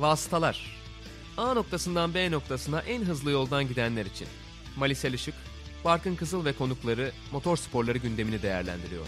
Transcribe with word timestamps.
Vasıtalar. 0.00 0.80
A 1.36 1.54
noktasından 1.54 2.14
B 2.14 2.30
noktasına 2.30 2.80
en 2.80 3.02
hızlı 3.02 3.30
yoldan 3.30 3.68
gidenler 3.68 4.06
için. 4.06 4.28
Malisel 4.76 5.12
Işık, 5.12 5.34
Barkın 5.84 6.16
Kızıl 6.16 6.44
ve 6.44 6.52
konukları 6.52 7.12
motor 7.32 7.56
sporları 7.56 7.98
gündemini 7.98 8.42
değerlendiriyor. 8.42 9.06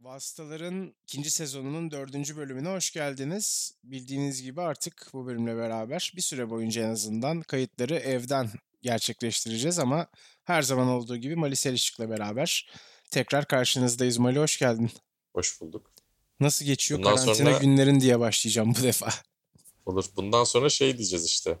Vasıtaların 0.00 0.94
ikinci 1.02 1.30
sezonunun 1.30 1.90
dördüncü 1.90 2.36
bölümüne 2.36 2.68
hoş 2.68 2.90
geldiniz. 2.90 3.74
Bildiğiniz 3.84 4.42
gibi 4.42 4.60
artık 4.60 5.10
bu 5.12 5.26
bölümle 5.26 5.56
beraber 5.56 6.12
bir 6.16 6.22
süre 6.22 6.50
boyunca 6.50 6.82
en 6.82 6.90
azından 6.90 7.40
kayıtları 7.40 7.96
evden 7.96 8.50
gerçekleştireceğiz 8.82 9.78
ama 9.78 10.06
her 10.44 10.62
zaman 10.62 10.88
olduğu 10.88 11.16
gibi 11.16 11.36
Mali 11.36 11.56
Selişik'le 11.56 12.10
beraber 12.10 12.70
tekrar 13.10 13.44
karşınızdayız. 13.46 14.18
Mali 14.18 14.38
hoş 14.38 14.58
geldin. 14.58 14.90
Hoş 15.34 15.60
bulduk. 15.60 15.90
Nasıl 16.40 16.64
geçiyor 16.64 17.00
Bundan 17.00 17.16
karantina 17.16 17.34
sonra... 17.34 17.58
günlerin 17.58 18.00
diye 18.00 18.20
başlayacağım 18.20 18.74
bu 18.78 18.82
defa. 18.82 19.08
Olur. 19.86 20.04
Bundan 20.16 20.44
sonra 20.44 20.68
şey 20.68 20.98
diyeceğiz 20.98 21.26
işte. 21.26 21.58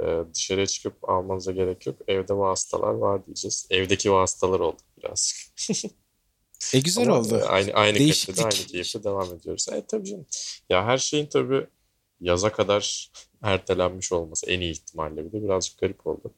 Ee, 0.00 0.18
dışarıya 0.34 0.66
çıkıp 0.66 1.08
almanıza 1.08 1.52
gerek 1.52 1.86
yok. 1.86 1.96
Evde 2.08 2.34
vasıtalar 2.34 2.94
var 2.94 3.26
diyeceğiz. 3.26 3.66
Evdeki 3.70 4.12
vasıtalar 4.12 4.60
oldu 4.60 4.82
birazcık. 4.96 5.38
E 6.74 6.80
güzel 6.80 7.08
Ama 7.08 7.18
oldu. 7.20 7.42
Aynı 7.48 7.72
aynı 7.72 7.98
kalitede 7.98 8.42
aynı 8.42 8.54
keyifle 8.54 9.04
devam 9.04 9.34
ediyoruz. 9.34 9.66
Evet 9.72 9.88
tabii 9.88 10.08
canım. 10.08 10.26
Ya 10.68 10.84
her 10.84 10.98
şeyin 10.98 11.26
tabii 11.26 11.66
yaza 12.20 12.52
kadar 12.52 13.12
ertelenmiş 13.42 14.12
olması 14.12 14.46
en 14.46 14.60
iyi 14.60 14.72
ihtimalle 14.72 15.24
bir 15.24 15.32
de 15.32 15.42
birazcık 15.42 15.78
garip 15.78 16.06
oldu. 16.06 16.34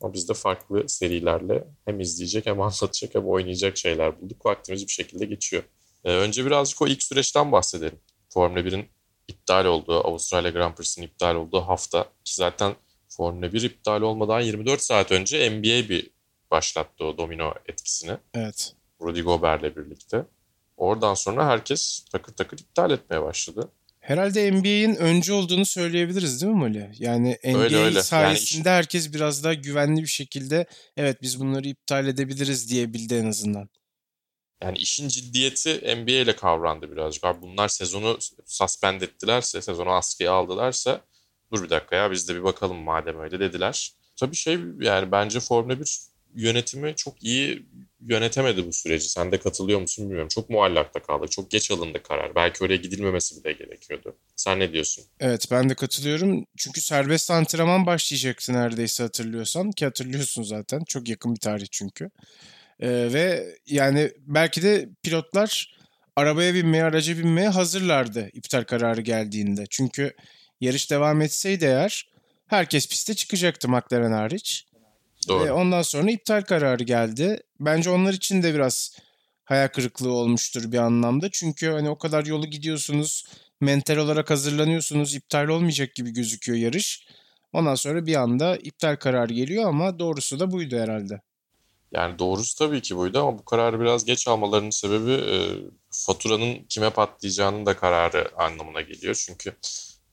Ama 0.00 0.12
biz 0.12 0.28
de 0.28 0.34
farklı 0.34 0.88
serilerle 0.88 1.64
hem 1.84 2.00
izleyecek 2.00 2.46
hem 2.46 2.60
anlatacak 2.60 3.14
hem 3.14 3.28
oynayacak 3.28 3.76
şeyler 3.76 4.20
bulduk. 4.20 4.46
Vaktimiz 4.46 4.86
bir 4.86 4.92
şekilde 4.92 5.24
geçiyor. 5.24 5.62
Ee, 6.04 6.12
önce 6.12 6.46
birazcık 6.46 6.82
o 6.82 6.86
ilk 6.86 7.02
süreçten 7.02 7.52
bahsedelim. 7.52 7.98
Formula 8.28 8.60
1'in 8.60 8.88
iptal 9.28 9.64
olduğu, 9.64 10.06
Avustralya 10.06 10.50
Grand 10.50 10.74
Prix'sinin 10.74 11.06
iptal 11.06 11.34
olduğu 11.34 11.60
hafta 11.60 12.04
ki 12.24 12.34
zaten 12.34 12.74
Formula 13.08 13.52
1 13.52 13.62
iptal 13.62 14.02
olmadan 14.02 14.40
24 14.40 14.82
saat 14.82 15.12
önce 15.12 15.50
NBA 15.50 15.88
bir 15.88 16.10
başlattı 16.50 17.04
o 17.04 17.18
domino 17.18 17.54
etkisini. 17.66 18.16
Evet. 18.34 18.72
Rudy 19.02 19.20
Gobert'le 19.20 19.76
birlikte. 19.76 20.24
Oradan 20.76 21.14
sonra 21.14 21.46
herkes 21.46 22.04
takır 22.12 22.32
takır 22.32 22.58
iptal 22.58 22.90
etmeye 22.90 23.22
başladı. 23.22 23.70
Herhalde 24.00 24.52
NBA'in 24.52 24.94
önce 24.94 25.32
olduğunu 25.32 25.66
söyleyebiliriz 25.66 26.42
değil 26.42 26.52
mi 26.52 26.58
Mali? 26.58 26.90
Yani 26.98 27.38
NBA 27.44 27.58
öyle, 27.58 27.76
öyle. 27.76 28.02
sayesinde 28.02 28.68
yani 28.68 28.76
herkes 28.76 29.14
biraz 29.14 29.44
daha 29.44 29.54
güvenli 29.54 30.02
bir 30.02 30.06
şekilde 30.06 30.66
evet 30.96 31.22
biz 31.22 31.40
bunları 31.40 31.68
iptal 31.68 32.06
edebiliriz 32.06 32.70
diyebildi 32.70 33.14
en 33.14 33.26
azından. 33.26 33.68
Yani 34.62 34.78
işin 34.78 35.08
ciddiyeti 35.08 35.96
NBA 35.96 36.10
ile 36.12 36.36
kavrandı 36.36 36.92
birazcık. 36.92 37.24
Abi 37.24 37.42
bunlar 37.42 37.68
sezonu 37.68 38.18
suspend 38.46 39.02
ettilerse, 39.02 39.62
sezonu 39.62 39.90
askıya 39.90 40.32
aldılarsa 40.32 41.00
dur 41.52 41.64
bir 41.64 41.70
dakika 41.70 41.96
ya 41.96 42.10
biz 42.10 42.28
de 42.28 42.34
bir 42.34 42.44
bakalım 42.44 42.76
madem 42.76 43.20
öyle 43.20 43.40
dediler. 43.40 43.92
Tabii 44.16 44.36
şey 44.36 44.58
yani 44.80 45.12
bence 45.12 45.40
Formula 45.40 45.80
1 45.80 45.98
yönetimi 46.34 46.94
çok 46.96 47.24
iyi 47.24 47.66
yönetemedi 48.00 48.66
bu 48.66 48.72
süreci. 48.72 49.08
Sen 49.08 49.32
de 49.32 49.40
katılıyor 49.40 49.80
musun 49.80 50.04
bilmiyorum. 50.04 50.28
Çok 50.28 50.50
muallakta 50.50 51.02
kaldı. 51.02 51.28
Çok 51.28 51.50
geç 51.50 51.70
alındı 51.70 52.02
karar. 52.02 52.34
Belki 52.34 52.64
oraya 52.64 52.76
gidilmemesi 52.76 53.44
bile 53.44 53.52
gerekiyordu. 53.52 54.16
Sen 54.36 54.60
ne 54.60 54.72
diyorsun? 54.72 55.04
Evet 55.20 55.46
ben 55.50 55.70
de 55.70 55.74
katılıyorum. 55.74 56.44
Çünkü 56.56 56.80
serbest 56.80 57.30
antrenman 57.30 57.86
başlayacaktı 57.86 58.52
neredeyse 58.52 59.02
hatırlıyorsan. 59.02 59.70
Ki 59.70 59.84
hatırlıyorsun 59.84 60.42
zaten. 60.42 60.84
Çok 60.84 61.08
yakın 61.08 61.34
bir 61.34 61.40
tarih 61.40 61.66
çünkü. 61.70 62.10
Ee, 62.80 62.88
ve 62.88 63.56
yani 63.66 64.12
belki 64.26 64.62
de 64.62 64.88
pilotlar 65.02 65.78
arabaya 66.16 66.54
binmeye, 66.54 66.84
araca 66.84 67.18
binmeye 67.18 67.48
hazırlardı 67.48 68.28
iptal 68.32 68.64
kararı 68.64 69.00
geldiğinde. 69.00 69.64
Çünkü 69.70 70.14
yarış 70.60 70.90
devam 70.90 71.20
etseydi 71.20 71.64
eğer 71.64 72.08
herkes 72.46 72.88
piste 72.88 73.14
çıkacaktı 73.14 73.68
McLaren 73.68 74.12
hariç. 74.12 74.66
Doğru. 75.28 75.44
Ve 75.44 75.52
ondan 75.52 75.82
sonra 75.82 76.10
iptal 76.10 76.42
kararı 76.42 76.84
geldi. 76.84 77.40
Bence 77.60 77.90
onlar 77.90 78.12
için 78.12 78.42
de 78.42 78.54
biraz 78.54 78.98
hayal 79.44 79.68
kırıklığı 79.68 80.12
olmuştur 80.12 80.72
bir 80.72 80.78
anlamda. 80.78 81.28
Çünkü 81.32 81.70
hani 81.70 81.90
o 81.90 81.98
kadar 81.98 82.26
yolu 82.26 82.46
gidiyorsunuz, 82.46 83.24
mental 83.60 83.96
olarak 83.96 84.30
hazırlanıyorsunuz, 84.30 85.14
iptal 85.14 85.48
olmayacak 85.48 85.94
gibi 85.94 86.10
gözüküyor 86.10 86.58
yarış. 86.58 87.06
Ondan 87.52 87.74
sonra 87.74 88.06
bir 88.06 88.14
anda 88.14 88.56
iptal 88.56 88.96
kararı 88.96 89.32
geliyor 89.32 89.68
ama 89.68 89.98
doğrusu 89.98 90.40
da 90.40 90.50
buydu 90.50 90.78
herhalde. 90.78 91.20
Yani 91.92 92.18
doğrusu 92.18 92.58
tabii 92.58 92.82
ki 92.82 92.96
buydu 92.96 93.18
ama 93.18 93.38
bu 93.38 93.44
kararı 93.44 93.80
biraz 93.80 94.04
geç 94.04 94.28
almalarının 94.28 94.70
sebebi 94.70 95.12
e, 95.12 95.36
faturanın 95.90 96.64
kime 96.68 96.90
patlayacağının 96.90 97.66
da 97.66 97.76
kararı 97.76 98.30
anlamına 98.36 98.80
geliyor. 98.80 99.22
Çünkü 99.26 99.52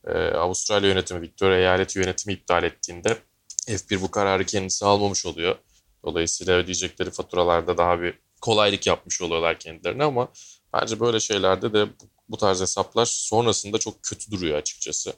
e, 0.08 0.18
Avustralya 0.18 0.90
yönetimi, 0.90 1.22
Victoria 1.22 1.58
eyaleti 1.58 2.00
yönetimi 2.00 2.34
iptal 2.34 2.64
ettiğinde 2.64 3.18
F1 3.68 4.02
bu 4.02 4.12
kararı 4.12 4.46
kendisi 4.46 4.86
almamış 4.86 5.26
oluyor. 5.26 5.56
Dolayısıyla 6.06 6.56
ödeyecekleri 6.56 7.12
faturalarda 7.12 7.78
daha 7.78 8.02
bir 8.02 8.20
kolaylık 8.42 8.88
yapmış 8.88 9.22
oluyorlar 9.22 9.60
kendilerine 9.60 10.04
ama 10.04 10.28
bence 10.74 11.00
böyle 11.00 11.20
şeylerde 11.20 11.74
de 11.74 11.88
bu 12.30 12.38
tarz 12.38 12.62
hesaplar 12.62 13.06
sonrasında 13.06 13.78
çok 13.78 14.04
kötü 14.04 14.32
duruyor 14.32 14.58
açıkçası. 14.58 15.14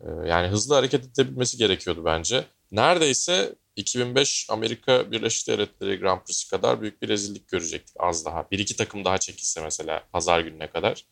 Ee, 0.00 0.28
yani 0.28 0.48
hızlı 0.48 0.74
hareket 0.74 1.04
edebilmesi 1.04 1.56
gerekiyordu 1.56 2.04
bence. 2.04 2.44
Neredeyse 2.72 3.54
2005 3.76 4.46
Amerika 4.50 5.12
Birleşik 5.12 5.48
Devletleri 5.48 5.98
Grand 5.98 6.20
Prix'si 6.20 6.50
kadar 6.50 6.80
büyük 6.80 7.02
bir 7.02 7.08
rezillik 7.08 7.48
görecektik 7.48 7.96
az 7.98 8.24
daha. 8.24 8.50
Bir 8.50 8.58
iki 8.58 8.76
takım 8.76 9.04
daha 9.04 9.18
çekilse 9.18 9.60
mesela 9.60 10.04
pazar 10.12 10.40
gününe 10.40 10.70
kadar. 10.70 11.06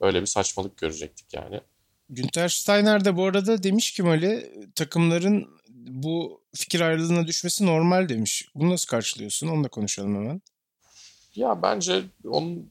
Öyle 0.00 0.20
bir 0.20 0.26
saçmalık 0.26 0.76
görecektik 0.76 1.34
yani. 1.34 1.60
Günter 2.08 2.48
Steiner 2.48 3.04
de 3.04 3.16
bu 3.16 3.24
arada 3.24 3.62
demiş 3.62 3.92
ki 3.92 4.02
Mali 4.02 4.52
takımların 4.74 5.48
bu 5.88 6.40
fikir 6.54 6.80
ayrılığına 6.80 7.26
düşmesi 7.26 7.66
normal 7.66 8.08
demiş. 8.08 8.48
Bunu 8.54 8.70
nasıl 8.70 8.86
karşılıyorsun? 8.86 9.48
Onu 9.48 9.64
da 9.64 9.68
konuşalım 9.68 10.14
hemen. 10.14 10.42
Ya 11.34 11.62
bence 11.62 12.02
onun 12.24 12.70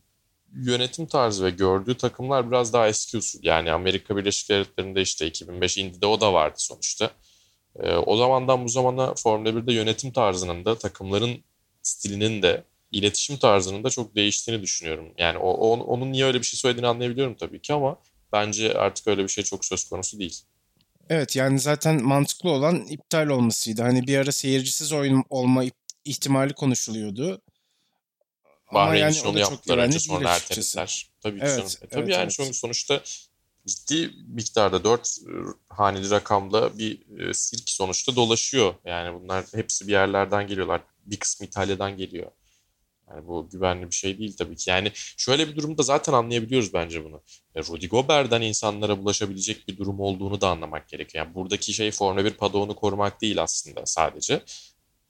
yönetim 0.54 1.06
tarzı 1.06 1.46
ve 1.46 1.50
gördüğü 1.50 1.98
takımlar 1.98 2.52
biraz 2.52 2.74
daha 2.74 2.88
eski 2.88 3.18
usul. 3.18 3.40
Yani 3.44 3.72
Amerika 3.72 4.18
Birleşik 4.18 4.50
Devletleri'nde 4.50 5.02
işte 5.02 5.28
2005 5.28 5.78
Indy'de 5.78 6.06
o 6.06 6.22
da 6.22 6.34
vardı 6.34 6.56
sonuçta. 6.58 7.12
Ee, 7.80 7.96
o 7.96 8.18
zamandan 8.18 8.64
bu 8.64 8.70
zamana 8.70 9.14
Formula 9.16 9.50
1'de 9.50 9.74
yönetim 9.74 10.12
tarzının 10.12 10.66
da 10.66 10.78
takımların 10.78 11.44
stilinin 11.82 12.42
de 12.42 12.64
iletişim 12.92 13.38
tarzının 13.38 13.84
da 13.84 13.90
çok 13.90 14.16
değiştiğini 14.16 14.62
düşünüyorum. 14.62 15.06
Yani 15.18 15.38
o, 15.38 15.50
o, 15.52 15.80
onun 15.80 16.12
niye 16.12 16.26
öyle 16.26 16.40
bir 16.40 16.46
şey 16.46 16.58
söylediğini 16.58 16.88
anlayabiliyorum 16.88 17.36
tabii 17.36 17.62
ki 17.62 17.74
ama 17.74 17.98
bence 18.34 18.74
artık 18.74 19.08
öyle 19.08 19.24
bir 19.24 19.28
şey 19.28 19.44
çok 19.44 19.66
söz 19.66 19.90
konusu 19.90 20.20
değil. 20.20 20.40
Evet 21.10 21.36
yani 21.36 21.60
zaten 21.60 22.04
mantıklı 22.04 22.50
olan 22.50 22.76
iptal 22.76 23.28
olmasıydı. 23.28 23.82
Hani 23.82 24.08
bir 24.08 24.18
ara 24.18 24.32
seyircisiz 24.32 24.94
oyun 24.94 25.24
olma 25.30 25.64
ihtimali 26.06 26.54
konuşuluyordu. 26.54 27.42
Bahreyn 28.74 29.02
yani 29.02 29.28
onu 29.28 29.40
yaptılar 29.40 29.78
önce 29.78 30.00
sonra 30.00 30.30
ertelediler. 30.30 31.10
Tabii 31.22 31.40
evet. 31.42 31.80
E, 31.82 31.88
tabii 31.88 32.02
evet, 32.02 32.14
yani 32.14 32.32
evet. 32.40 32.56
sonuçta 32.56 33.02
ciddi 33.68 34.12
miktarda 34.28 34.84
dört 34.84 35.18
e, 35.28 35.32
haneli 35.70 36.10
rakamda 36.10 36.78
bir 36.78 37.20
e, 37.20 37.34
sirk 37.34 37.70
sonuçta 37.70 38.16
dolaşıyor. 38.16 38.74
Yani 38.86 39.22
bunlar 39.22 39.46
hepsi 39.54 39.88
bir 39.88 39.92
yerlerden 39.92 40.48
geliyorlar. 40.48 40.82
Bir 41.06 41.20
kısmı 41.20 41.48
İtalya'dan 41.48 41.98
geliyor. 41.98 42.32
Yani 43.10 43.28
bu 43.28 43.50
güvenli 43.50 43.86
bir 43.90 43.96
şey 43.96 44.18
değil 44.20 44.36
tabii 44.38 44.56
ki. 44.56 44.70
Yani 44.70 44.92
şöyle 45.18 45.48
bir 45.48 45.56
durumda 45.56 45.84
zaten 45.84 46.14
anlayabiliyoruz 46.14 46.74
bence 46.74 47.04
bunu. 47.06 47.22
E, 47.56 47.62
Rudy 47.62 47.88
Gobert'den 47.88 48.42
insanlara 48.42 49.00
bulaşabilecek 49.00 49.68
bir 49.68 49.78
durum 49.78 50.00
olduğunu 50.00 50.42
da 50.42 50.50
anlamak 50.50 50.90
gerekiyor. 50.90 51.26
Yani 51.26 51.36
buradaki 51.36 51.74
şey 51.74 51.92
Formula 51.92 52.26
1 52.26 52.32
padoğunu 52.34 52.76
korumak 52.76 53.22
değil 53.22 53.44
aslında 53.44 53.86
sadece. 53.86 54.44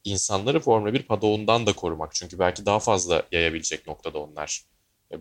İnsanları 0.04 0.60
Formula 0.60 0.94
1 0.94 1.04
padoğundan 1.04 1.68
da 1.68 1.74
korumak. 1.74 2.16
Çünkü 2.16 2.40
belki 2.40 2.66
daha 2.66 2.80
fazla 2.80 3.24
yayabilecek 3.32 3.88
noktada 3.88 4.20
onlar. 4.20 4.66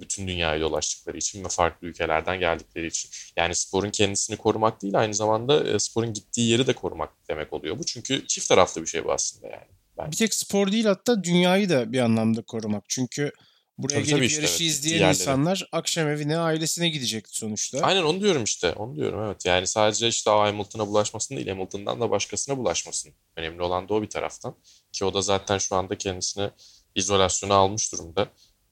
Bütün 0.00 0.28
dünyayı 0.28 0.60
dolaştıkları 0.60 1.18
için 1.18 1.44
ve 1.44 1.48
farklı 1.48 1.86
ülkelerden 1.86 2.40
geldikleri 2.40 2.86
için. 2.86 3.10
Yani 3.36 3.54
sporun 3.54 3.90
kendisini 3.90 4.36
korumak 4.36 4.82
değil 4.82 4.98
aynı 4.98 5.14
zamanda 5.14 5.68
e, 5.68 5.78
sporun 5.78 6.12
gittiği 6.12 6.50
yeri 6.50 6.66
de 6.66 6.72
korumak 6.72 7.10
demek 7.28 7.52
oluyor 7.52 7.78
bu. 7.78 7.84
Çünkü 7.84 8.26
çift 8.26 8.48
taraflı 8.48 8.82
bir 8.82 8.86
şey 8.86 9.04
bu 9.04 9.12
aslında 9.12 9.46
yani. 9.46 9.66
Bence. 9.98 10.10
Bir 10.10 10.16
tek 10.16 10.34
spor 10.34 10.72
değil 10.72 10.84
hatta 10.84 11.24
dünyayı 11.24 11.68
da 11.68 11.92
bir 11.92 11.98
anlamda 11.98 12.42
korumak. 12.42 12.84
Çünkü 12.88 13.32
buraya 13.78 13.94
tabii, 13.94 14.04
gelip 14.04 14.16
tabii 14.16 14.26
işte, 14.26 14.40
yarışı 14.40 14.62
evet. 14.62 14.72
izleyen 14.72 14.98
Diğerleri. 14.98 15.16
insanlar 15.16 15.68
akşam 15.72 16.08
evine, 16.08 16.38
ailesine 16.38 16.88
gidecekti 16.88 17.36
sonuçta. 17.36 17.78
Aynen 17.78 18.02
onu 18.02 18.20
diyorum 18.20 18.44
işte. 18.44 18.72
Onu 18.72 18.96
diyorum 18.96 19.24
evet. 19.26 19.46
Yani 19.46 19.66
sadece 19.66 20.08
işte 20.08 20.30
Hamilton'a 20.30 20.86
bulaşmasın 20.86 21.36
değil, 21.36 21.48
Hamilton'dan 21.48 22.00
da 22.00 22.10
başkasına 22.10 22.58
bulaşmasın. 22.58 23.12
Önemli 23.36 23.62
olan 23.62 23.88
da 23.88 23.94
o 23.94 24.02
bir 24.02 24.10
taraftan. 24.10 24.54
Ki 24.92 25.04
o 25.04 25.14
da 25.14 25.22
zaten 25.22 25.58
şu 25.58 25.76
anda 25.76 25.98
kendisini 25.98 26.50
izolasyona 26.94 27.54
almış 27.54 27.92
durumda. 27.92 28.26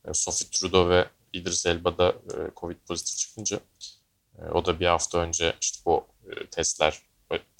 E, 0.09 0.15
Sophie 0.15 0.51
Trudeau 0.51 0.89
ve 0.91 1.09
İdris 1.33 1.67
Elba 1.67 1.99
da 1.99 2.09
e, 2.09 2.51
Covid 2.57 2.77
pozitif 2.89 3.19
çıkınca 3.19 3.61
e, 4.39 4.43
o 4.45 4.65
da 4.65 4.81
bir 4.81 4.87
hafta 4.87 5.19
önce 5.19 5.55
işte 5.61 5.79
bu 5.87 6.07
testler 6.51 7.03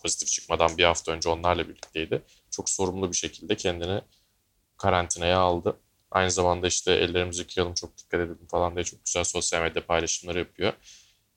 pozitif 0.03 0.29
çıkmadan 0.29 0.79
bir 0.79 0.85
hafta 0.85 1.13
önce 1.13 1.29
onlarla 1.29 1.69
birlikteydi. 1.69 2.23
Çok 2.51 2.71
sorumlu 2.71 3.11
bir 3.11 3.17
şekilde 3.17 3.57
kendini 3.57 4.01
karantinaya 4.77 5.39
aldı. 5.39 5.77
Aynı 6.11 6.31
zamanda 6.31 6.67
işte 6.67 6.93
ellerimizi 6.93 7.41
yıkayalım 7.43 7.75
çok 7.75 7.99
dikkat 7.99 8.21
edelim 8.21 8.47
falan 8.51 8.75
diye 8.75 8.85
çok 8.85 9.05
güzel 9.05 9.25
sosyal 9.25 9.63
medya 9.63 9.87
paylaşımları 9.87 10.39
yapıyor. 10.39 10.73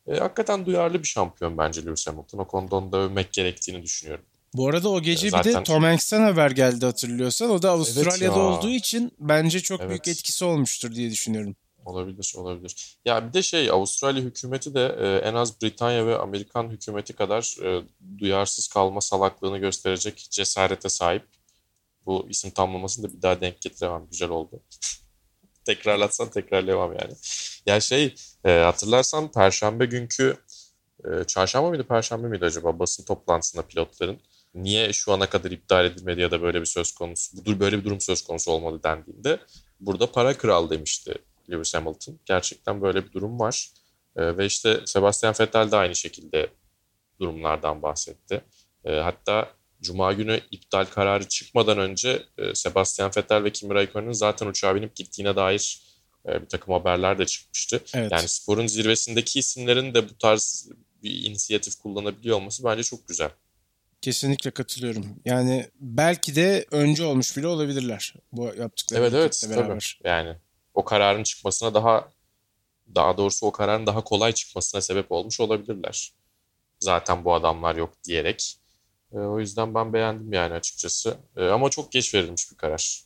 E, 0.08 0.18
hakikaten 0.18 0.66
duyarlı 0.66 1.00
bir 1.00 1.08
şampiyon 1.08 1.58
bence 1.58 1.86
Lewis 1.86 2.08
Hamilton. 2.08 2.40
O 2.40 2.48
konuda 2.48 2.76
onu 2.76 2.92
da 2.92 2.98
övmek 2.98 3.34
gerektiğini 3.34 3.84
düşünüyorum. 3.84 4.26
Bu 4.58 4.70
arada 4.70 4.90
o 4.90 5.02
gece 5.02 5.30
Zaten... 5.30 5.54
bir 5.54 5.60
de 5.60 5.64
Tom 5.64 5.84
Hanks'ten 5.84 6.22
haber 6.22 6.52
geldi 6.52 6.86
hatırlıyorsan. 6.86 7.50
O 7.50 7.62
da 7.62 7.72
Avustralya'da 7.72 8.26
evet 8.26 8.38
olduğu 8.38 8.70
için 8.70 9.12
bence 9.20 9.60
çok 9.60 9.80
evet. 9.80 9.90
büyük 9.90 10.08
etkisi 10.08 10.46
olmuştur 10.46 10.96
diye 10.96 11.12
düşünüyorum. 11.12 11.56
Olabilir, 11.86 12.34
olabilir. 12.38 12.98
Ya 13.06 13.28
bir 13.28 13.34
de 13.34 13.42
şey 13.42 13.70
Avustralya 13.70 14.24
hükümeti 14.24 14.74
de 14.74 14.96
e, 15.00 15.28
en 15.28 15.34
az 15.34 15.62
Britanya 15.62 16.08
ve 16.08 16.18
Amerikan 16.18 16.70
hükümeti 16.70 17.14
kadar 17.14 17.58
e, 17.64 17.84
duyarsız 18.18 18.68
kalma 18.68 19.02
salaklığını 19.02 19.58
gösterecek 19.58 20.28
cesarete 20.32 20.90
sahip. 20.90 21.24
Bu 22.06 22.28
isim 22.30 22.52
tamlamasını 22.52 23.10
da 23.10 23.18
bir 23.18 23.22
daha 23.22 23.42
denk 23.42 23.62
getiremem. 23.62 24.08
Güzel 24.12 24.30
oldu. 24.30 24.60
Tekrarlatsan 25.66 26.30
tekrarlayamam 26.30 26.92
yani. 26.92 27.14
Ya 27.66 27.80
şey 27.80 28.16
e, 28.46 28.52
hatırlarsan 28.52 29.32
Perşembe 29.32 29.86
günkü 29.86 30.38
e, 31.06 31.24
çarşamba 31.24 31.70
mıydı 31.70 31.84
Perşembe 31.88 32.28
miydi 32.28 32.46
acaba 32.46 32.80
basın 32.80 33.06
toplantısında 33.06 33.62
pilotların 33.62 34.20
niye 34.56 34.94
şu 34.94 35.14
ana 35.14 35.30
kadar 35.30 35.52
iptal 35.52 35.86
edilmedi 35.86 36.22
ya 36.22 36.32
da 36.32 36.42
böyle 36.42 36.62
bir 36.62 36.66
söz 36.66 36.92
konusu, 36.92 37.60
böyle 37.60 37.80
bir 37.80 37.84
durum 37.84 38.02
söz 38.02 38.24
konusu 38.24 38.52
olmadı 38.52 38.80
dendiğinde 38.84 39.40
burada 39.80 40.12
para 40.12 40.38
kral 40.38 40.70
demişti 40.70 41.14
Lewis 41.52 41.74
Hamilton. 41.74 42.20
Gerçekten 42.26 42.82
böyle 42.82 43.06
bir 43.06 43.12
durum 43.12 43.40
var. 43.40 43.70
E, 44.16 44.38
ve 44.38 44.46
işte 44.46 44.82
Sebastian 44.86 45.36
Vettel 45.40 45.72
de 45.72 45.76
aynı 45.76 45.96
şekilde 45.96 46.50
durumlardan 47.20 47.82
bahsetti. 47.82 48.42
E, 48.86 48.92
hatta 48.92 49.52
Cuma 49.82 50.14
günü 50.14 50.42
iptal 50.52 50.86
kararı 50.86 51.28
çıkmadan 51.28 51.78
önce 51.78 52.24
e, 52.38 52.56
Sebastian 52.56 53.12
Vettel 53.18 53.44
ve 53.44 53.52
Kimi 53.52 53.74
Raikkonen'in 53.74 54.12
zaten 54.12 54.48
uçağa 54.48 54.76
binip 54.76 54.96
gittiğine 54.96 55.36
dair 55.36 55.82
e, 56.28 56.42
bir 56.42 56.50
takım 56.50 56.74
haberler 56.74 57.20
de 57.20 57.26
çıkmıştı. 57.26 57.82
Evet. 57.94 58.12
Yani 58.12 58.28
sporun 58.28 58.68
zirvesindeki 58.68 59.40
isimlerin 59.40 59.94
de 59.94 60.10
bu 60.10 60.18
tarz 60.18 60.70
bir 61.04 61.26
inisiyatif 61.26 61.76
kullanabiliyor 61.76 62.38
olması 62.38 62.64
bence 62.64 62.84
çok 62.84 63.08
güzel. 63.08 63.30
Kesinlikle 64.06 64.52
katılıyorum. 64.52 65.06
Yani 65.26 65.70
belki 65.80 66.36
de 66.36 66.66
önce 66.72 67.04
olmuş 67.04 67.38
bile 67.38 67.48
olabilirler 67.48 68.14
bu 68.32 68.52
yaptıkları 68.58 69.02
evet, 69.02 69.14
evet, 69.14 69.46
beraber. 69.50 69.98
Tabii. 70.04 70.10
Yani 70.10 70.36
o 70.74 70.86
kararın 70.86 71.24
çıkmasına 71.24 71.74
daha 71.74 72.10
daha 72.96 73.18
doğrusu 73.18 73.46
o 73.46 73.52
kararın 73.52 73.86
daha 73.86 74.04
kolay 74.04 74.32
çıkmasına 74.32 74.82
sebep 74.82 75.12
olmuş 75.12 75.40
olabilirler. 75.40 76.14
Zaten 76.80 77.26
bu 77.26 77.34
adamlar 77.34 77.76
yok 77.76 77.94
diyerek. 78.04 78.58
E, 79.14 79.18
o 79.18 79.40
yüzden 79.40 79.76
ben 79.76 79.94
beğendim 79.94 80.34
yani 80.34 80.54
açıkçası. 80.54 81.18
E, 81.38 81.46
ama 81.46 81.70
çok 81.70 81.92
geç 81.92 82.14
verilmiş 82.14 82.52
bir 82.52 82.58
karar. 82.58 83.02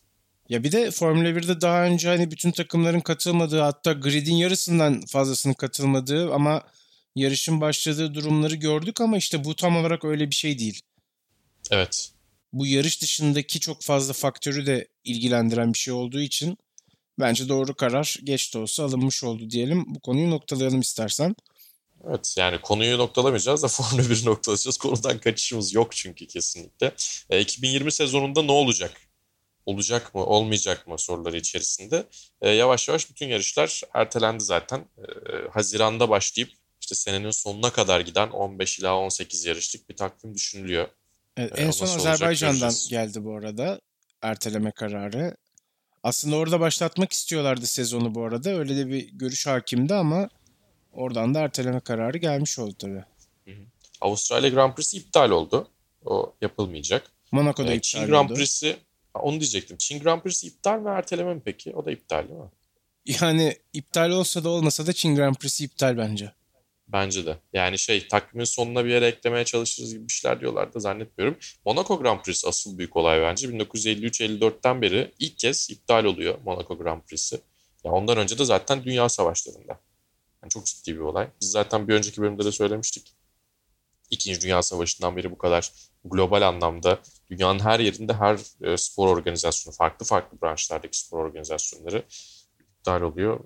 Ya 0.50 0.64
bir 0.64 0.72
de 0.72 0.92
Formula 0.92 1.30
1'de 1.30 1.62
daha 1.62 1.84
önce 1.84 2.08
hani 2.08 2.32
bütün 2.32 2.52
takımların 2.52 3.00
katılmadığı 3.00 3.60
hatta 3.60 3.94
gridin 3.94 4.36
yarısından 4.36 5.02
fazlasının 5.02 5.54
katılmadığı 5.54 6.34
ama 6.34 6.64
yarışın 7.16 7.62
başladığı 7.62 8.14
durumları 8.14 8.56
gördük 8.56 9.02
ama 9.02 9.18
işte 9.18 9.44
bu 9.44 9.56
tam 9.56 9.78
olarak 9.78 10.06
öyle 10.06 10.30
bir 10.30 10.36
şey 10.36 10.60
değil. 10.60 10.82
Evet. 11.72 12.12
Bu 12.54 12.68
yarış 12.68 13.02
dışındaki 13.02 13.60
çok 13.60 13.82
fazla 13.82 14.14
faktörü 14.14 14.66
de 14.66 14.88
ilgilendiren 15.04 15.74
bir 15.74 15.78
şey 15.78 15.94
olduğu 15.94 16.22
için 16.22 16.58
bence 17.20 17.50
doğru 17.50 17.76
karar 17.76 18.16
geç 18.24 18.54
de 18.54 18.58
olsa 18.58 18.84
alınmış 18.84 19.24
oldu 19.24 19.50
diyelim. 19.50 19.86
Bu 19.88 20.00
konuyu 20.00 20.30
noktalayalım 20.30 20.80
istersen. 20.80 21.36
Evet 22.08 22.36
yani 22.38 22.62
konuyu 22.62 22.98
noktalamayacağız 22.98 23.64
da 23.64 23.68
Formula 23.68 24.02
1'i 24.02 24.26
noktalayacağız. 24.26 24.78
Konudan 24.78 25.20
kaçışımız 25.20 25.74
yok 25.74 25.92
çünkü 25.96 26.28
kesinlikle. 26.28 26.94
E, 27.30 27.42
2020 27.42 27.92
sezonunda 27.92 28.42
ne 28.42 28.52
olacak? 28.52 29.02
Olacak 29.66 30.16
mı, 30.16 30.26
olmayacak 30.26 30.88
mı 30.88 31.00
soruları 31.00 31.38
içerisinde. 31.38 32.08
E, 32.42 32.50
yavaş 32.50 32.88
yavaş 32.88 33.10
bütün 33.10 33.28
yarışlar 33.28 33.82
ertelendi 33.94 34.44
zaten. 34.44 34.80
E, 34.80 35.04
Haziran'da 35.52 36.10
başlayıp 36.10 36.52
işte 36.82 36.96
senenin 36.96 37.32
sonuna 37.32 37.70
kadar 37.70 38.02
giden 38.02 38.30
15 38.30 38.80
ila 38.80 38.98
18 38.98 39.46
yarışlık 39.46 39.90
bir 39.90 39.96
takvim 39.96 40.34
düşünülüyor. 40.34 40.88
Evet, 41.40 41.60
en 41.60 41.72
son 41.72 41.86
Azerbaycan'dan 41.86 42.74
geldi 42.90 43.24
bu 43.24 43.36
arada 43.36 43.82
erteleme 44.22 44.72
kararı. 44.72 45.38
Aslında 46.04 46.36
orada 46.36 46.60
başlatmak 46.60 47.14
istiyorlardı 47.14 47.68
sezonu 47.68 48.16
bu 48.16 48.24
arada. 48.24 48.50
Öyle 48.50 48.78
de 48.78 48.88
bir 48.88 49.10
görüş 49.10 49.48
hakimdi 49.48 49.94
ama 49.94 50.30
oradan 50.94 51.36
da 51.36 51.40
erteleme 51.40 51.80
kararı 51.80 52.18
gelmiş 52.18 52.60
oldu 52.60 52.76
tabii. 52.80 53.04
Hı 53.46 53.52
hı. 53.52 53.64
Avustralya 54.02 54.50
Grand 54.50 54.74
Prix'si 54.74 54.98
iptal 54.98 55.30
oldu. 55.30 55.68
O 56.06 56.34
yapılmayacak. 56.42 57.12
Monaco'da 57.32 57.72
ee, 57.74 57.76
iptal 57.76 57.82
Çin 57.82 58.08
Grand 58.08 58.30
Prix'si 58.30 58.78
onu 59.14 59.40
diyecektim. 59.40 59.78
Çin 59.78 60.00
Grand 60.00 60.22
Prix'si 60.22 60.48
iptal 60.48 60.80
mi 60.80 60.90
erteleme 60.90 61.34
mi 61.34 61.42
peki? 61.46 61.74
O 61.76 61.86
da 61.86 61.92
iptal 61.92 62.28
değil 62.28 62.40
mi? 62.40 62.50
Yani 63.06 63.58
iptal 63.74 64.10
olsa 64.10 64.44
da 64.44 64.50
olmasa 64.50 64.88
da 64.88 64.94
Çin 64.94 65.16
Grand 65.16 65.36
Prix'si 65.36 65.64
iptal 65.64 65.98
bence. 65.98 66.32
Bence 66.94 67.26
de. 67.26 67.38
Yani 67.54 67.80
şey 67.80 68.08
takvimin 68.08 68.46
sonuna 68.46 68.86
bir 68.86 68.90
yere 68.90 69.08
eklemeye 69.08 69.46
çalışırız 69.46 69.94
gibi 69.94 70.08
bir 70.08 70.14
şeyler 70.14 70.40
diyorlar 70.40 70.74
da 70.74 70.80
zannetmiyorum. 70.80 71.38
Monaco 71.66 72.00
Grand 72.00 72.22
Prix'si 72.22 72.48
asıl 72.48 72.78
büyük 72.78 72.96
olay 72.98 73.22
bence. 73.22 73.48
1953-54'ten 73.48 74.82
beri 74.82 75.14
ilk 75.20 75.38
kez 75.38 75.70
iptal 75.70 76.06
oluyor 76.06 76.38
Monaco 76.46 76.78
Grand 76.78 77.02
Prix'si. 77.02 77.42
Ya 77.84 77.92
ondan 77.92 78.18
önce 78.18 78.38
de 78.38 78.46
zaten 78.46 78.84
dünya 78.84 79.10
savaşlarında. 79.10 79.80
Yani 80.44 80.50
çok 80.50 80.66
ciddi 80.66 80.96
bir 80.96 81.00
olay. 81.00 81.28
Biz 81.42 81.52
zaten 81.52 81.88
bir 81.88 81.94
önceki 81.94 82.22
bölümde 82.22 82.46
de 82.46 82.52
söylemiştik. 82.52 83.16
İkinci 84.10 84.42
Dünya 84.42 84.62
Savaşı'ndan 84.62 85.18
beri 85.18 85.32
bu 85.32 85.38
kadar 85.38 85.72
global 86.06 86.42
anlamda 86.42 87.00
dünyanın 87.30 87.60
her 87.60 87.80
yerinde 87.80 88.14
her 88.14 88.40
e, 88.62 88.78
spor 88.78 89.08
organizasyonu, 89.08 89.76
farklı 89.76 90.06
farklı 90.06 90.42
branşlardaki 90.42 91.00
spor 91.00 91.26
organizasyonları 91.26 92.04
iptal 92.60 93.02
oluyor. 93.02 93.40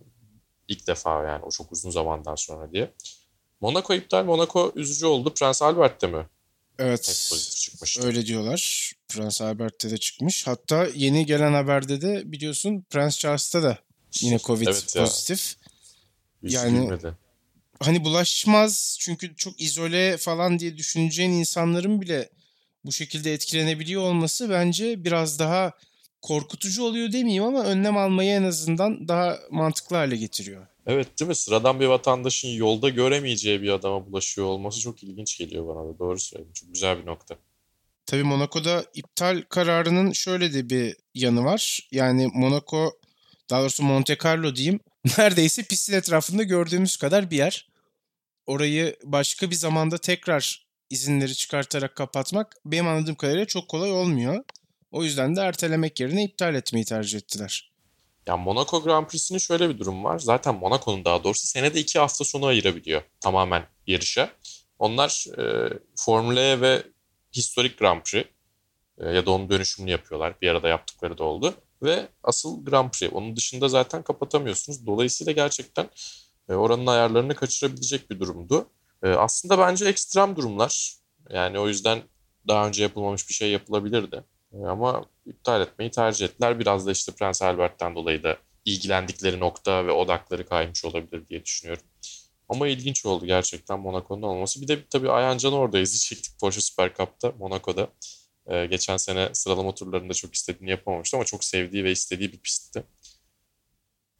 İlk 0.67 0.87
defa 0.87 1.23
yani 1.23 1.43
o 1.45 1.49
çok 1.49 1.71
uzun 1.71 1.89
zamandan 1.89 2.35
sonra 2.35 2.71
diye. 2.71 2.93
Monaco 3.63 3.93
iptal. 3.93 4.23
Monaco 4.23 4.71
üzücü 4.75 5.05
oldu. 5.05 5.33
Prens 5.33 5.61
Albert'te 5.61 6.07
mi? 6.07 6.25
Evet. 6.79 7.31
Öyle 8.03 8.25
diyorlar. 8.25 8.91
Prens 9.07 9.41
Albert'te 9.41 9.91
de 9.91 9.97
çıkmış. 9.97 10.47
Hatta 10.47 10.87
yeni 10.95 11.25
gelen 11.25 11.53
haberde 11.53 12.01
de 12.01 12.31
biliyorsun 12.31 12.85
Prens 12.89 13.19
Charles'ta 13.19 13.63
da 13.63 13.77
yine 14.21 14.39
Covid 14.39 14.67
evet 14.67 14.93
pozitif. 14.97 15.55
Hiç 16.43 16.53
yani 16.53 16.81
bilmedi. 16.81 17.13
hani 17.79 18.03
bulaşmaz 18.03 18.97
çünkü 18.99 19.35
çok 19.35 19.61
izole 19.61 20.17
falan 20.17 20.59
diye 20.59 20.77
düşüneceğin 20.77 21.31
insanların 21.31 22.01
bile 22.01 22.29
bu 22.85 22.91
şekilde 22.91 23.33
etkilenebiliyor 23.33 24.01
olması 24.01 24.49
bence 24.49 25.03
biraz 25.03 25.39
daha 25.39 25.71
korkutucu 26.21 26.83
oluyor 26.83 27.11
demeyeyim 27.11 27.43
ama 27.43 27.63
önlem 27.63 27.97
almayı 27.97 28.31
en 28.31 28.43
azından 28.43 29.07
daha 29.07 29.39
mantıklı 29.51 29.95
hale 29.95 30.17
getiriyor. 30.17 30.67
Evet 30.87 31.19
değil 31.19 31.29
mi? 31.29 31.35
Sıradan 31.35 31.79
bir 31.79 31.85
vatandaşın 31.85 32.49
yolda 32.49 32.89
göremeyeceği 32.89 33.61
bir 33.61 33.69
adama 33.69 34.05
bulaşıyor 34.07 34.47
olması 34.47 34.79
çok 34.79 35.03
ilginç 35.03 35.37
geliyor 35.37 35.67
bana 35.67 35.93
da. 35.93 35.99
Doğru 35.99 36.19
söyledin. 36.19 36.53
Çok 36.53 36.73
güzel 36.73 37.01
bir 37.01 37.05
nokta. 37.05 37.35
Tabii 38.05 38.23
Monaco'da 38.23 38.85
iptal 38.93 39.43
kararının 39.49 40.11
şöyle 40.11 40.53
de 40.53 40.69
bir 40.69 40.95
yanı 41.13 41.43
var. 41.43 41.79
Yani 41.91 42.31
Monaco, 42.33 42.91
daha 43.49 43.61
doğrusu 43.61 43.83
Monte 43.83 44.17
Carlo 44.25 44.55
diyeyim, 44.55 44.79
neredeyse 45.17 45.63
pistin 45.63 45.93
etrafında 45.93 46.43
gördüğümüz 46.43 46.97
kadar 46.97 47.31
bir 47.31 47.37
yer. 47.37 47.67
Orayı 48.45 48.95
başka 49.03 49.49
bir 49.49 49.55
zamanda 49.55 49.97
tekrar 49.97 50.65
izinleri 50.89 51.35
çıkartarak 51.35 51.95
kapatmak 51.95 52.55
benim 52.65 52.87
anladığım 52.87 53.15
kadarıyla 53.15 53.45
çok 53.45 53.67
kolay 53.67 53.91
olmuyor. 53.91 54.43
O 54.91 55.03
yüzden 55.03 55.35
de 55.35 55.41
ertelemek 55.41 55.99
yerine 55.99 56.23
iptal 56.23 56.55
etmeyi 56.55 56.85
tercih 56.85 57.17
ettiler. 57.17 57.72
Ya 58.27 58.37
Monaco 58.37 58.83
Grand 58.83 59.07
Prix'sinin 59.07 59.39
şöyle 59.39 59.69
bir 59.69 59.79
durum 59.79 60.03
var. 60.03 60.19
Zaten 60.19 60.55
Monaco'nun 60.55 61.05
daha 61.05 61.23
doğrusu 61.23 61.47
senede 61.47 61.79
iki 61.79 61.99
hafta 61.99 62.25
sonu 62.25 62.45
ayırabiliyor 62.45 63.01
tamamen 63.19 63.65
yarışa. 63.87 64.33
Onlar 64.79 65.25
e, 65.37 65.73
Formula 65.95 66.39
E 66.41 66.61
ve 66.61 66.83
Historic 67.35 67.75
Grand 67.75 68.01
Prix 68.01 68.25
e, 68.97 69.09
ya 69.09 69.25
da 69.25 69.31
onun 69.31 69.49
dönüşümünü 69.49 69.91
yapıyorlar. 69.91 70.41
Bir 70.41 70.49
arada 70.49 70.67
yaptıkları 70.67 71.17
da 71.17 71.23
oldu. 71.23 71.53
Ve 71.83 72.07
asıl 72.23 72.65
Grand 72.65 72.91
Prix. 72.91 73.13
Onun 73.13 73.35
dışında 73.35 73.67
zaten 73.67 74.03
kapatamıyorsunuz. 74.03 74.85
Dolayısıyla 74.85 75.33
gerçekten 75.33 75.89
e, 76.49 76.53
oranın 76.53 76.87
ayarlarını 76.87 77.35
kaçırabilecek 77.35 78.09
bir 78.09 78.19
durumdu. 78.19 78.69
E, 79.03 79.09
aslında 79.09 79.59
bence 79.59 79.85
ekstrem 79.85 80.35
durumlar. 80.35 80.93
Yani 81.29 81.59
o 81.59 81.67
yüzden 81.67 82.01
daha 82.47 82.67
önce 82.67 82.83
yapılmamış 82.83 83.29
bir 83.29 83.33
şey 83.33 83.51
yapılabilirdi. 83.51 84.23
Ama 84.53 85.05
iptal 85.25 85.61
etmeyi 85.61 85.91
tercih 85.91 86.25
ettiler. 86.25 86.59
Biraz 86.59 86.87
da 86.87 86.91
işte 86.91 87.11
Prens 87.11 87.41
Albert'ten 87.41 87.95
dolayı 87.95 88.23
da 88.23 88.37
ilgilendikleri 88.65 89.39
nokta 89.39 89.85
ve 89.85 89.91
odakları 89.91 90.45
kaymış 90.45 90.85
olabilir 90.85 91.27
diye 91.27 91.45
düşünüyorum. 91.45 91.83
Ama 92.49 92.67
ilginç 92.67 93.05
oldu 93.05 93.25
gerçekten 93.25 93.79
Monaco'nun 93.79 94.21
olması. 94.21 94.61
Bir 94.61 94.67
de 94.67 94.87
tabii 94.87 95.11
Ayhan 95.11 95.37
Can'ı 95.37 95.55
orada 95.55 95.79
izleyecektik 95.79 96.39
Porsche 96.39 96.61
Super 96.61 96.93
Cup'ta 96.93 97.31
Monaco'da. 97.39 97.87
Ee, 98.47 98.65
geçen 98.65 98.97
sene 98.97 99.29
sıralama 99.33 99.75
turlarında 99.75 100.13
çok 100.13 100.35
istediğini 100.35 100.69
yapamamıştı 100.69 101.17
ama 101.17 101.25
çok 101.25 101.43
sevdiği 101.43 101.83
ve 101.83 101.91
istediği 101.91 102.31
bir 102.31 102.37
pistti. 102.39 102.83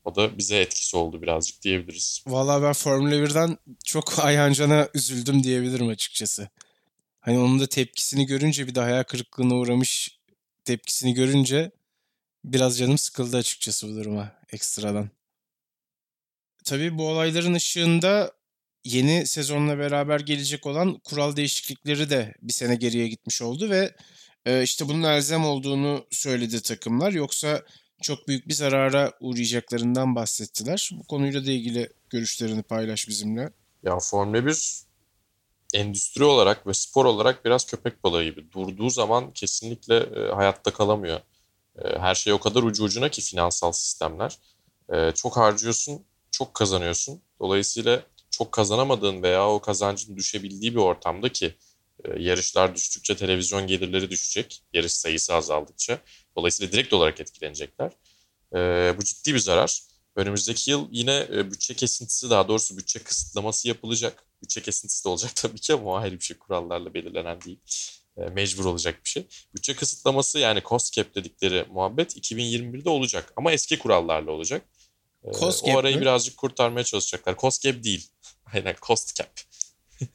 O 0.05 0.15
da 0.15 0.37
bize 0.37 0.59
etkisi 0.59 0.97
oldu 0.97 1.21
birazcık 1.21 1.61
diyebiliriz. 1.61 2.23
Vallahi 2.27 2.63
ben 2.63 2.73
Formula 2.73 3.15
1'den 3.15 3.57
çok 3.85 4.19
Ayhan 4.25 4.53
Can'a 4.53 4.89
üzüldüm 4.93 5.43
diyebilirim 5.43 5.87
açıkçası. 5.87 6.49
Hani 7.19 7.39
onun 7.39 7.59
da 7.59 7.67
tepkisini 7.67 8.25
görünce 8.25 8.67
bir 8.67 8.75
de 8.75 8.79
hayal 8.79 9.03
kırıklığına 9.03 9.55
uğramış 9.55 10.19
tepkisini 10.65 11.13
görünce 11.13 11.71
Biraz 12.45 12.77
canım 12.77 12.97
sıkıldı 12.97 13.37
açıkçası 13.37 13.87
bu 13.87 13.95
duruma 13.95 14.31
ekstradan. 14.51 15.09
Tabii 16.65 16.97
bu 16.97 17.07
olayların 17.07 17.53
ışığında 17.53 18.31
yeni 18.85 19.27
sezonla 19.27 19.77
beraber 19.77 20.19
gelecek 20.19 20.65
olan 20.65 20.99
kural 20.99 21.35
değişiklikleri 21.35 22.09
de 22.09 22.33
bir 22.41 22.53
sene 22.53 22.75
geriye 22.75 23.07
gitmiş 23.07 23.41
oldu 23.41 23.69
ve 23.69 23.95
e, 24.45 24.63
işte 24.63 24.87
bunun 24.87 25.03
elzem 25.03 25.45
olduğunu 25.45 26.05
söyledi 26.11 26.61
takımlar. 26.61 27.11
Yoksa 27.11 27.61
çok 28.01 28.27
büyük 28.27 28.47
bir 28.47 28.53
zarara 28.53 29.11
uğrayacaklarından 29.19 30.15
bahsettiler. 30.15 30.89
Bu 30.93 31.03
konuyla 31.03 31.45
da 31.45 31.51
ilgili 31.51 31.89
görüşlerini 32.09 32.63
paylaş 32.63 33.07
bizimle. 33.07 33.49
Ya 33.83 33.99
Formula 33.99 34.45
1 34.45 34.83
endüstri 35.73 36.23
olarak 36.23 36.67
ve 36.67 36.73
spor 36.73 37.05
olarak 37.05 37.45
biraz 37.45 37.65
köpek 37.65 38.03
balığı 38.03 38.23
gibi. 38.23 38.51
Durduğu 38.51 38.89
zaman 38.89 39.33
kesinlikle 39.33 39.97
e, 39.97 40.33
hayatta 40.33 40.73
kalamıyor. 40.73 41.19
E, 41.83 41.99
her 41.99 42.15
şey 42.15 42.33
o 42.33 42.39
kadar 42.39 42.63
ucu 42.63 42.83
ucuna 42.83 43.09
ki 43.09 43.21
finansal 43.21 43.71
sistemler. 43.71 44.37
E, 44.93 45.11
çok 45.11 45.37
harcıyorsun, 45.37 46.05
çok 46.31 46.53
kazanıyorsun. 46.53 47.21
Dolayısıyla 47.39 48.03
çok 48.29 48.51
kazanamadığın 48.51 49.23
veya 49.23 49.49
o 49.49 49.61
kazancın 49.61 50.15
düşebildiği 50.15 50.71
bir 50.71 50.79
ortamda 50.79 51.29
ki 51.29 51.55
yarışlar 52.17 52.75
düştükçe 52.75 53.15
televizyon 53.15 53.67
gelirleri 53.67 54.09
düşecek. 54.09 54.63
Yarış 54.73 54.93
sayısı 54.93 55.33
azaldıkça. 55.33 55.99
Dolayısıyla 56.37 56.71
direkt 56.71 56.93
olarak 56.93 57.19
etkilenecekler. 57.19 57.91
Bu 58.97 59.03
ciddi 59.03 59.33
bir 59.33 59.39
zarar. 59.39 59.81
Önümüzdeki 60.15 60.71
yıl 60.71 60.87
yine 60.91 61.27
bütçe 61.51 61.73
kesintisi 61.73 62.29
daha 62.29 62.47
doğrusu 62.47 62.77
bütçe 62.77 62.99
kısıtlaması 62.99 63.67
yapılacak. 63.67 64.25
Bütçe 64.43 64.61
kesintisi 64.61 65.05
de 65.05 65.09
olacak 65.09 65.31
tabii 65.35 65.59
ki 65.59 65.73
ama 65.73 65.99
ayrı 65.99 66.15
bir 66.15 66.23
şey 66.23 66.37
kurallarla 66.37 66.93
belirlenen 66.93 67.41
değil. 67.41 67.59
Mecbur 68.31 68.65
olacak 68.65 68.99
bir 69.05 69.09
şey. 69.09 69.27
Bütçe 69.55 69.75
kısıtlaması 69.75 70.39
yani 70.39 70.61
cost 70.65 70.93
cap 70.93 71.15
dedikleri 71.15 71.65
muhabbet 71.69 72.17
2021'de 72.17 72.89
olacak 72.89 73.33
ama 73.35 73.51
eski 73.51 73.79
kurallarla 73.79 74.31
olacak. 74.31 74.65
Cost 75.39 75.63
o 75.67 75.77
arayı 75.77 75.95
mi? 75.95 76.01
birazcık 76.01 76.37
kurtarmaya 76.37 76.83
çalışacaklar. 76.83 77.37
Cost 77.37 77.61
cap 77.61 77.83
değil. 77.83 78.07
Aynen 78.53 78.75
cost 78.81 79.15
cap. 79.15 79.39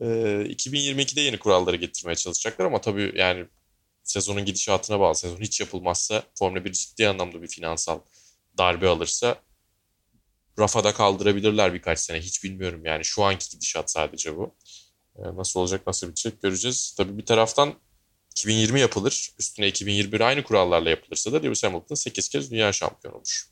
2022'de 0.00 1.20
yeni 1.20 1.38
kuralları 1.38 1.76
getirmeye 1.76 2.16
çalışacaklar 2.16 2.64
ama 2.64 2.80
tabii 2.80 3.12
yani 3.16 3.46
sezonun 4.02 4.44
gidişatına 4.44 5.00
bağlı. 5.00 5.14
Sezon 5.14 5.40
hiç 5.40 5.60
yapılmazsa 5.60 6.22
Formula 6.34 6.64
1 6.64 6.72
ciddi 6.72 7.08
anlamda 7.08 7.42
bir 7.42 7.48
finansal 7.48 8.00
darbe 8.58 8.88
alırsa 8.88 9.42
rafada 10.58 10.94
kaldırabilirler 10.94 11.74
birkaç 11.74 11.98
sene. 11.98 12.20
Hiç 12.20 12.44
bilmiyorum 12.44 12.84
yani 12.84 13.04
şu 13.04 13.24
anki 13.24 13.50
gidişat 13.50 13.90
sadece 13.90 14.36
bu. 14.36 14.54
Nasıl 15.18 15.60
olacak, 15.60 15.86
nasıl 15.86 16.08
bitecek 16.08 16.42
göreceğiz. 16.42 16.94
Tabii 16.96 17.18
bir 17.18 17.26
taraftan 17.26 17.74
2020 18.30 18.80
yapılır. 18.80 19.30
Üstüne 19.38 19.68
2021 19.68 20.20
aynı 20.20 20.44
kurallarla 20.44 20.90
yapılırsa 20.90 21.32
da 21.32 21.36
Lewis 21.36 21.64
Hamilton 21.64 21.94
8 21.94 22.28
kez 22.28 22.50
dünya 22.50 22.72
şampiyonu 22.72 23.16
olur. 23.16 23.44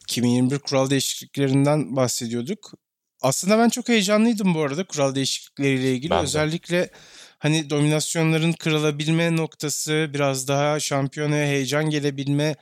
2021 0.00 0.58
kural 0.58 0.90
değişikliklerinden 0.90 1.96
bahsediyorduk. 1.96 2.72
Aslında 3.20 3.58
ben 3.58 3.68
çok 3.68 3.88
heyecanlıydım 3.88 4.54
bu 4.54 4.60
arada 4.60 4.84
kural 4.84 5.14
değişiklikleriyle 5.14 5.92
ilgili. 5.92 6.10
Ben 6.10 6.24
Özellikle 6.24 6.90
hani 7.38 7.70
dominasyonların 7.70 8.52
kırılabilme 8.52 9.36
noktası 9.36 10.10
biraz 10.14 10.48
daha 10.48 10.80
şampiyonaya 10.80 11.46
heyecan 11.46 11.90
gelebilme 11.90 12.56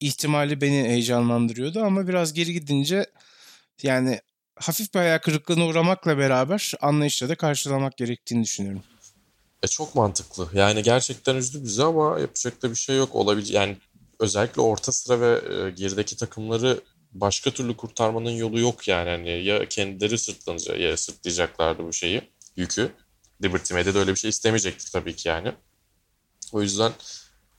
ihtimali 0.00 0.60
beni 0.60 0.88
heyecanlandırıyordu 0.88 1.80
ama 1.80 2.08
biraz 2.08 2.32
geri 2.32 2.52
gidince 2.52 3.06
yani 3.82 4.20
hafif 4.56 4.94
bir 4.94 4.98
hayal 4.98 5.18
kırıklığına 5.18 5.66
uğramakla 5.66 6.18
beraber 6.18 6.72
anlayışla 6.80 7.28
da 7.28 7.34
karşılamak 7.34 7.96
gerektiğini 7.96 8.44
düşünüyorum. 8.44 8.82
E 9.62 9.66
çok 9.66 9.94
mantıklı. 9.94 10.48
Yani 10.54 10.82
gerçekten 10.82 11.36
üzdü 11.36 11.64
bizi 11.64 11.82
ama 11.82 12.20
yapacak 12.20 12.62
da 12.62 12.70
bir 12.70 12.76
şey 12.76 12.96
yok. 12.96 13.14
Olabilir. 13.14 13.52
Yani 13.52 13.76
özellikle 14.18 14.60
orta 14.60 14.92
sıra 14.92 15.20
ve 15.20 15.54
e, 15.54 15.70
gerideki 15.70 16.16
takımları 16.16 16.80
başka 17.12 17.50
türlü 17.50 17.76
kurtarmanın 17.76 18.30
yolu 18.30 18.60
yok 18.60 18.88
yani. 18.88 19.10
Hani 19.10 19.44
ya 19.44 19.68
kendileri 19.68 20.18
sırtlanacak 20.18 20.78
ya 20.80 20.96
sırtlayacaklardı 20.96 21.84
bu 21.84 21.92
şeyi, 21.92 22.22
yükü. 22.56 22.92
Liberty 23.42 23.74
Media 23.74 23.94
de 23.94 23.98
öyle 23.98 24.10
bir 24.10 24.16
şey 24.16 24.28
istemeyecektir 24.28 24.90
tabii 24.90 25.16
ki 25.16 25.28
yani. 25.28 25.52
O 26.52 26.62
yüzden 26.62 26.92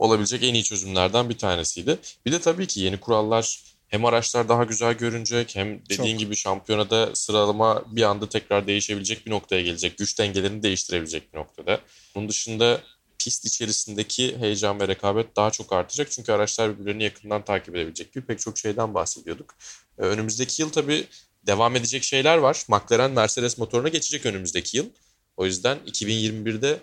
olabilecek 0.02 0.44
en 0.44 0.54
iyi 0.54 0.64
çözümlerden 0.64 1.30
bir 1.30 1.38
tanesiydi. 1.38 2.00
Bir 2.26 2.32
de 2.32 2.40
tabii 2.40 2.68
ki 2.68 2.80
yeni 2.80 3.00
kurallar 3.00 3.60
hem 3.88 4.06
araçlar 4.06 4.50
daha 4.50 4.64
güzel 4.64 4.94
görünecek 4.94 5.56
hem 5.56 5.86
dediğin 5.86 6.18
Çok. 6.18 6.20
gibi 6.20 6.36
şampiyonada 6.36 7.16
sıralama 7.16 7.84
bir 7.88 8.04
anda 8.04 8.30
tekrar 8.30 8.68
değişebilecek 8.68 9.26
bir 9.26 9.32
noktaya 9.32 9.62
gelecek. 9.62 9.98
Güç 9.98 10.20
dengelerini 10.20 10.64
değiştirebilecek 10.64 11.34
bir 11.34 11.38
noktada. 11.38 11.80
Bunun 12.16 12.30
dışında 12.30 12.82
pist 13.20 13.46
içerisindeki 13.46 14.38
heyecan 14.38 14.80
ve 14.80 14.88
rekabet 14.88 15.36
daha 15.36 15.52
çok 15.52 15.74
artacak. 15.74 16.12
Çünkü 16.12 16.32
araçlar 16.32 16.80
birbirlerini 16.80 17.04
yakından 17.04 17.46
takip 17.46 17.76
edebilecek 17.76 18.14
gibi 18.14 18.26
pek 18.26 18.40
çok 18.40 18.58
şeyden 18.58 18.94
bahsediyorduk. 18.94 19.56
Ee, 20.00 20.02
önümüzdeki 20.02 20.62
yıl 20.62 20.70
tabii 20.70 21.08
devam 21.48 21.76
edecek 21.76 22.04
şeyler 22.04 22.38
var. 22.38 22.64
McLaren 22.68 23.12
Mercedes 23.12 23.58
motoruna 23.58 23.90
geçecek 23.90 24.26
önümüzdeki 24.26 24.78
yıl. 24.78 24.86
O 25.38 25.46
yüzden 25.46 25.78
2021'de 25.88 26.80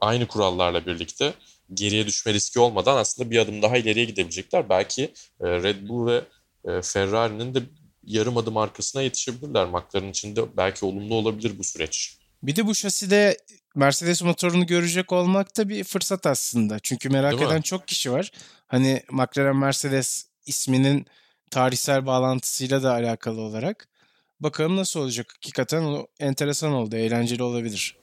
aynı 0.00 0.26
kurallarla 0.26 0.86
birlikte 0.86 1.34
geriye 1.74 2.06
düşme 2.06 2.34
riski 2.34 2.60
olmadan 2.60 2.96
aslında 2.96 3.30
bir 3.30 3.38
adım 3.38 3.62
daha 3.62 3.76
ileriye 3.76 4.04
gidebilecekler. 4.04 4.68
Belki 4.68 5.02
e, 5.40 5.46
Red 5.46 5.88
Bull 5.88 6.06
ve 6.06 6.24
e, 6.64 6.82
Ferrari'nin 6.82 7.54
de 7.54 7.62
yarım 8.02 8.36
adım 8.36 8.56
arkasına 8.56 9.02
yetişebilirler. 9.02 9.66
McLaren 9.66 10.08
için 10.08 10.36
de 10.36 10.56
belki 10.56 10.84
olumlu 10.86 11.14
olabilir 11.14 11.58
bu 11.58 11.64
süreç. 11.64 12.18
Bir 12.42 12.56
de 12.56 12.66
bu 12.66 12.74
şaside 12.74 13.36
Mercedes 13.74 14.22
motorunu 14.22 14.66
görecek 14.66 15.12
olmak 15.12 15.56
da 15.56 15.68
bir 15.68 15.84
fırsat 15.84 16.26
aslında. 16.26 16.78
Çünkü 16.78 17.08
merak 17.08 17.32
Değil 17.32 17.42
eden 17.42 17.56
mi? 17.56 17.62
çok 17.62 17.88
kişi 17.88 18.12
var. 18.12 18.30
Hani 18.66 19.02
McLaren 19.10 19.56
Mercedes 19.56 20.26
isminin 20.46 21.06
tarihsel 21.50 22.06
bağlantısıyla 22.06 22.82
da 22.82 22.92
alakalı 22.92 23.40
olarak. 23.40 23.88
Bakalım 24.40 24.76
nasıl 24.76 25.00
olacak. 25.00 25.26
Hakikaten 25.34 25.82
o 25.82 26.06
enteresan 26.20 26.72
oldu. 26.72 26.96
Eğlenceli 26.96 27.42
olabilir. 27.42 27.96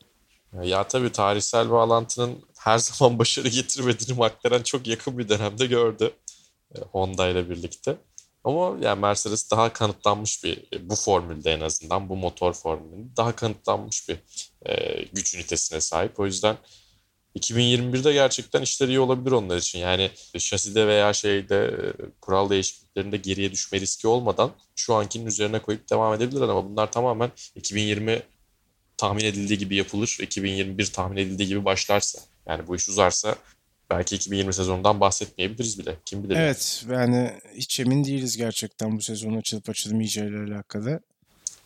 Ya 0.64 0.88
tabii 0.88 1.12
tarihsel 1.12 1.70
bağlantının 1.70 2.46
her 2.62 2.78
zaman 2.78 3.20
başarı 3.20 3.48
getirmediğini 3.48 4.20
McLaren 4.20 4.64
çok 4.64 4.88
yakın 4.88 5.18
bir 5.18 5.30
dönemde 5.30 5.66
gördü. 5.66 6.12
E, 6.76 6.80
Honda 6.80 7.28
ile 7.28 7.50
birlikte. 7.50 7.98
Ama 8.44 8.78
yani 8.82 9.00
Mercedes 9.00 9.52
daha 9.52 9.74
kanıtlanmış 9.74 10.44
bir 10.44 10.58
e, 10.74 10.90
bu 10.90 10.96
formülde 10.96 11.52
en 11.52 11.60
azından 11.60 12.10
bu 12.10 12.16
motor 12.16 12.54
formülünde 12.54 13.18
daha 13.18 13.36
kanıtlanmış 13.36 14.10
bir 14.10 14.18
e, 14.66 15.04
güç 15.14 15.36
ünitesine 15.36 15.82
sahip. 15.82 16.20
O 16.20 16.26
yüzden 16.26 16.58
2021'de 17.40 18.14
gerçekten 18.14 18.62
işleri 18.62 18.92
iyi 18.92 19.00
olabilir 19.00 19.32
onlar 19.32 19.58
için. 19.58 19.80
Yani 19.80 20.12
şaside 20.38 20.88
veya 20.88 21.14
şeyde 21.14 21.66
e, 21.66 21.76
kural 22.22 22.50
değişikliklerinde 22.50 23.18
geriye 23.18 23.52
düşme 23.52 23.80
riski 23.80 24.08
olmadan 24.08 24.52
şu 24.76 24.94
ankinin 24.94 25.26
üzerine 25.26 25.60
koyup 25.60 25.90
devam 25.90 26.14
edebilirler 26.14 26.50
ama 26.50 26.70
bunlar 26.70 26.92
tamamen 26.92 27.32
2020 27.56 28.22
tahmin 28.98 29.26
edildiği 29.26 29.60
gibi 29.60 29.76
yapılır. 29.76 30.18
2021 30.22 30.86
tahmin 30.86 31.18
edildiği 31.18 31.48
gibi 31.50 31.66
başlarsa 31.66 32.31
yani 32.46 32.68
bu 32.68 32.76
iş 32.76 32.90
uzarsa 32.90 33.36
belki 33.90 34.16
2020 34.16 34.54
sezonundan 34.54 35.00
bahsetmeyebiliriz 35.00 35.80
bile. 35.80 35.96
Kim 36.06 36.24
bilir. 36.24 36.36
Evet 36.36 36.86
yani 36.92 37.32
hiç 37.56 37.80
emin 37.80 38.04
değiliz 38.04 38.38
gerçekten 38.38 38.98
bu 38.98 39.02
sezon 39.02 39.38
açılıp 39.38 39.70
açılmayacağıyla 39.70 40.44
alakalı. 40.44 41.00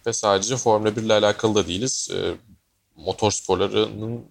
Ve 0.08 0.14
sadece 0.14 0.58
Formula 0.58 0.96
1 0.96 1.02
ile 1.02 1.14
alakalı 1.14 1.56
da 1.56 1.68
değiliz. 1.68 2.10
E, 2.14 2.34
motor 2.96 3.32
sporlarının 3.32 4.26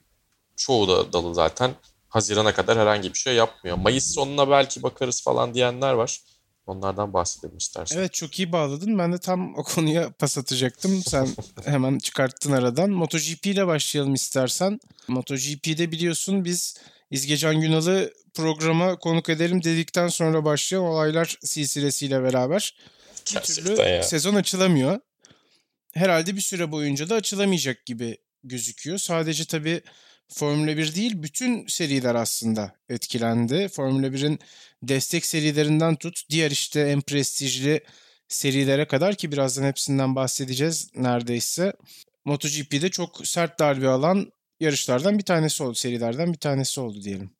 çoğu 0.56 0.88
da 0.88 1.12
dalı 1.12 1.34
zaten 1.34 1.74
Haziran'a 2.08 2.54
kadar 2.54 2.78
herhangi 2.78 3.12
bir 3.12 3.18
şey 3.18 3.34
yapmıyor. 3.34 3.76
Mayıs 3.76 4.14
sonuna 4.14 4.50
belki 4.50 4.82
bakarız 4.82 5.22
falan 5.22 5.54
diyenler 5.54 5.92
var. 5.92 6.20
Onlardan 6.66 7.12
bahsedelim 7.12 7.56
istersen. 7.56 7.98
Evet 7.98 8.12
çok 8.14 8.38
iyi 8.38 8.52
bağladın. 8.52 8.98
Ben 8.98 9.12
de 9.12 9.18
tam 9.18 9.58
o 9.58 9.62
konuya 9.62 10.10
pas 10.10 10.38
atacaktım. 10.38 11.02
Sen 11.06 11.28
hemen 11.64 11.98
çıkarttın 11.98 12.52
aradan. 12.52 12.90
MotoGP 12.90 13.46
ile 13.46 13.66
başlayalım 13.66 14.14
istersen. 14.14 14.80
MotoGP'de 15.08 15.92
biliyorsun 15.92 16.44
biz 16.44 16.76
İzgecan 17.10 17.60
Günal'ı 17.60 18.12
programa 18.34 18.96
konuk 18.96 19.28
edelim 19.28 19.64
dedikten 19.64 20.08
sonra 20.08 20.44
başlayan 20.44 20.82
olaylar 20.82 21.38
silsilesiyle 21.42 22.22
beraber 22.22 22.74
bir 23.34 23.40
türlü 23.40 23.82
ya. 23.82 24.02
sezon 24.02 24.34
açılamıyor. 24.34 25.00
Herhalde 25.94 26.36
bir 26.36 26.40
süre 26.40 26.72
boyunca 26.72 27.08
da 27.08 27.14
açılamayacak 27.14 27.86
gibi 27.86 28.18
gözüküyor. 28.44 28.98
Sadece 28.98 29.44
tabii 29.44 29.82
Formula 30.28 30.76
1 30.76 30.94
değil 30.94 31.22
bütün 31.22 31.66
seriler 31.66 32.14
aslında 32.14 32.74
etkilendi. 32.88 33.68
Formula 33.68 34.06
1'in 34.06 34.38
destek 34.88 35.26
serilerinden 35.26 35.96
tut 35.96 36.22
diğer 36.30 36.50
işte 36.50 36.80
en 36.80 37.00
prestijli 37.00 37.80
serilere 38.28 38.88
kadar 38.88 39.14
ki 39.14 39.32
birazdan 39.32 39.64
hepsinden 39.64 40.16
bahsedeceğiz 40.16 40.90
neredeyse. 40.96 41.72
MotoGP'de 42.24 42.90
çok 42.90 43.26
sert 43.26 43.58
darbe 43.60 43.88
alan 43.88 44.32
yarışlardan 44.60 45.18
bir 45.18 45.24
tanesi 45.24 45.62
oldu, 45.62 45.74
serilerden 45.74 46.32
bir 46.32 46.38
tanesi 46.38 46.80
oldu 46.80 47.02
diyelim. 47.02 47.30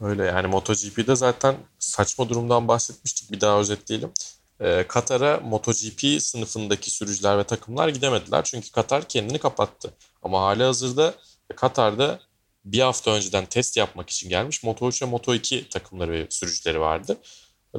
Öyle 0.00 0.24
yani 0.24 0.46
MotoGP'de 0.46 1.16
zaten 1.16 1.56
saçma 1.78 2.28
durumdan 2.28 2.68
bahsetmiştik. 2.68 3.32
Bir 3.32 3.40
daha 3.40 3.60
özetleyelim. 3.60 4.10
Ee, 4.60 4.84
Katar'a 4.88 5.40
MotoGP 5.40 6.22
sınıfındaki 6.22 6.90
sürücüler 6.90 7.38
ve 7.38 7.44
takımlar 7.44 7.88
gidemediler. 7.88 8.44
Çünkü 8.44 8.72
Katar 8.72 9.08
kendini 9.08 9.38
kapattı. 9.38 9.94
Ama 10.22 10.42
hali 10.42 10.62
hazırda 10.62 11.14
Katar'da 11.56 12.20
bir 12.72 12.80
hafta 12.80 13.10
önceden 13.10 13.46
test 13.46 13.76
yapmak 13.76 14.10
için 14.10 14.28
gelmiş 14.28 14.62
Moto3 14.62 15.06
ve 15.06 15.16
Moto2 15.16 15.68
takımları 15.68 16.12
ve 16.12 16.26
sürücüleri 16.30 16.80
vardı. 16.80 17.18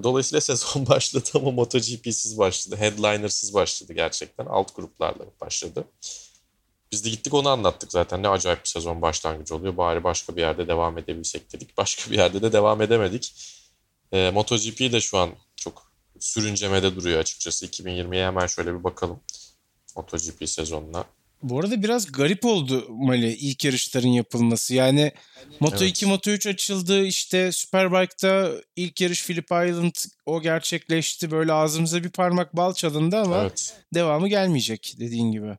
Dolayısıyla 0.04 0.42
sezon 0.56 0.88
başladı 0.88 1.30
ama 1.34 1.52
MotoGP'siz 1.52 2.38
başladı. 2.38 2.76
Headliner'sız 2.76 3.54
başladı 3.54 3.94
gerçekten. 3.94 4.46
Alt 4.46 4.76
gruplarla 4.76 5.26
başladı. 5.42 5.86
Biz 6.92 7.06
de 7.06 7.10
gittik 7.10 7.34
onu 7.34 7.50
anlattık 7.50 7.92
zaten. 7.92 8.24
Ne 8.24 8.28
acayip 8.30 8.64
bir 8.64 8.70
sezon 8.70 9.02
başlangıcı 9.02 9.56
oluyor. 9.56 9.78
Bari 9.78 10.04
başka 10.04 10.36
bir 10.36 10.42
yerde 10.42 10.68
devam 10.68 10.98
edebilsek 10.98 11.54
dedik. 11.54 11.78
Başka 11.78 12.12
bir 12.12 12.18
yerde 12.18 12.42
de 12.42 12.52
devam 12.54 12.82
edemedik. 12.82 13.34
E, 14.12 14.32
MotoGP 14.32 14.80
de 14.80 15.02
şu 15.02 15.18
an 15.18 15.30
çok 15.56 15.92
sürüncemede 16.20 16.96
duruyor 16.96 17.20
açıkçası. 17.20 17.66
2020'ye 17.66 18.26
hemen 18.26 18.48
şöyle 18.48 18.74
bir 18.74 18.84
bakalım. 18.84 19.20
MotoGP 19.96 20.50
sezonuna. 20.50 21.06
Bu 21.44 21.60
arada 21.60 21.84
biraz 21.84 22.12
garip 22.12 22.46
oldu 22.46 22.86
Mali 22.90 23.34
ilk 23.34 23.66
yarışların 23.66 24.08
yapılması. 24.08 24.74
Yani 24.74 25.12
Moto2, 25.62 25.84
evet. 25.84 26.04
Moto3 26.04 26.50
açıldı. 26.50 27.04
İşte 27.06 27.52
Superbike'da 27.52 28.52
ilk 28.76 29.02
yarış 29.02 29.26
Phillip 29.26 29.46
Island 29.46 29.96
o 30.26 30.42
gerçekleşti. 30.42 31.32
Böyle 31.32 31.54
ağzımıza 31.54 32.04
bir 32.04 32.10
parmak 32.10 32.56
bal 32.56 32.74
çalındı 32.74 33.18
ama 33.18 33.42
evet. 33.42 33.76
devamı 33.94 34.28
gelmeyecek 34.28 34.96
dediğin 35.00 35.32
gibi. 35.32 35.58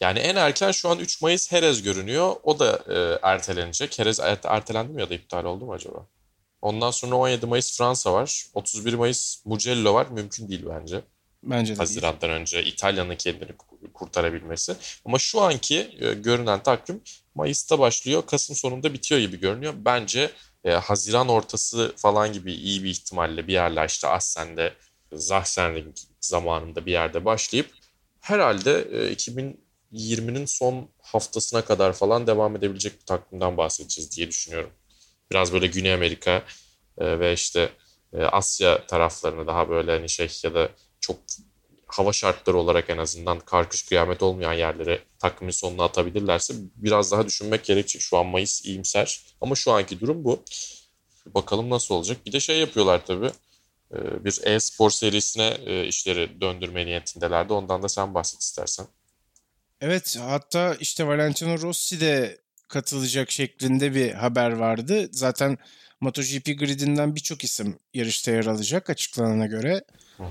Yani 0.00 0.18
en 0.18 0.36
erken 0.36 0.72
şu 0.72 0.88
an 0.88 0.98
3 0.98 1.22
Mayıs 1.22 1.52
Herez 1.52 1.82
görünüyor. 1.82 2.36
O 2.42 2.58
da 2.58 2.84
e, 2.88 3.28
ertelenecek. 3.28 3.98
Herez 3.98 4.20
ertelendi 4.44 4.92
mi 4.92 5.00
ya 5.00 5.10
da 5.10 5.14
iptal 5.14 5.44
oldu 5.44 5.64
mu 5.64 5.72
acaba? 5.72 6.06
Ondan 6.62 6.90
sonra 6.90 7.14
17 7.14 7.46
Mayıs 7.46 7.78
Fransa 7.78 8.12
var. 8.12 8.46
31 8.54 8.94
Mayıs 8.94 9.46
Mugello 9.46 9.94
var. 9.94 10.06
Mümkün 10.06 10.48
değil 10.48 10.64
bence. 10.68 11.00
Bence 11.50 11.74
de 11.74 11.78
Haziran'dan 11.78 12.20
değil. 12.20 12.32
önce 12.32 12.64
İtalya'nın 12.64 13.16
kendini 13.16 13.50
kurtarabilmesi. 13.94 14.76
Ama 15.04 15.18
şu 15.18 15.40
anki 15.40 15.96
e, 16.00 16.14
görünen 16.14 16.62
takvim 16.62 17.00
Mayıs'ta 17.34 17.78
başlıyor. 17.78 18.26
Kasım 18.26 18.56
sonunda 18.56 18.92
bitiyor 18.94 19.20
gibi 19.20 19.40
görünüyor. 19.40 19.74
Bence 19.76 20.30
e, 20.64 20.70
Haziran 20.70 21.28
ortası 21.28 21.94
falan 21.96 22.32
gibi 22.32 22.52
iyi 22.52 22.84
bir 22.84 22.90
ihtimalle 22.90 23.46
bir 23.46 23.52
yerler 23.52 23.88
işte 23.88 24.08
Assen'de 24.08 24.72
Zahsenring 25.12 25.96
zamanında 26.20 26.86
bir 26.86 26.92
yerde 26.92 27.24
başlayıp 27.24 27.70
herhalde 28.20 28.88
e, 28.92 29.12
2020'nin 29.12 30.46
son 30.46 30.88
haftasına 31.02 31.64
kadar 31.64 31.92
falan 31.92 32.26
devam 32.26 32.56
edebilecek 32.56 33.00
bir 33.00 33.06
takvimden 33.06 33.56
bahsedeceğiz 33.56 34.16
diye 34.16 34.28
düşünüyorum. 34.28 34.70
Biraz 35.30 35.52
böyle 35.52 35.66
Güney 35.66 35.94
Amerika 35.94 36.42
e, 36.98 37.20
ve 37.20 37.32
işte 37.32 37.70
e, 38.12 38.22
Asya 38.22 38.86
taraflarını 38.86 39.46
daha 39.46 39.68
böyle 39.68 39.90
hani 39.90 40.08
şey 40.08 40.28
ya 40.42 40.54
da 40.54 40.68
çok 41.06 41.16
hava 41.86 42.12
şartları 42.12 42.58
olarak 42.58 42.90
en 42.90 42.98
azından 42.98 43.40
karkış 43.40 43.82
kıyamet 43.82 44.22
olmayan 44.22 44.52
yerlere 44.52 45.02
takvimin 45.18 45.52
sonuna 45.52 45.84
atabilirlerse 45.84 46.54
biraz 46.76 47.12
daha 47.12 47.26
düşünmek 47.26 47.64
gerekecek. 47.64 48.02
Şu 48.02 48.18
an 48.18 48.26
Mayıs 48.26 48.64
iyimser 48.64 49.20
ama 49.40 49.54
şu 49.54 49.72
anki 49.72 50.00
durum 50.00 50.24
bu. 50.24 50.42
Bakalım 51.26 51.70
nasıl 51.70 51.94
olacak. 51.94 52.26
Bir 52.26 52.32
de 52.32 52.40
şey 52.40 52.58
yapıyorlar 52.58 53.06
tabii. 53.06 53.30
E, 53.94 54.24
bir 54.24 54.40
e-spor 54.44 54.90
serisine 54.90 55.56
e, 55.66 55.86
işleri 55.86 56.40
döndürme 56.40 56.86
niyetindelerdi. 56.86 57.52
Ondan 57.52 57.82
da 57.82 57.88
sen 57.88 58.14
bahset 58.14 58.40
istersen. 58.40 58.86
Evet 59.80 60.16
hatta 60.20 60.76
işte 60.80 61.06
Valentino 61.06 61.60
Rossi 61.60 62.00
de 62.00 62.38
katılacak 62.68 63.30
şeklinde 63.30 63.94
bir 63.94 64.12
haber 64.12 64.50
vardı. 64.50 65.08
Zaten 65.12 65.58
MotoGP 66.00 66.58
gridinden 66.58 67.14
birçok 67.16 67.44
isim 67.44 67.78
yarışta 67.94 68.30
yer 68.30 68.46
alacak 68.46 68.90
açıklanana 68.90 69.46
göre. 69.46 69.84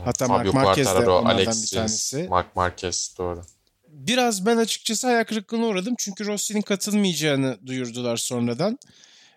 Hatta 0.05 0.27
Fabio 0.27 0.53
Mark 0.53 0.65
Marquez 0.65 0.87
de 0.87 1.09
onlardan 1.09 1.25
Alexis, 1.25 1.71
bir 1.71 1.77
tanesi. 1.77 2.27
Mark 2.29 2.55
Marquez 2.55 3.15
doğru. 3.17 3.41
Biraz 3.87 4.45
ben 4.45 4.57
açıkçası 4.57 5.07
hayal 5.07 5.23
kırıklığına 5.23 5.65
uğradım. 5.65 5.95
Çünkü 5.97 6.25
Rossi'nin 6.25 6.61
katılmayacağını 6.61 7.57
duyurdular 7.65 8.17
sonradan. 8.17 8.79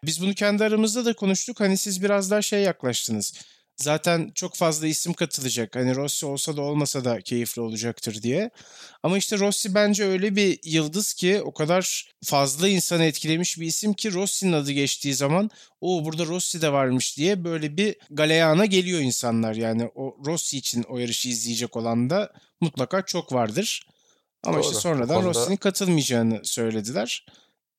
Biz 0.04 0.22
bunu 0.22 0.34
kendi 0.34 0.64
aramızda 0.64 1.04
da 1.04 1.12
konuştuk. 1.12 1.60
Hani 1.60 1.76
siz 1.76 2.02
biraz 2.02 2.30
daha 2.30 2.42
şey 2.42 2.62
yaklaştınız. 2.62 3.34
Zaten 3.80 4.30
çok 4.34 4.54
fazla 4.54 4.86
isim 4.86 5.12
katılacak. 5.12 5.76
Hani 5.76 5.96
Rossi 5.96 6.26
olsa 6.26 6.56
da 6.56 6.62
olmasa 6.62 7.04
da 7.04 7.20
keyifli 7.20 7.62
olacaktır 7.62 8.22
diye. 8.22 8.50
Ama 9.02 9.18
işte 9.18 9.38
Rossi 9.38 9.74
bence 9.74 10.04
öyle 10.04 10.36
bir 10.36 10.58
yıldız 10.64 11.14
ki 11.14 11.42
o 11.42 11.54
kadar 11.54 12.12
fazla 12.24 12.68
insanı 12.68 13.04
etkilemiş 13.04 13.60
bir 13.60 13.66
isim 13.66 13.94
ki 13.94 14.12
Rossi'nin 14.12 14.52
adı 14.52 14.72
geçtiği 14.72 15.14
zaman 15.14 15.50
o 15.80 16.04
burada 16.04 16.26
Rossi 16.26 16.62
de 16.62 16.72
varmış 16.72 17.16
diye 17.16 17.44
böyle 17.44 17.76
bir 17.76 17.96
galeyana 18.10 18.66
geliyor 18.66 19.00
insanlar. 19.00 19.54
Yani 19.54 19.90
o 19.94 20.16
Rossi 20.26 20.58
için 20.58 20.82
o 20.82 20.98
yarışı 20.98 21.28
izleyecek 21.28 21.76
olan 21.76 22.10
da 22.10 22.32
mutlaka 22.60 23.02
çok 23.02 23.32
vardır. 23.32 23.86
Ama 24.42 24.56
Doğru. 24.56 24.64
işte 24.64 24.74
sonradan 24.74 25.20
konuda... 25.20 25.28
Rossi'nin 25.28 25.56
katılmayacağını 25.56 26.40
söylediler 26.44 27.26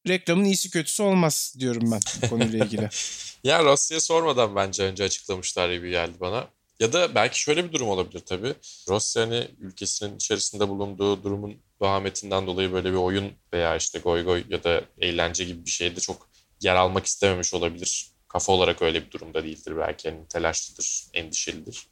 reklamın 0.10 0.46
iyisi 0.46 0.70
kötüsü 0.70 1.04
olmaz 1.04 1.56
diyorum 1.60 1.92
ben 1.92 2.00
bu 2.22 2.30
konuyla 2.30 2.66
ilgili. 2.66 2.90
ya 3.44 3.64
Rossi'ye 3.64 4.00
sormadan 4.00 4.56
bence 4.56 4.84
önce 4.84 5.04
açıklamışlar 5.04 5.72
gibi 5.72 5.90
geldi 5.90 6.14
bana. 6.20 6.48
Ya 6.80 6.94
da 6.94 7.16
belki 7.16 7.42
şöyle 7.42 7.66
bir 7.68 7.72
durum 7.72 7.90
olabilir 7.90 8.20
tabii. 8.20 8.54
Rossi 8.90 9.20
hani 9.20 9.48
ülkesinin 9.60 10.16
içerisinde 10.16 10.70
bulunduğu 10.70 11.24
durumun 11.24 11.58
vahametinden 11.80 12.48
dolayı 12.48 12.74
böyle 12.74 12.92
bir 12.92 12.98
oyun 12.98 13.32
veya 13.54 13.76
işte 13.76 14.00
goy 14.00 14.24
goy 14.24 14.44
ya 14.50 14.64
da 14.64 14.82
eğlence 15.02 15.44
gibi 15.44 15.66
bir 15.66 15.72
şeyde 15.72 16.00
çok 16.00 16.30
yer 16.62 16.76
almak 16.76 17.06
istememiş 17.06 17.54
olabilir. 17.54 18.08
Kafa 18.28 18.54
olarak 18.54 18.82
öyle 18.82 19.06
bir 19.06 19.12
durumda 19.12 19.44
değildir 19.44 19.74
belki. 19.78 20.08
Yani 20.08 20.28
telaşlıdır, 20.30 21.06
endişelidir. 21.14 21.88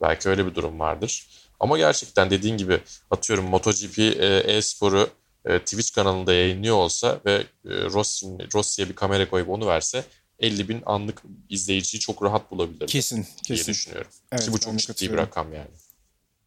Belki 0.00 0.28
öyle 0.28 0.46
bir 0.46 0.54
durum 0.54 0.80
vardır. 0.80 1.26
Ama 1.60 1.78
gerçekten 1.78 2.30
dediğin 2.30 2.56
gibi 2.56 2.80
atıyorum 3.10 3.44
MotoGP 3.44 3.98
e, 3.98 4.42
e-sporu 4.46 5.10
e, 5.48 5.58
Twitch 5.58 5.94
kanalında 5.94 6.34
yayınlıyor 6.34 6.76
olsa 6.76 7.20
ve 7.26 7.34
e, 7.34 7.44
Rossi'ye 7.64 8.38
Rossi 8.54 8.88
bir 8.88 8.94
kamera 8.94 9.30
koyup 9.30 9.48
onu 9.48 9.66
verse 9.66 10.04
50 10.38 10.68
bin 10.68 10.82
anlık 10.86 11.22
izleyiciyi 11.48 12.00
çok 12.00 12.22
rahat 12.22 12.50
bulabilir. 12.50 12.86
Kesin, 12.86 13.26
kesin. 13.42 13.64
Diye 13.64 13.66
düşünüyorum. 13.66 14.10
Evet, 14.32 14.44
Ki 14.44 14.52
bu 14.52 14.58
çok 14.58 14.78
ciddi 14.78 15.12
bir 15.12 15.16
rakam 15.16 15.52
yani. 15.52 15.70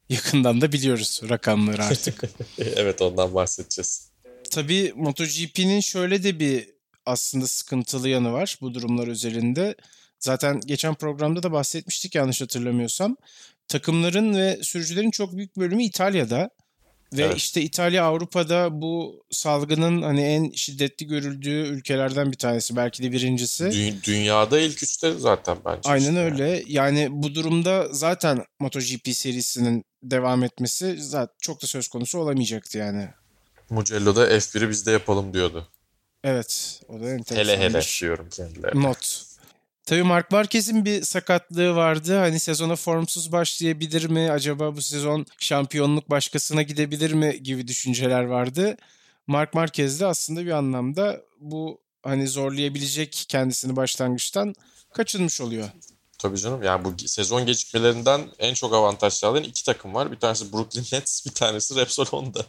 Yakından 0.10 0.62
da 0.62 0.72
biliyoruz 0.72 1.22
rakamları 1.30 1.84
artık. 1.84 2.24
evet 2.58 3.02
ondan 3.02 3.36
bahsedeceğiz. 3.36 4.12
Tabii 4.52 4.94
MotoGP'nin 4.96 5.80
şöyle 5.80 6.24
de 6.24 6.40
bir 6.40 6.70
aslında 7.06 7.48
sıkıntılı 7.48 8.10
yanı 8.10 8.34
var 8.34 8.58
bu 8.62 8.74
durumlar 8.74 9.08
özelinde. 9.08 9.76
Zaten 10.20 10.60
geçen 10.66 10.96
programda 10.96 11.44
da 11.44 11.52
bahsetmiştik 11.52 12.16
yanlış 12.16 12.42
hatırlamıyorsam. 12.42 13.18
Takımların 13.68 14.36
ve 14.36 14.60
sürücülerin 14.64 15.12
çok 15.12 15.38
büyük 15.38 15.58
bölümü 15.58 15.84
İtalya'da. 15.84 16.50
Ve 17.14 17.24
evet. 17.24 17.38
işte 17.38 17.62
İtalya 17.62 18.06
Avrupa'da 18.06 18.82
bu 18.82 19.24
salgının 19.32 20.02
hani 20.02 20.22
en 20.22 20.52
şiddetli 20.52 21.08
görüldüğü 21.08 21.64
ülkelerden 21.64 22.32
bir 22.32 22.38
tanesi. 22.38 22.76
Belki 22.76 23.04
de 23.04 23.12
birincisi. 23.12 23.64
Dü- 23.64 24.04
dünyada 24.04 24.60
ilk 24.60 24.84
üçte 24.84 25.14
zaten 25.14 25.58
bence. 25.66 25.90
Aynen 25.90 26.08
işte 26.08 26.20
öyle. 26.20 26.48
Yani. 26.48 26.64
yani 26.68 27.08
bu 27.12 27.36
durumda 27.36 27.88
zaten 27.92 28.46
MotoGP 28.60 29.08
serisinin 29.08 29.86
devam 30.04 30.44
etmesi 30.44 30.96
zaten 31.00 31.36
çok 31.42 31.62
da 31.62 31.68
söz 31.68 31.88
konusu 31.88 32.20
olamayacaktı 32.20 32.78
yani. 32.78 33.10
Mugello'da 33.70 34.28
F1'i 34.28 34.70
bizde 34.70 34.92
yapalım 34.92 35.34
diyordu. 35.34 35.68
Evet. 36.24 36.82
O 36.88 37.00
da 37.00 37.10
enteresan. 37.10 37.54
Hele 37.54 37.60
hele 37.60 37.82
diyorum 38.02 38.30
kendilerine. 38.30 38.82
Not. 38.82 39.31
Tabii 39.86 40.04
Mark 40.04 40.32
Marquez'in 40.32 40.86
bir 40.86 41.04
sakatlığı 41.04 41.76
vardı. 41.76 42.18
Hani 42.18 42.40
sezona 42.40 42.76
formsuz 42.76 43.32
başlayabilir 43.32 44.10
mi? 44.10 44.32
Acaba 44.32 44.76
bu 44.76 44.82
sezon 44.82 45.26
şampiyonluk 45.40 46.10
başkasına 46.10 46.62
gidebilir 46.62 47.14
mi 47.14 47.44
gibi 47.44 47.68
düşünceler 47.68 48.24
vardı. 48.24 48.78
Mark 49.28 49.54
Marquez 49.54 50.00
de 50.00 50.06
aslında 50.06 50.46
bir 50.46 50.52
anlamda 50.52 51.22
bu 51.40 51.82
hani 52.04 52.28
zorlayabilecek 52.28 53.26
kendisini 53.30 53.76
başlangıçtan 53.76 54.54
kaçınmış 54.94 55.42
oluyor. 55.42 55.70
Tabii 56.18 56.38
canım 56.38 56.64
yani 56.64 56.86
bu 56.86 57.08
sezon 57.08 57.46
gecikmelerinden 57.46 58.22
en 58.40 58.54
çok 58.54 58.74
avantaj 58.74 59.14
sağlayan 59.14 59.44
iki 59.44 59.66
takım 59.66 59.94
var. 59.94 60.12
Bir 60.12 60.20
tanesi 60.20 60.54
Brooklyn 60.54 60.86
Nets, 60.92 61.26
bir 61.26 61.32
tanesi 61.32 61.76
Repsol 61.76 62.06
Honda. 62.06 62.46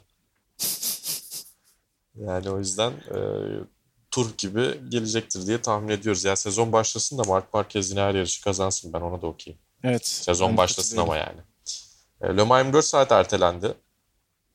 yani 2.26 2.50
o 2.50 2.58
yüzden 2.58 2.90
e, 2.90 3.18
tur 4.12 4.30
gibi 4.38 4.80
gelecektir 4.88 5.46
diye 5.46 5.62
tahmin 5.62 5.88
ediyoruz. 5.88 6.24
Ya 6.24 6.36
sezon 6.36 6.72
başlasın 6.72 7.18
da 7.18 7.22
Mark 7.22 7.54
Marquez 7.54 7.90
yine 7.90 8.00
her 8.00 8.14
yarışı 8.14 8.44
kazansın 8.44 8.92
ben 8.92 9.00
ona 9.00 9.22
da 9.22 9.26
okuyayım. 9.26 9.62
Evet. 9.84 10.06
Sezon 10.06 10.56
başlasın 10.56 10.96
ama 10.96 11.16
yani. 11.16 11.40
E, 12.20 12.36
Le 12.36 12.42
Mans 12.42 12.64
24 12.64 12.84
saat 12.84 13.12
ertelendi. 13.12 13.74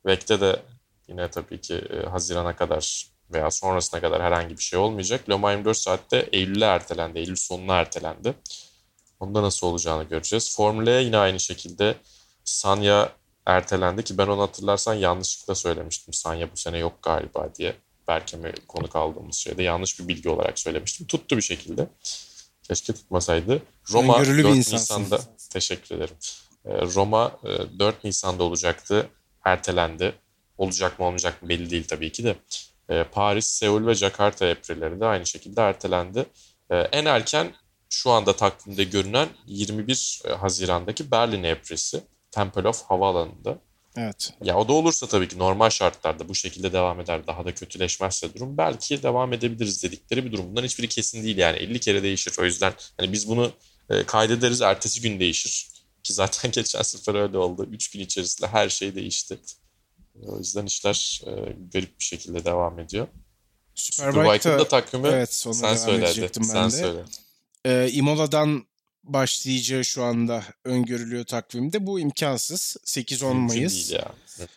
Vek'te 0.06 0.40
de 0.40 0.62
yine 1.08 1.30
tabii 1.30 1.60
ki 1.60 1.74
e, 1.74 2.08
Haziran'a 2.08 2.56
kadar 2.56 3.08
veya 3.32 3.50
sonrasına 3.50 4.00
kadar 4.00 4.22
herhangi 4.22 4.56
bir 4.56 4.62
şey 4.62 4.78
olmayacak. 4.78 5.30
Le 5.30 5.34
Mans 5.34 5.52
24 5.52 5.76
saatte 5.76 6.28
Eylül'e 6.32 6.64
ertelendi. 6.64 7.18
Eylül 7.18 7.36
sonuna 7.36 7.74
ertelendi. 7.76 8.34
Onda 9.20 9.42
nasıl 9.42 9.66
olacağını 9.66 10.04
göreceğiz. 10.04 10.56
Formula 10.56 10.90
yine 10.90 11.18
aynı 11.18 11.40
şekilde 11.40 11.94
Sanya 12.44 13.12
ertelendi 13.46 14.04
ki 14.04 14.18
ben 14.18 14.26
onu 14.26 14.42
hatırlarsan 14.42 14.94
yanlışlıkla 14.94 15.54
söylemiştim. 15.54 16.14
Sanya 16.14 16.52
bu 16.52 16.56
sene 16.56 16.78
yok 16.78 17.02
galiba 17.02 17.54
diye. 17.54 17.76
Berkem'e 18.08 18.52
konuk 18.68 18.96
aldığımız 18.96 19.36
şeyde 19.36 19.62
yanlış 19.62 20.00
bir 20.00 20.08
bilgi 20.08 20.28
olarak 20.28 20.58
söylemiştim. 20.58 21.06
Tuttu 21.06 21.36
bir 21.36 21.42
şekilde. 21.42 21.86
Keşke 22.62 22.92
tutmasaydı. 22.92 23.62
Roma 23.92 24.24
4 24.24 24.44
Nisan'da 24.72 25.20
teşekkür 25.50 25.96
ederim. 25.96 26.16
Ee, 26.64 26.70
Roma 26.94 27.38
4 27.78 27.94
e, 27.94 28.08
Nisan'da 28.08 28.44
olacaktı. 28.44 29.08
Ertelendi. 29.44 30.14
Olacak 30.58 30.98
mı 30.98 31.06
olmayacak 31.06 31.42
mı 31.42 31.48
belli 31.48 31.70
değil 31.70 31.84
tabii 31.88 32.12
ki 32.12 32.24
de. 32.24 32.36
E, 32.88 33.04
Paris, 33.04 33.46
Seul 33.46 33.86
ve 33.86 33.94
Jakarta 33.94 34.46
eprileri 34.46 35.00
de 35.00 35.06
aynı 35.06 35.26
şekilde 35.26 35.60
ertelendi. 35.60 36.26
E, 36.70 36.76
en 36.76 37.04
erken 37.04 37.54
şu 37.90 38.10
anda 38.10 38.36
takvimde 38.36 38.84
görünen 38.84 39.28
21 39.46 40.22
e, 40.24 40.32
Haziran'daki 40.32 41.10
Berlin 41.10 41.42
epresi 41.42 42.02
Tempelhof 42.30 42.82
Havaalanı'nda. 42.82 43.58
Evet. 44.00 44.32
Ya 44.42 44.56
o 44.56 44.68
da 44.68 44.72
olursa 44.72 45.06
tabii 45.06 45.28
ki 45.28 45.38
normal 45.38 45.70
şartlarda 45.70 46.28
bu 46.28 46.34
şekilde 46.34 46.72
devam 46.72 47.00
eder. 47.00 47.26
Daha 47.26 47.44
da 47.44 47.54
kötüleşmezse 47.54 48.34
durum 48.34 48.58
belki 48.58 49.02
devam 49.02 49.32
edebiliriz 49.32 49.82
dedikleri 49.82 50.24
bir 50.24 50.32
durum. 50.32 50.48
Bundan 50.48 50.64
hiçbiri 50.64 50.88
kesin 50.88 51.22
değil 51.22 51.36
yani 51.36 51.56
50 51.56 51.80
kere 51.80 52.02
değişir. 52.02 52.32
O 52.40 52.44
yüzden 52.44 52.72
hani 52.96 53.12
biz 53.12 53.28
bunu 53.28 53.52
e, 53.90 54.04
kaydederiz 54.04 54.60
ertesi 54.60 55.00
gün 55.00 55.20
değişir. 55.20 55.68
Ki 56.02 56.12
zaten 56.12 56.50
geçen 56.52 56.82
sefer 56.82 57.14
öyle 57.14 57.38
oldu. 57.38 57.68
3 57.72 57.90
gün 57.90 58.00
içerisinde 58.00 58.46
her 58.46 58.68
şey 58.68 58.94
değişti. 58.94 59.38
O 60.26 60.38
yüzden 60.38 60.66
işler 60.66 61.22
e, 61.26 61.30
garip 61.72 61.98
bir 61.98 62.04
şekilde 62.04 62.44
devam 62.44 62.78
ediyor. 62.78 63.08
Superbike'ın 63.74 64.58
da 64.58 64.68
takvimi 64.68 65.08
evet, 65.08 65.34
sen 65.34 65.76
söyle 65.76 66.30
Sen 66.42 66.66
de. 66.66 66.70
söyle. 66.70 67.04
Ee, 67.64 67.90
Imola'dan 67.92 68.64
başlayacağı 69.04 69.84
şu 69.84 70.02
anda 70.04 70.44
öngörülüyor 70.64 71.24
takvimde. 71.24 71.86
Bu 71.86 72.00
imkansız. 72.00 72.76
8-10 72.84 73.34
Mayıs. 73.34 73.92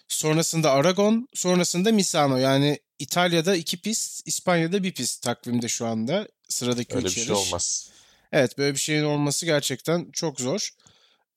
Sonrasında 0.07 0.71
Aragon, 0.71 1.27
sonrasında 1.33 1.91
Misano. 1.91 2.37
Yani 2.37 2.79
İtalya'da 2.99 3.55
iki 3.55 3.77
pist, 3.77 4.27
İspanya'da 4.27 4.83
bir 4.83 4.93
pist 4.93 5.23
takvimde 5.23 5.67
şu 5.67 5.85
anda. 5.85 6.27
Sıradaki 6.49 6.95
Öyle 6.95 7.07
üç 7.07 7.17
bir 7.17 7.21
şey 7.21 7.35
olmaz. 7.35 7.89
Evet 8.31 8.57
böyle 8.57 8.73
bir 8.73 8.79
şeyin 8.79 9.03
olması 9.03 9.45
gerçekten 9.45 10.11
çok 10.11 10.39
zor. 10.39 10.69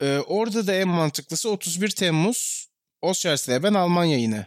Ee, 0.01 0.19
orada 0.19 0.67
da 0.67 0.75
en 0.75 0.89
mantıklısı 0.89 1.51
31 1.51 1.91
Temmuz 1.91 2.69
Oschersleben 3.03 3.75
Almanya 3.75 4.19
yine. 4.19 4.47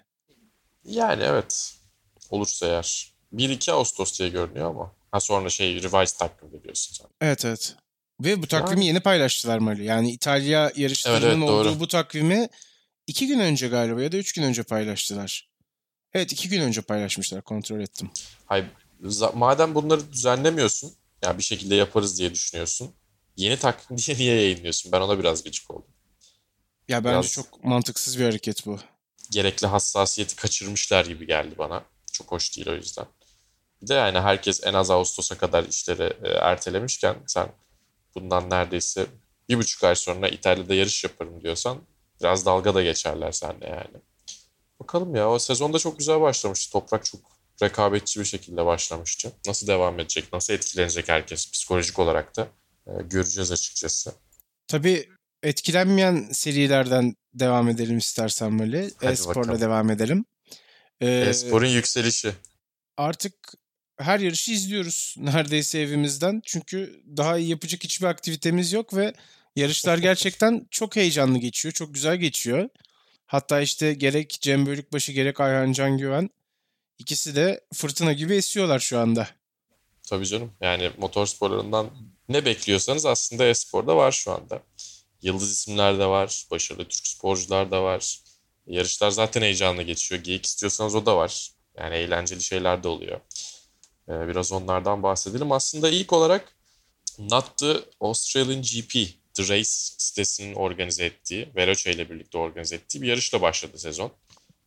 Yani 0.83 1.23
evet. 1.23 1.75
Olursa 2.29 2.67
eğer. 2.67 3.13
1-2 3.33 3.71
Ağustos 3.71 4.19
diye 4.19 4.29
görünüyor 4.29 4.69
ama. 4.69 4.91
Ha 5.11 5.19
sonra 5.19 5.49
şey 5.49 5.83
revised 5.83 6.17
takvimde 6.17 6.63
diyorsun 6.63 6.93
sen. 6.93 7.07
Evet 7.21 7.45
evet. 7.45 7.75
Ve 8.19 8.41
bu 8.41 8.47
takvimi 8.47 8.79
yani. 8.79 8.87
yeni 8.87 8.99
paylaştılar 8.99 9.57
Mali. 9.57 9.85
Yani 9.85 10.11
İtalya 10.11 10.71
yarışlarının 10.75 11.27
evet, 11.27 11.37
evet, 11.37 11.49
olduğu 11.49 11.69
doğru. 11.69 11.79
bu 11.79 11.87
takvimi 11.87 12.49
iki 13.07 13.27
gün 13.27 13.39
önce 13.39 13.67
galiba 13.67 14.01
ya 14.01 14.11
da 14.11 14.17
üç 14.17 14.33
gün 14.33 14.43
önce 14.43 14.63
paylaştılar. 14.63 15.49
Evet 16.13 16.31
iki 16.31 16.49
gün 16.49 16.61
önce 16.61 16.81
paylaşmışlar 16.81 17.41
kontrol 17.41 17.79
ettim. 17.79 18.09
Hayır 18.45 18.65
madem 19.33 19.75
bunları 19.75 20.13
düzenlemiyorsun 20.13 20.93
ya 21.23 21.37
bir 21.37 21.43
şekilde 21.43 21.75
yaparız 21.75 22.19
diye 22.19 22.33
düşünüyorsun. 22.33 22.91
Yeni 23.37 23.57
takvim 23.57 23.97
diye 24.07 24.17
niye 24.17 24.35
yayınlıyorsun? 24.35 24.91
Ben 24.91 25.01
ona 25.01 25.19
biraz 25.19 25.43
gıcık 25.43 25.71
oldum. 25.71 25.91
Ya 26.87 27.03
bence 27.03 27.13
biraz 27.13 27.31
çok 27.31 27.63
mantıksız 27.63 28.19
bir 28.19 28.23
hareket 28.23 28.65
bu. 28.65 28.79
Gerekli 29.31 29.67
hassasiyeti 29.67 30.35
kaçırmışlar 30.35 31.05
gibi 31.05 31.27
geldi 31.27 31.55
bana. 31.57 31.83
Çok 32.11 32.31
hoş 32.31 32.57
değil 32.57 32.69
o 32.69 32.73
yüzden. 32.73 33.05
Bir 33.81 33.87
de 33.87 33.93
yani 33.93 34.19
herkes 34.19 34.63
en 34.63 34.73
az 34.73 34.91
Ağustos'a 34.91 35.37
kadar 35.37 35.63
işleri 35.63 36.13
e, 36.23 36.27
ertelemişken 36.27 37.15
sen 37.27 37.47
bundan 38.21 38.49
neredeyse 38.49 39.05
bir 39.49 39.57
buçuk 39.57 39.83
ay 39.83 39.95
sonra 39.95 40.29
İtalya'da 40.29 40.73
yarış 40.73 41.03
yaparım 41.03 41.41
diyorsan 41.41 41.77
biraz 42.21 42.45
dalga 42.45 42.75
da 42.75 42.83
geçerler 42.83 43.31
seninle 43.31 43.65
yani. 43.67 44.01
Bakalım 44.79 45.15
ya 45.15 45.29
o 45.29 45.39
sezonda 45.39 45.79
çok 45.79 45.99
güzel 45.99 46.21
başlamıştı. 46.21 46.71
Toprak 46.71 47.05
çok 47.05 47.21
rekabetçi 47.63 48.19
bir 48.19 48.25
şekilde 48.25 48.65
başlamıştı. 48.65 49.31
Nasıl 49.47 49.67
devam 49.67 49.99
edecek, 49.99 50.33
nasıl 50.33 50.53
etkilenecek 50.53 51.09
herkes 51.09 51.51
psikolojik 51.51 51.99
olarak 51.99 52.35
da 52.37 52.47
e, 52.87 52.91
göreceğiz 53.03 53.51
açıkçası. 53.51 54.13
Tabii 54.67 55.09
etkilenmeyen 55.43 56.29
serilerden 56.31 57.15
devam 57.33 57.69
edelim 57.69 57.97
istersen 57.97 58.59
böyle. 58.59 58.89
E-sporla 59.01 59.61
devam 59.61 59.89
edelim. 59.89 60.25
Ee, 61.01 61.07
E-sporun 61.07 61.67
yükselişi. 61.67 62.33
Artık 62.97 63.53
her 63.97 64.19
yarışı 64.19 64.51
izliyoruz 64.51 65.15
neredeyse 65.19 65.79
evimizden. 65.79 66.41
Çünkü 66.45 67.03
daha 67.17 67.37
iyi 67.37 67.49
yapacak 67.49 67.83
hiçbir 67.83 68.07
aktivitemiz 68.07 68.73
yok 68.73 68.95
ve 68.95 69.13
yarışlar 69.55 69.97
gerçekten 69.97 70.67
çok 70.71 70.95
heyecanlı 70.95 71.37
geçiyor. 71.37 71.73
Çok 71.73 71.93
güzel 71.93 72.17
geçiyor. 72.17 72.69
Hatta 73.25 73.61
işte 73.61 73.93
gerek 73.93 74.37
Cem 74.41 74.65
Bölükbaşı 74.65 75.11
gerek 75.11 75.39
Ayhan 75.39 75.71
Can 75.71 75.97
Güven 75.97 76.29
ikisi 76.99 77.35
de 77.35 77.61
fırtına 77.73 78.13
gibi 78.13 78.35
esiyorlar 78.35 78.79
şu 78.79 78.99
anda. 78.99 79.27
Tabii 80.03 80.25
canım. 80.25 80.51
Yani 80.61 80.91
motorsporlarından 80.97 81.89
ne 82.29 82.45
bekliyorsanız 82.45 83.05
aslında 83.05 83.45
e-sporda 83.45 83.95
var 83.95 84.11
şu 84.11 84.31
anda. 84.31 84.61
Yıldız 85.21 85.51
isimler 85.51 85.99
de 85.99 86.05
var. 86.05 86.45
Başarılı 86.51 86.85
Türk 86.85 87.07
sporcular 87.07 87.71
da 87.71 87.83
var. 87.83 88.19
Yarışlar 88.67 89.11
zaten 89.11 89.41
heyecanlı 89.41 89.83
geçiyor. 89.83 90.23
Geyik 90.23 90.45
istiyorsanız 90.45 90.95
o 90.95 91.05
da 91.05 91.17
var. 91.17 91.51
Yani 91.77 91.95
eğlenceli 91.95 92.43
şeyler 92.43 92.83
de 92.83 92.87
oluyor. 92.87 93.19
Ee, 94.09 94.27
biraz 94.27 94.51
onlardan 94.51 95.03
bahsedelim. 95.03 95.51
Aslında 95.51 95.89
ilk 95.89 96.13
olarak 96.13 96.53
Not 97.19 97.57
the 97.57 97.79
Australian 98.01 98.61
GP, 98.61 98.93
The 99.33 99.43
Race 99.43 99.69
sitesinin 99.97 100.55
organize 100.55 101.05
ettiği, 101.05 101.49
Veloce 101.55 101.91
ile 101.93 102.09
birlikte 102.09 102.37
organize 102.37 102.75
ettiği 102.75 103.01
bir 103.01 103.07
yarışla 103.07 103.41
başladı 103.41 103.79
sezon. 103.79 104.11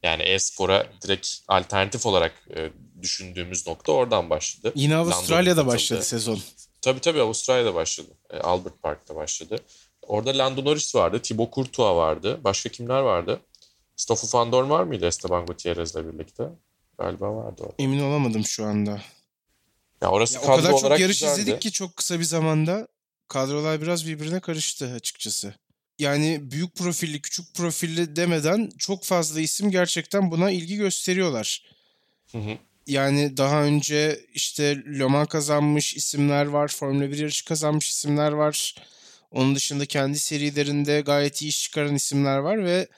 Yani 0.03 0.23
e-spora 0.23 0.87
direkt 1.03 1.29
alternatif 1.49 2.07
olarak 2.07 2.33
e, 2.57 2.71
düşündüğümüz 3.03 3.67
nokta 3.67 3.93
oradan 3.93 4.31
başladı. 4.31 4.73
Yine 4.75 4.97
Avustralya'da 4.97 5.67
başladı 5.67 6.03
sezon. 6.03 6.41
Tabii 6.83 7.01
tabii 7.01 7.21
Avustralya'da 7.21 7.75
başladı. 7.75 8.09
E, 8.31 8.39
Albert 8.39 8.83
Park'ta 8.83 9.17
başladı. 9.17 9.57
Orada 10.03 10.39
Lando 10.39 10.65
Norris 10.65 10.95
vardı, 10.95 11.23
Thibaut 11.23 11.55
Courtois 11.55 11.97
vardı. 11.97 12.41
Başka 12.45 12.69
kimler 12.69 13.01
vardı? 13.01 13.41
Stoffel 13.97 14.41
Van 14.41 14.53
Dorn 14.53 14.71
var 14.71 14.85
mıydı 14.85 15.07
Esteban 15.07 15.47
Gutierrez'le 15.47 15.97
birlikte? 15.97 16.45
Galiba 16.99 17.37
vardı 17.37 17.63
orada. 17.63 17.75
Emin 17.79 18.01
olamadım 18.01 18.45
şu 18.45 18.65
anda. 18.65 19.01
Ya 20.03 20.11
orası 20.11 20.35
ya 20.35 20.41
kadro 20.41 20.69
o 20.69 20.81
kadar 20.81 20.91
çok 20.91 21.01
yarış 21.01 21.21
güzeldi. 21.21 21.41
izledik 21.41 21.63
ki 21.63 21.73
çok 21.73 21.97
kısa 21.97 22.19
bir 22.19 22.25
zamanda 22.25 22.89
kadrolar 23.29 23.83
biraz 23.83 24.07
birbirine 24.07 24.41
karıştı 24.41 24.93
açıkçası. 24.97 25.55
Yani 25.99 26.41
büyük 26.43 26.75
profilli, 26.75 27.23
küçük 27.23 27.55
profilli 27.55 28.17
demeden 28.17 28.71
çok 28.79 29.05
fazla 29.05 29.41
isim 29.41 29.71
gerçekten 29.71 30.31
buna 30.31 30.51
ilgi 30.51 30.77
gösteriyorlar. 30.77 31.65
Hı 32.33 32.39
hı. 32.39 32.59
Yani 32.87 33.37
daha 33.37 33.63
önce 33.63 34.21
işte 34.35 34.83
Le 34.99 35.05
Mans 35.05 35.29
kazanmış 35.29 35.97
isimler 35.97 36.47
var, 36.47 36.69
Formula 36.69 37.11
1 37.11 37.19
yarışı 37.19 37.45
kazanmış 37.45 37.91
isimler 37.91 38.33
var. 38.33 38.75
Onun 39.31 39.55
dışında 39.55 39.87
kendi 39.87 40.19
serilerinde 40.19 41.01
gayet 41.01 41.43
iyi 41.43 41.49
iş 41.49 41.63
çıkaran 41.63 41.95
isimler 41.95 42.39
var 42.39 42.65
ve 42.65 42.89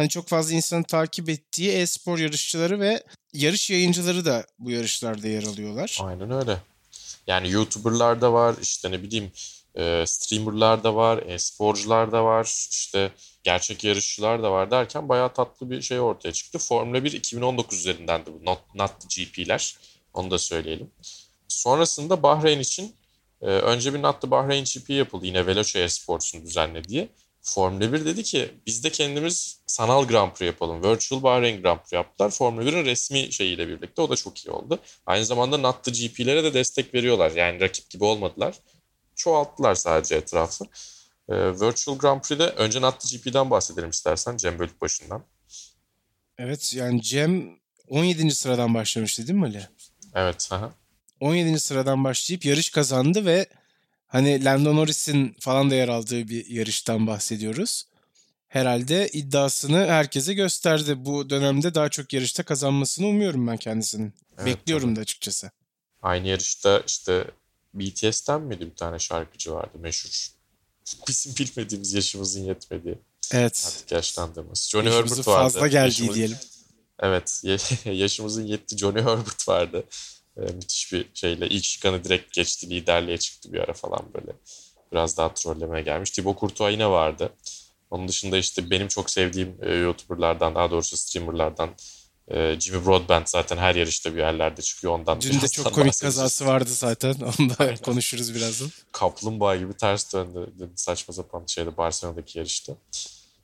hani 0.00 0.08
çok 0.08 0.28
fazla 0.28 0.54
insanın 0.54 0.82
takip 0.82 1.28
ettiği 1.28 1.70
e-spor 1.70 2.18
yarışçıları 2.18 2.80
ve 2.80 3.02
yarış 3.32 3.70
yayıncıları 3.70 4.24
da 4.24 4.46
bu 4.58 4.70
yarışlarda 4.70 5.28
yer 5.28 5.42
alıyorlar. 5.42 5.98
Aynen 6.02 6.30
öyle. 6.30 6.58
Yani 7.26 7.50
YouTuber'lar 7.50 8.20
da 8.20 8.32
var, 8.32 8.54
işte 8.62 8.90
ne 8.90 9.02
bileyim 9.02 9.32
e, 9.74 10.04
streamer'lar 10.06 10.84
da 10.84 10.94
var, 10.94 11.22
e-sporcular 11.26 12.12
da 12.12 12.24
var, 12.24 12.68
işte 12.70 13.12
gerçek 13.42 13.84
yarışçılar 13.84 14.42
da 14.42 14.52
var 14.52 14.70
derken 14.70 15.08
bayağı 15.08 15.32
tatlı 15.32 15.70
bir 15.70 15.82
şey 15.82 16.00
ortaya 16.00 16.32
çıktı. 16.32 16.58
Formula 16.58 17.04
1 17.04 17.12
2019 17.12 17.78
üzerinden 17.78 18.26
de 18.26 18.26
bu 18.26 18.44
Not, 18.44 18.74
not 18.74 18.92
GP'ler. 19.16 19.76
Onu 20.14 20.30
da 20.30 20.38
söyleyelim. 20.38 20.90
Sonrasında 21.48 22.22
Bahreyn 22.22 22.60
için 22.60 22.94
e, 23.42 23.46
önce 23.46 23.94
bir 23.94 24.02
Not 24.02 24.22
the 24.22 24.30
Bahreyn 24.30 24.64
GP 24.64 24.90
yapıldı. 24.90 25.26
Yine 25.26 25.46
Veloce 25.46 25.80
Esports'un 25.80 26.42
düzenlediği. 26.42 27.08
Formula 27.42 27.92
1 27.92 28.04
dedi 28.04 28.22
ki 28.22 28.54
biz 28.66 28.84
de 28.84 28.90
kendimiz 28.90 29.59
sanal 29.70 30.04
Grand 30.04 30.32
Prix 30.32 30.46
yapalım. 30.46 30.82
Virtual 30.82 31.22
Bahrain 31.22 31.62
Grand 31.62 31.78
Prix 31.78 31.92
yaptılar. 31.92 32.30
Formula 32.30 32.70
1'in 32.70 32.84
resmi 32.84 33.32
şeyiyle 33.32 33.68
birlikte. 33.68 34.02
O 34.02 34.10
da 34.10 34.16
çok 34.16 34.46
iyi 34.46 34.50
oldu. 34.50 34.78
Aynı 35.06 35.24
zamanda 35.24 35.58
Not 35.58 35.84
the 35.84 35.90
GP'lere 35.90 36.44
de 36.44 36.54
destek 36.54 36.94
veriyorlar. 36.94 37.30
Yani 37.30 37.60
rakip 37.60 37.90
gibi 37.90 38.04
olmadılar. 38.04 38.54
Çoğalttılar 39.14 39.74
sadece 39.74 40.16
etrafı. 40.16 40.64
Ee, 41.28 41.34
Virtual 41.60 41.98
Grand 41.98 42.20
Prix'de 42.20 42.46
önce 42.46 42.80
Not 42.80 43.00
the 43.00 43.16
GP'den 43.16 43.50
bahsedelim 43.50 43.90
istersen 43.90 44.36
Cem 44.36 44.58
Bölükbaşı'ndan. 44.58 45.24
Evet 46.38 46.74
yani 46.74 47.02
Cem 47.02 47.58
17. 47.88 48.30
sıradan 48.30 48.74
başlamıştı 48.74 49.26
değil 49.26 49.38
mi 49.38 49.46
Ali? 49.46 49.68
Evet. 50.14 50.48
Aha. 50.52 50.70
17. 51.20 51.60
sıradan 51.60 52.04
başlayıp 52.04 52.44
yarış 52.44 52.70
kazandı 52.70 53.26
ve 53.26 53.46
Hani 54.10 54.44
Lando 54.44 54.76
Norris'in 54.76 55.36
falan 55.40 55.70
da 55.70 55.74
yer 55.74 55.88
aldığı 55.88 56.28
bir 56.28 56.46
yarıştan 56.46 57.06
bahsediyoruz. 57.06 57.84
Herhalde 58.50 59.08
iddiasını 59.08 59.86
herkese 59.86 60.34
gösterdi. 60.34 61.04
Bu 61.04 61.30
dönemde 61.30 61.74
daha 61.74 61.88
çok 61.88 62.12
yarışta 62.12 62.42
kazanmasını 62.42 63.06
umuyorum 63.06 63.46
ben 63.46 63.56
kendisinin. 63.56 64.12
Evet, 64.38 64.46
Bekliyorum 64.46 64.88
tabii. 64.88 64.96
da 64.96 65.00
açıkçası. 65.00 65.50
Aynı 66.02 66.28
yarışta 66.28 66.82
işte 66.86 67.24
BTS'ten 67.74 68.42
miydi 68.42 68.66
bir 68.66 68.76
tane 68.76 68.98
şarkıcı 68.98 69.52
vardı 69.52 69.78
meşhur. 69.78 70.28
Bizim 71.08 71.34
bilmediğimiz 71.36 71.94
yaşımızın 71.94 72.40
yetmediği. 72.44 72.98
Evet. 73.32 73.64
Artık 73.66 73.92
yaşlandığımız. 73.92 74.68
Johnny 74.72 74.86
Yaşımızın 74.86 75.14
Herbert 75.16 75.28
vardı. 75.28 75.42
fazla 75.42 75.68
geldiği 75.68 75.86
Yaşımız... 75.86 76.16
diyelim. 76.16 76.36
Evet. 76.98 77.42
yaşımızın 77.84 78.46
yetti 78.46 78.78
Johnny 78.78 79.00
Herbert 79.00 79.48
vardı. 79.48 79.84
E, 80.36 80.40
müthiş 80.40 80.92
bir 80.92 81.06
şeyle 81.14 81.48
ilk 81.48 81.64
şikanı 81.64 82.04
direkt 82.04 82.32
geçti 82.32 82.70
liderliğe 82.70 83.18
çıktı 83.18 83.52
bir 83.52 83.58
ara 83.58 83.72
falan 83.72 84.04
böyle. 84.14 84.32
Biraz 84.92 85.16
daha 85.16 85.34
trollemeye 85.34 85.82
gelmiş. 85.84 86.10
Thibaut 86.10 86.40
Courtois 86.40 86.72
yine 86.72 86.86
vardı. 86.86 87.30
Onun 87.90 88.08
dışında 88.08 88.38
işte 88.38 88.70
benim 88.70 88.88
çok 88.88 89.10
sevdiğim 89.10 89.56
e, 89.62 89.74
YouTuber'lardan 89.74 90.54
daha 90.54 90.70
doğrusu 90.70 90.96
streamer'lardan 90.96 91.70
Ee, 92.30 92.56
Jimmy 92.60 92.86
Broadbent 92.86 93.28
zaten 93.28 93.56
her 93.56 93.74
yarışta 93.74 94.14
bir 94.14 94.18
yerlerde 94.18 94.62
çıkıyor 94.62 94.92
ondan. 94.92 95.20
Dün 95.20 95.40
de 95.40 95.48
çok 95.48 95.74
komik 95.74 96.00
kazası 96.00 96.46
vardı 96.46 96.70
zaten. 96.70 97.14
Onu 97.38 97.50
da 97.50 97.76
konuşuruz 97.76 98.34
birazdan. 98.34 98.70
Kaplumbağa 98.92 99.56
gibi 99.56 99.72
ters 99.72 100.14
döndü 100.14 100.70
saçma 100.76 101.14
sapan 101.14 101.46
şeyde 101.46 101.76
Barcelona'daki 101.76 102.38
yarışta. 102.38 102.72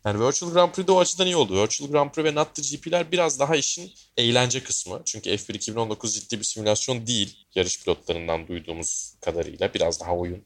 Yani 0.04 0.26
Virtual 0.26 0.52
Grand 0.52 0.72
Prix'de 0.72 0.92
o 0.92 1.00
açıdan 1.00 1.26
iyi 1.26 1.36
oldu. 1.36 1.62
Virtual 1.62 1.90
Grand 1.90 2.10
Prix 2.10 2.24
ve 2.24 2.34
NotGP'ler 2.34 3.12
biraz 3.12 3.40
daha 3.40 3.56
işin 3.56 3.92
eğlence 4.16 4.62
kısmı. 4.62 5.02
Çünkü 5.04 5.30
F1 5.30 5.56
2019 5.56 6.14
ciddi 6.14 6.38
bir 6.38 6.44
simülasyon 6.44 7.06
değil. 7.06 7.36
Yarış 7.54 7.82
pilotlarından 7.82 8.48
duyduğumuz 8.48 9.14
kadarıyla. 9.20 9.74
Biraz 9.74 10.00
daha 10.00 10.16
oyun. 10.16 10.44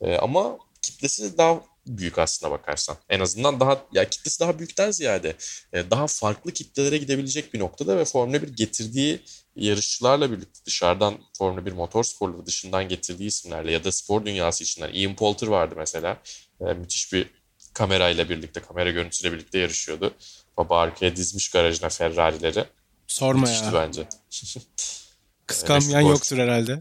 Ee, 0.00 0.16
ama 0.16 0.58
kitlesi 0.82 1.38
daha 1.38 1.60
büyük 1.86 2.18
aslına 2.18 2.50
bakarsan. 2.50 2.96
En 3.08 3.20
azından 3.20 3.60
daha 3.60 3.82
ya 3.92 4.08
kitlesi 4.08 4.40
daha 4.40 4.58
büyükten 4.58 4.90
ziyade 4.90 5.36
e, 5.72 5.90
daha 5.90 6.06
farklı 6.06 6.52
kitlelere 6.52 6.98
gidebilecek 6.98 7.54
bir 7.54 7.58
noktada 7.58 7.96
ve 7.96 8.04
Formula 8.04 8.42
1 8.42 8.48
getirdiği 8.48 9.20
yarışçılarla 9.56 10.30
birlikte 10.30 10.60
dışarıdan 10.66 11.18
Formula 11.38 11.66
1 11.66 11.72
motor 11.72 12.04
sporları 12.04 12.46
dışından 12.46 12.88
getirdiği 12.88 13.26
isimlerle 13.26 13.72
ya 13.72 13.84
da 13.84 13.92
spor 13.92 14.24
dünyası 14.24 14.64
içinden 14.64 14.90
Ian 14.92 15.16
Poulter 15.16 15.46
vardı 15.46 15.74
mesela. 15.78 16.22
E, 16.60 16.64
müthiş 16.64 17.12
bir 17.12 17.30
kamerayla 17.74 18.28
birlikte, 18.28 18.60
kamera 18.60 18.90
görüntüsüyle 18.90 19.34
birlikte 19.34 19.58
yarışıyordu. 19.58 20.14
Baba 20.56 20.80
arkaya 20.80 21.16
dizmiş 21.16 21.50
garajına 21.50 21.88
Ferrari'leri. 21.88 22.64
Sorma 23.06 23.40
Müthişti 23.40 23.64
ya. 23.64 23.74
bence. 23.74 24.08
Kıskanmayan 25.46 26.00
yoktur 26.00 26.38
herhalde. 26.38 26.80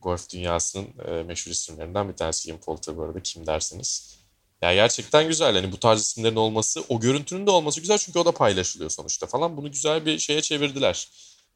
Golf 0.00 0.30
dünyasının 0.30 0.88
e, 1.08 1.22
meşhur 1.22 1.50
isimlerinden 1.50 2.08
bir 2.08 2.16
tanesi 2.16 2.48
Ian 2.48 2.60
Poulter 2.60 2.96
bu 2.96 3.02
arada 3.02 3.20
kim 3.22 3.46
derseniz. 3.46 4.19
Ya 4.62 4.74
gerçekten 4.74 5.28
güzel. 5.28 5.54
Hani 5.54 5.72
bu 5.72 5.80
tarz 5.80 6.00
isimlerin 6.00 6.36
olması, 6.36 6.84
o 6.88 7.00
görüntünün 7.00 7.46
de 7.46 7.50
olması 7.50 7.80
güzel 7.80 7.98
çünkü 7.98 8.18
o 8.18 8.24
da 8.24 8.32
paylaşılıyor 8.32 8.90
sonuçta 8.90 9.26
falan. 9.26 9.56
Bunu 9.56 9.72
güzel 9.72 10.06
bir 10.06 10.18
şeye 10.18 10.40
çevirdiler. 10.40 11.08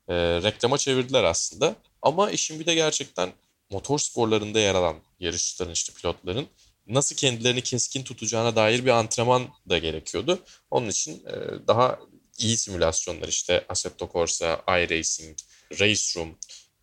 E, 0.09 0.15
reklama 0.15 0.79
çevirdiler 0.79 1.25
aslında. 1.25 1.77
Ama 2.03 2.31
işin 2.31 2.61
bir 2.61 2.67
de 2.67 2.75
gerçekten 2.75 3.33
motor 3.71 3.99
sporlarında 3.99 4.61
yer 4.61 4.75
alan 4.75 4.97
yarışçıların 5.21 5.73
işte 5.73 5.93
pilotların 5.93 6.47
nasıl 6.87 7.17
kendilerini 7.17 7.63
keskin 7.63 8.03
tutacağına 8.03 8.57
dair 8.57 8.85
bir 8.85 8.91
antrenman 8.91 9.49
da 9.69 9.79
gerekiyordu. 9.79 10.39
Onun 10.71 10.89
için 10.89 11.27
e, 11.27 11.67
daha 11.69 11.99
iyi 12.39 12.57
simülasyonlar 12.57 13.29
işte 13.29 13.65
Assetto 13.69 14.09
Corsa, 14.13 14.63
iRacing, 14.69 15.39
Race 15.81 16.21
Room, 16.21 16.39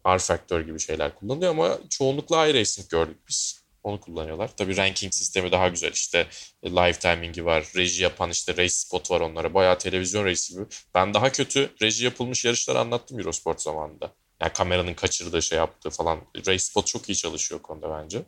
R-Factor 0.07 0.61
gibi 0.61 0.79
şeyler 0.79 1.15
kullanılıyor 1.15 1.51
ama 1.51 1.77
çoğunlukla 1.89 2.47
iRacing 2.47 2.89
gördük 2.89 3.17
biz. 3.29 3.60
Onu 3.83 4.01
kullanıyorlar. 4.01 4.55
Tabii 4.57 4.77
ranking 4.77 5.13
sistemi 5.13 5.51
daha 5.51 5.67
güzel. 5.67 5.91
İşte 5.91 6.27
e, 6.63 6.71
live 6.71 6.93
timing'i 6.93 7.45
var. 7.45 7.65
Reji 7.75 8.03
yapan 8.03 8.29
işte 8.29 8.53
race 8.53 8.69
spot 8.69 9.11
var 9.11 9.21
onlara. 9.21 9.53
Bayağı 9.53 9.77
televizyon 9.77 10.25
race 10.25 10.53
gibi. 10.53 10.65
Ben 10.95 11.13
daha 11.13 11.31
kötü 11.31 11.69
reji 11.81 12.05
yapılmış 12.05 12.45
yarışları 12.45 12.79
anlattım 12.79 13.19
Eurosport 13.19 13.61
zamanında. 13.61 14.11
Yani 14.41 14.53
kameranın 14.53 14.93
kaçırdığı 14.93 15.41
şey 15.41 15.57
yaptığı 15.57 15.89
falan. 15.89 16.19
Race 16.47 16.59
spot 16.59 16.87
çok 16.87 17.09
iyi 17.09 17.15
çalışıyor 17.15 17.61
konuda 17.61 18.01
bence. 18.03 18.21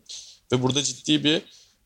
Ve 0.51 0.63
burada 0.63 0.83
ciddi 0.83 1.23
bir 1.23 1.41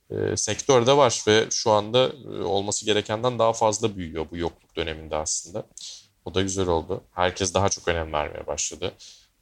e, 0.09 0.37
sektör 0.37 0.87
de 0.87 0.97
var 0.97 1.23
ve 1.27 1.47
şu 1.51 1.71
anda 1.71 2.11
e, 2.25 2.43
olması 2.43 2.85
gerekenden 2.85 3.39
daha 3.39 3.53
fazla 3.53 3.95
büyüyor 3.97 4.25
bu 4.31 4.37
yokluk 4.37 4.75
döneminde 4.75 5.15
aslında. 5.15 5.65
O 6.25 6.33
da 6.33 6.41
güzel 6.41 6.67
oldu. 6.67 7.03
Herkes 7.11 7.53
daha 7.53 7.69
çok 7.69 7.87
önem 7.87 8.13
vermeye 8.13 8.47
başladı. 8.47 8.93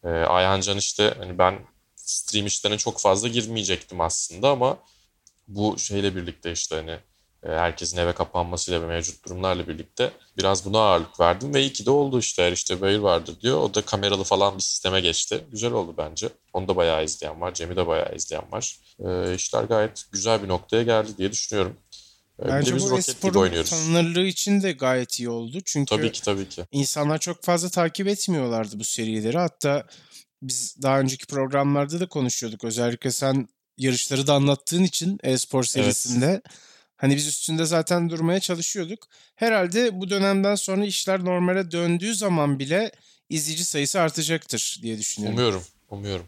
E, 0.04 0.08
Ayhan 0.10 0.62
Can 0.62 0.78
işte 0.78 1.14
hani 1.18 1.38
ben 1.38 1.60
stream 2.06 2.46
işlerine 2.46 2.78
çok 2.78 3.00
fazla 3.00 3.28
girmeyecektim 3.28 4.02
aslında 4.02 4.50
ama 4.50 4.78
bu 5.48 5.78
şeyle 5.80 6.16
birlikte 6.16 6.52
işte 6.52 6.76
hani 6.76 6.92
e, 7.44 7.58
herkesin 7.60 7.98
eve 7.98 8.14
kapanmasıyla 8.14 8.82
ve 8.82 8.86
mevcut 8.86 9.26
durumlarla 9.26 9.68
birlikte 9.68 10.12
biraz 10.38 10.66
buna 10.66 10.80
ağırlık 10.80 11.20
verdim 11.20 11.54
ve 11.54 11.62
iyi 11.62 11.74
ki 11.74 11.86
de 11.86 11.92
oldu 11.92 12.20
işte 12.20 12.42
eğer 12.44 12.52
işte 12.52 12.82
böyle 12.82 13.02
vardır 13.02 13.36
diyor. 13.42 13.58
O 13.58 13.74
da 13.74 13.82
kameralı 13.82 14.24
falan 14.24 14.58
bir 14.58 14.64
sisteme 14.64 15.02
geçti. 15.02 15.46
Güzel 15.52 15.72
oldu 15.72 15.96
bence. 15.98 16.30
Onu 16.54 16.68
da 16.68 16.76
bayağı 16.76 17.04
izleyen 17.04 17.42
var. 17.42 17.54
Cem'i 17.54 17.76
de 17.76 17.88
bayağı 17.88 18.16
izleyen 18.16 18.52
var. 18.52 18.80
E, 19.00 19.36
işler 19.36 19.64
gayet 19.64 20.06
güzel 20.12 20.44
bir 20.44 20.48
noktaya 20.48 20.84
geldi 20.84 21.18
diye 21.18 21.32
düşünüyorum. 21.32 21.78
E, 22.44 22.48
Bence 22.48 22.80
bu 22.80 22.98
esporun 22.98 23.64
tanınırlığı 23.64 24.26
için 24.26 24.62
de 24.62 24.72
gayet 24.72 25.20
iyi 25.20 25.30
oldu. 25.30 25.58
Çünkü 25.66 25.96
tabii 25.96 26.12
ki 26.12 26.22
tabii 26.22 26.50
ki. 26.50 26.66
insanlar 26.72 27.18
çok 27.18 27.44
fazla 27.44 27.70
takip 27.70 28.08
etmiyorlardı 28.08 28.80
bu 28.80 28.84
serileri. 28.84 29.38
Hatta 29.38 29.84
biz 30.48 30.76
daha 30.82 31.00
önceki 31.00 31.26
programlarda 31.26 32.00
da 32.00 32.08
konuşuyorduk. 32.08 32.64
Özellikle 32.64 33.12
sen 33.12 33.48
yarışları 33.78 34.28
da 34.28 34.34
anlattığın 34.34 34.84
için 34.84 35.20
e-spor 35.24 35.64
serisinde. 35.64 36.26
Evet. 36.26 36.44
Hani 36.98 37.16
biz 37.16 37.28
üstünde 37.28 37.66
zaten 37.66 38.10
durmaya 38.10 38.40
çalışıyorduk. 38.40 39.08
Herhalde 39.36 40.00
bu 40.00 40.10
dönemden 40.10 40.56
sonra 40.56 40.86
işler 40.86 41.26
normale 41.26 41.72
döndüğü 41.72 42.16
zaman 42.16 42.60
bile 42.60 42.92
izleyici 43.30 43.66
sayısı 43.66 44.02
artacaktır 44.02 44.80
diye 44.82 44.98
düşünüyorum. 44.98 45.38
Umuyorum, 45.38 45.64
umuyorum. 45.90 46.28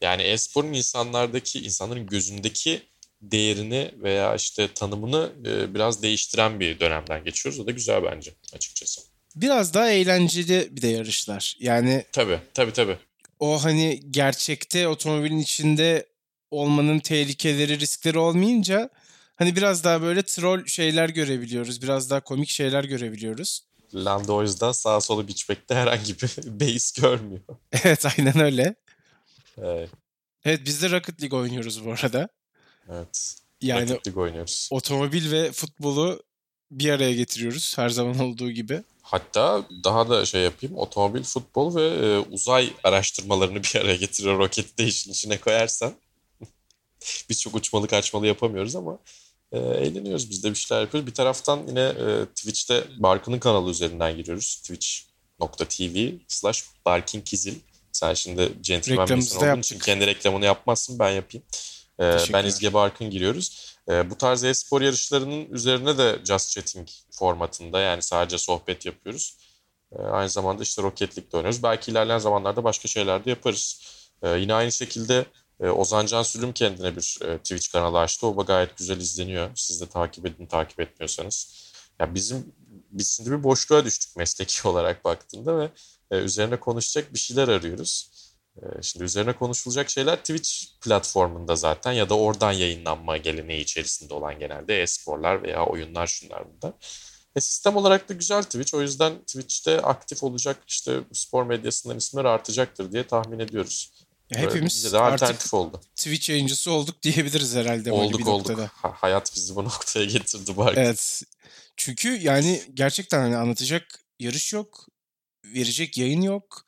Yani 0.00 0.22
e-sporun 0.22 0.72
insanlardaki, 0.72 1.60
insanların 1.60 2.06
gözündeki 2.06 2.82
değerini 3.22 3.90
veya 4.02 4.34
işte 4.34 4.68
tanımını 4.74 5.32
e, 5.46 5.74
biraz 5.74 6.02
değiştiren 6.02 6.60
bir 6.60 6.80
dönemden 6.80 7.24
geçiyoruz. 7.24 7.60
O 7.60 7.66
da 7.66 7.70
güzel 7.70 8.02
bence 8.02 8.34
açıkçası. 8.54 9.00
Biraz 9.36 9.74
daha 9.74 9.90
eğlenceli 9.90 10.68
bir 10.70 10.82
de 10.82 10.88
yarışlar. 10.88 11.56
Yani 11.60 12.04
tabii 12.12 12.38
tabii 12.54 12.72
tabii. 12.72 12.98
O 13.42 13.64
hani 13.64 14.00
gerçekte 14.10 14.88
otomobilin 14.88 15.38
içinde 15.38 16.06
olmanın 16.50 16.98
tehlikeleri, 16.98 17.80
riskleri 17.80 18.18
olmayınca 18.18 18.90
hani 19.36 19.56
biraz 19.56 19.84
daha 19.84 20.02
böyle 20.02 20.22
troll 20.22 20.66
şeyler 20.66 21.08
görebiliyoruz. 21.08 21.82
Biraz 21.82 22.10
daha 22.10 22.20
komik 22.20 22.48
şeyler 22.48 22.84
görebiliyoruz. 22.84 23.64
Lando 23.94 24.36
o 24.36 24.42
yüzden 24.42 24.72
sağa 24.72 25.00
sola 25.00 25.28
biçmekte 25.28 25.74
herhangi 25.74 26.14
bir 26.14 26.36
base 26.60 27.00
görmüyor. 27.00 27.40
Evet 27.84 28.06
aynen 28.18 28.40
öyle. 28.40 28.74
Evet. 29.58 29.90
Evet 30.44 30.60
biz 30.64 30.82
de 30.82 30.90
Rocket 30.90 31.22
League 31.22 31.38
oynuyoruz 31.38 31.84
bu 31.84 31.92
arada. 31.92 32.28
Evet. 32.88 33.36
Yani 33.60 33.90
Rocket 33.90 34.06
League 34.06 34.22
oynuyoruz. 34.22 34.68
Otomobil 34.72 35.32
ve 35.32 35.52
futbolu 35.52 36.22
bir 36.70 36.90
araya 36.90 37.14
getiriyoruz 37.14 37.78
her 37.78 37.88
zaman 37.88 38.18
olduğu 38.18 38.50
gibi. 38.50 38.82
Hatta 39.12 39.64
daha 39.84 40.08
da 40.08 40.24
şey 40.24 40.42
yapayım 40.42 40.78
otomobil, 40.78 41.22
futbol 41.22 41.74
ve 41.74 41.86
e, 41.86 42.18
uzay 42.18 42.72
araştırmalarını 42.84 43.62
bir 43.62 43.80
araya 43.80 43.96
getiriyor 43.96 44.38
roketi 44.38 44.78
de 44.78 44.84
işin 44.84 45.10
içine 45.12 45.40
koyarsan. 45.40 45.92
Biz 47.28 47.40
çok 47.40 47.54
uçmalı 47.54 47.88
kaçmalı 47.88 48.26
yapamıyoruz 48.26 48.76
ama 48.76 48.98
e, 49.52 49.58
eğleniyoruz 49.58 50.30
biz 50.30 50.44
de 50.44 50.50
bir 50.50 50.54
şeyler 50.54 50.82
yapıyoruz. 50.82 51.06
Bir 51.06 51.14
taraftan 51.14 51.66
yine 51.68 51.80
e, 51.80 52.26
Twitch'te 52.26 52.84
Barkın'ın 52.98 53.38
kanalı 53.38 53.70
üzerinden 53.70 54.16
giriyoruz. 54.16 54.56
Twitch.tv 54.56 56.12
slash 56.28 56.64
Barkin 56.86 57.20
Kizil. 57.20 57.54
Sen 57.92 58.14
şimdi 58.14 58.52
centilmen 58.60 59.08
bir 59.08 59.14
insan 59.14 59.48
olduğun 59.48 59.60
için 59.60 59.78
kendi 59.78 60.06
reklamını 60.06 60.44
yapmazsın 60.44 60.98
ben 60.98 61.10
yapayım. 61.10 61.46
E, 62.00 62.16
ben 62.32 62.44
İzge 62.44 62.74
Barkın 62.74 63.10
giriyoruz. 63.10 63.71
E, 63.90 64.10
bu 64.10 64.18
tarz 64.18 64.44
e-spor 64.44 64.80
yarışlarının 64.80 65.46
üzerine 65.50 65.98
de 65.98 66.18
Just 66.24 66.50
Chatting 66.50 66.88
formatında 67.10 67.80
yani 67.80 68.02
sadece 68.02 68.38
sohbet 68.38 68.86
yapıyoruz. 68.86 69.38
E, 69.92 70.02
aynı 70.02 70.28
zamanda 70.28 70.62
işte 70.62 70.82
Rocket 70.82 71.18
League'de 71.18 71.36
oynuyoruz. 71.36 71.62
Belki 71.62 71.90
ilerleyen 71.90 72.18
zamanlarda 72.18 72.64
başka 72.64 72.88
şeyler 72.88 73.24
de 73.24 73.30
yaparız. 73.30 73.82
E, 74.22 74.38
yine 74.38 74.54
aynı 74.54 74.72
şekilde 74.72 75.26
e, 75.60 75.68
Ozan 75.68 76.06
Can 76.06 76.22
Sülüm 76.22 76.52
kendine 76.52 76.96
bir 76.96 77.18
e, 77.22 77.38
Twitch 77.38 77.72
kanalı 77.72 77.98
açtı. 77.98 78.26
O 78.26 78.46
gayet 78.46 78.76
güzel 78.76 78.96
izleniyor. 78.96 79.50
Siz 79.54 79.80
de 79.80 79.86
takip 79.86 80.26
edin 80.26 80.46
takip 80.46 80.80
etmiyorsanız. 80.80 81.62
Ya 82.00 82.14
bizim 82.14 82.52
biz 82.90 83.16
şimdi 83.16 83.30
bir 83.30 83.42
boşluğa 83.42 83.84
düştük 83.84 84.16
mesleki 84.16 84.68
olarak 84.68 85.04
baktığında 85.04 85.58
ve 85.58 85.70
e, 86.10 86.16
üzerine 86.16 86.60
konuşacak 86.60 87.14
bir 87.14 87.18
şeyler 87.18 87.48
arıyoruz. 87.48 88.10
E, 88.56 88.82
şimdi 88.82 89.04
üzerine 89.04 89.32
konuşulacak 89.32 89.90
şeyler 89.90 90.16
Twitch 90.16 90.50
platformunda 90.80 91.56
zaten 91.56 91.92
ya 91.92 92.08
da 92.08 92.18
oradan 92.18 92.52
yayınlanma 92.52 93.16
geleneği 93.16 93.60
içerisinde 93.60 94.14
olan 94.14 94.38
genelde 94.38 94.82
e-sporlar 94.82 95.42
veya 95.42 95.66
oyunlar 95.66 96.06
şunlar 96.06 96.44
bunlar. 96.44 96.72
E 97.36 97.40
sistem 97.40 97.76
olarak 97.76 98.08
da 98.08 98.14
güzel 98.14 98.42
Twitch. 98.42 98.74
O 98.74 98.80
yüzden 98.80 99.18
Twitch'te 99.18 99.80
aktif 99.80 100.22
olacak 100.22 100.56
işte 100.68 101.00
spor 101.12 101.46
medyasından 101.46 101.98
isimler 101.98 102.24
artacaktır 102.24 102.92
diye 102.92 103.06
tahmin 103.06 103.38
ediyoruz. 103.38 103.92
Ya 104.30 104.38
hepimiz 104.38 104.92
de 104.92 104.98
alternatif 104.98 105.54
oldu. 105.54 105.80
Twitch 105.96 106.30
yayıncısı 106.30 106.72
olduk 106.72 107.02
diyebiliriz 107.02 107.54
herhalde. 107.54 107.92
Olduk 107.92 108.20
bir 108.20 108.26
olduk. 108.26 108.48
Noktada. 108.48 108.70
Ha, 108.74 108.92
hayat 108.96 109.32
bizi 109.36 109.56
bu 109.56 109.64
noktaya 109.64 110.04
getirdi 110.04 110.56
bari. 110.56 110.80
Evet. 110.80 111.22
Çünkü 111.76 112.08
yani 112.08 112.62
gerçekten 112.74 113.20
hani 113.20 113.36
anlatacak 113.36 114.00
yarış 114.20 114.52
yok. 114.52 114.86
Verecek 115.44 115.98
yayın 115.98 116.22
yok. 116.22 116.66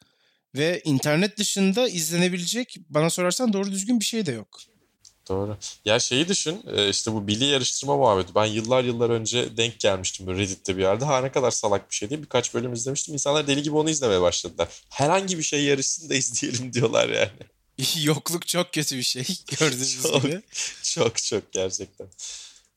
Ve 0.54 0.80
internet 0.84 1.38
dışında 1.38 1.88
izlenebilecek 1.88 2.76
bana 2.88 3.10
sorarsan 3.10 3.52
doğru 3.52 3.70
düzgün 3.70 4.00
bir 4.00 4.04
şey 4.04 4.26
de 4.26 4.32
yok. 4.32 4.60
Doğru. 5.28 5.56
Ya 5.84 5.98
şeyi 5.98 6.28
düşün 6.28 6.62
e, 6.76 6.88
işte 6.88 7.12
bu 7.12 7.26
Billy 7.26 7.44
yarıştırma 7.44 7.96
muhabbeti. 7.96 8.34
Ben 8.34 8.44
yıllar 8.44 8.84
yıllar 8.84 9.10
önce 9.10 9.56
denk 9.56 9.80
gelmiştim 9.80 10.26
böyle 10.26 10.38
Reddit'te 10.38 10.76
bir 10.76 10.82
yerde. 10.82 11.04
Ha 11.04 11.20
ne 11.20 11.32
kadar 11.32 11.50
salak 11.50 11.90
bir 11.90 11.96
şey 11.96 12.10
değil. 12.10 12.22
Birkaç 12.22 12.54
bölüm 12.54 12.72
izlemiştim. 12.72 13.14
İnsanlar 13.14 13.46
deli 13.46 13.62
gibi 13.62 13.76
onu 13.76 13.90
izlemeye 13.90 14.20
başladılar. 14.20 14.68
Herhangi 14.88 15.38
bir 15.38 15.42
şey 15.42 15.64
yarışsın 15.64 16.10
da 16.10 16.14
izleyelim 16.14 16.72
diyorlar 16.72 17.08
yani. 17.08 17.30
Yokluk 18.04 18.46
çok 18.46 18.72
kötü 18.72 18.96
bir 18.96 19.02
şey 19.02 19.24
gördüğünüz 19.58 20.02
çok, 20.02 20.22
gibi. 20.22 20.42
Çok 20.82 21.16
çok 21.16 21.52
gerçekten. 21.52 22.06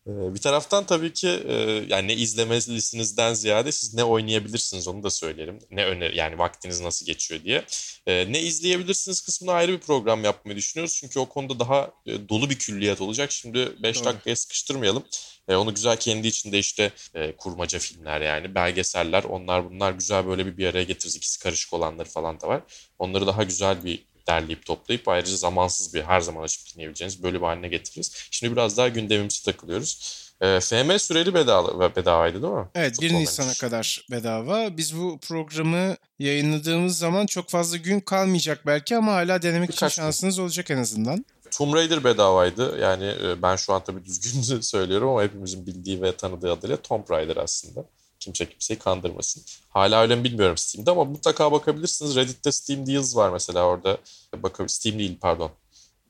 Ee, 0.08 0.34
bir 0.34 0.40
taraftan 0.40 0.86
tabii 0.86 1.14
ki 1.14 1.28
e, 1.48 1.54
yani 1.88 2.08
ne 2.08 2.14
izlemelisinizden 2.14 3.34
ziyade 3.34 3.72
siz 3.72 3.94
ne 3.94 4.04
oynayabilirsiniz 4.04 4.88
onu 4.88 5.04
da 5.04 5.10
söyleyelim. 5.10 5.60
Ne 5.72 5.86
öner 5.86 6.14
yani 6.14 6.38
vaktiniz 6.38 6.80
nasıl 6.80 7.06
geçiyor 7.06 7.44
diye. 7.44 7.66
Ee, 8.08 8.32
ne 8.32 8.42
izleyebilirsiniz 8.42 9.22
kısmına 9.22 9.52
ayrı 9.52 9.72
bir 9.72 9.80
program 9.80 10.24
yapmayı 10.24 10.58
düşünüyoruz. 10.58 10.96
Çünkü 10.96 11.20
o 11.20 11.26
konuda 11.26 11.60
daha 11.60 11.92
e, 12.06 12.30
dolu 12.30 12.50
bir 12.50 12.56
külliyat 12.56 13.02
olacak. 13.02 13.32
Şimdi 13.32 13.84
5 13.84 14.06
dakikaya 14.06 14.36
sıkıştırmayalım. 14.36 15.04
E, 15.48 15.56
onu 15.56 15.76
güzel 15.76 15.98
kendi 15.98 16.28
içinde 16.28 16.60
işte 16.60 16.92
kurmaca 17.38 17.80
filmler 17.80 18.22
yani 18.22 18.56
belgeseller 18.56 19.24
onlar 19.24 19.70
bunlar 19.70 19.92
güzel 19.92 20.28
böyle 20.28 20.46
bir 20.46 20.58
bir 20.58 20.68
araya 20.68 20.84
getiririz. 20.84 21.16
İkisi 21.16 21.40
karışık 21.40 21.74
olanları 21.74 22.10
falan 22.10 22.42
da 22.42 22.48
var. 22.48 22.62
Onları 23.00 23.28
daha 23.28 23.44
güzel 23.44 23.84
bir 23.84 24.06
derleyip 24.28 24.66
toplayıp 24.66 25.08
ayrıca 25.08 25.36
zamansız 25.38 25.94
bir 25.94 26.04
her 26.04 26.22
zaman 26.22 26.44
açıp 26.44 26.74
dinleyebileceğiniz 26.74 27.24
bölüm 27.24 27.44
haline 27.44 27.68
getiririz. 27.68 28.28
Şimdi 28.32 28.54
biraz 28.54 28.78
daha 28.78 28.88
gündemimizi 28.88 29.46
takılıyoruz. 29.46 30.18
E, 30.42 30.60
FM 30.60 30.98
süreli 30.98 31.34
bedava, 31.34 31.96
bedavaydı 31.96 32.42
değil 32.42 32.54
mi? 32.54 32.66
Evet 32.76 33.02
1 33.02 33.14
Nisan'a 33.14 33.54
kadar 33.54 34.06
bedava. 34.12 34.78
Biz 34.78 34.98
bu 34.98 35.20
programı 35.28 35.96
yayınladığımız 36.20 36.98
zaman 36.98 37.26
çok 37.26 37.50
fazla 37.50 37.78
gün 37.78 38.00
kalmayacak 38.00 38.66
belki 38.66 38.98
ama 38.98 39.14
hala 39.14 39.42
denemek 39.42 39.70
Birkaç 39.70 39.94
için 39.94 40.02
şansınız 40.02 40.36
gün. 40.36 40.44
olacak 40.44 40.72
en 40.72 40.78
azından. 40.78 41.26
Tomb 41.52 41.74
Raider 41.74 42.04
bedavaydı. 42.04 42.80
Yani 42.80 43.06
e, 43.06 43.42
ben 43.42 43.56
şu 43.56 43.74
an 43.74 43.84
tabii 43.84 44.06
düzgün 44.06 44.62
söylüyorum 44.62 45.10
ama 45.10 45.24
hepimizin 45.24 45.66
bildiği 45.66 46.02
ve 46.02 46.16
tanıdığı 46.16 46.52
adıyla 46.52 46.78
Tomb 46.78 47.10
Raider 47.10 47.38
aslında. 47.38 47.86
Kimse 48.20 48.50
kimseyi 48.50 48.80
kandırmasın. 48.80 49.44
Hala 49.70 50.02
öyle 50.02 50.16
mi 50.16 50.24
bilmiyorum 50.24 50.58
Steam'de 50.58 50.92
ama 50.92 51.04
mutlaka 51.04 51.52
bakabilirsiniz. 51.52 52.16
Reddit'te 52.16 52.52
Steam 52.52 52.88
Deals 52.88 53.16
var 53.16 53.30
mesela 53.30 53.66
orada. 53.66 53.98
Bakabilir 54.36 54.70
Steam 54.70 55.00
değil 55.00 55.18
pardon. 55.22 55.52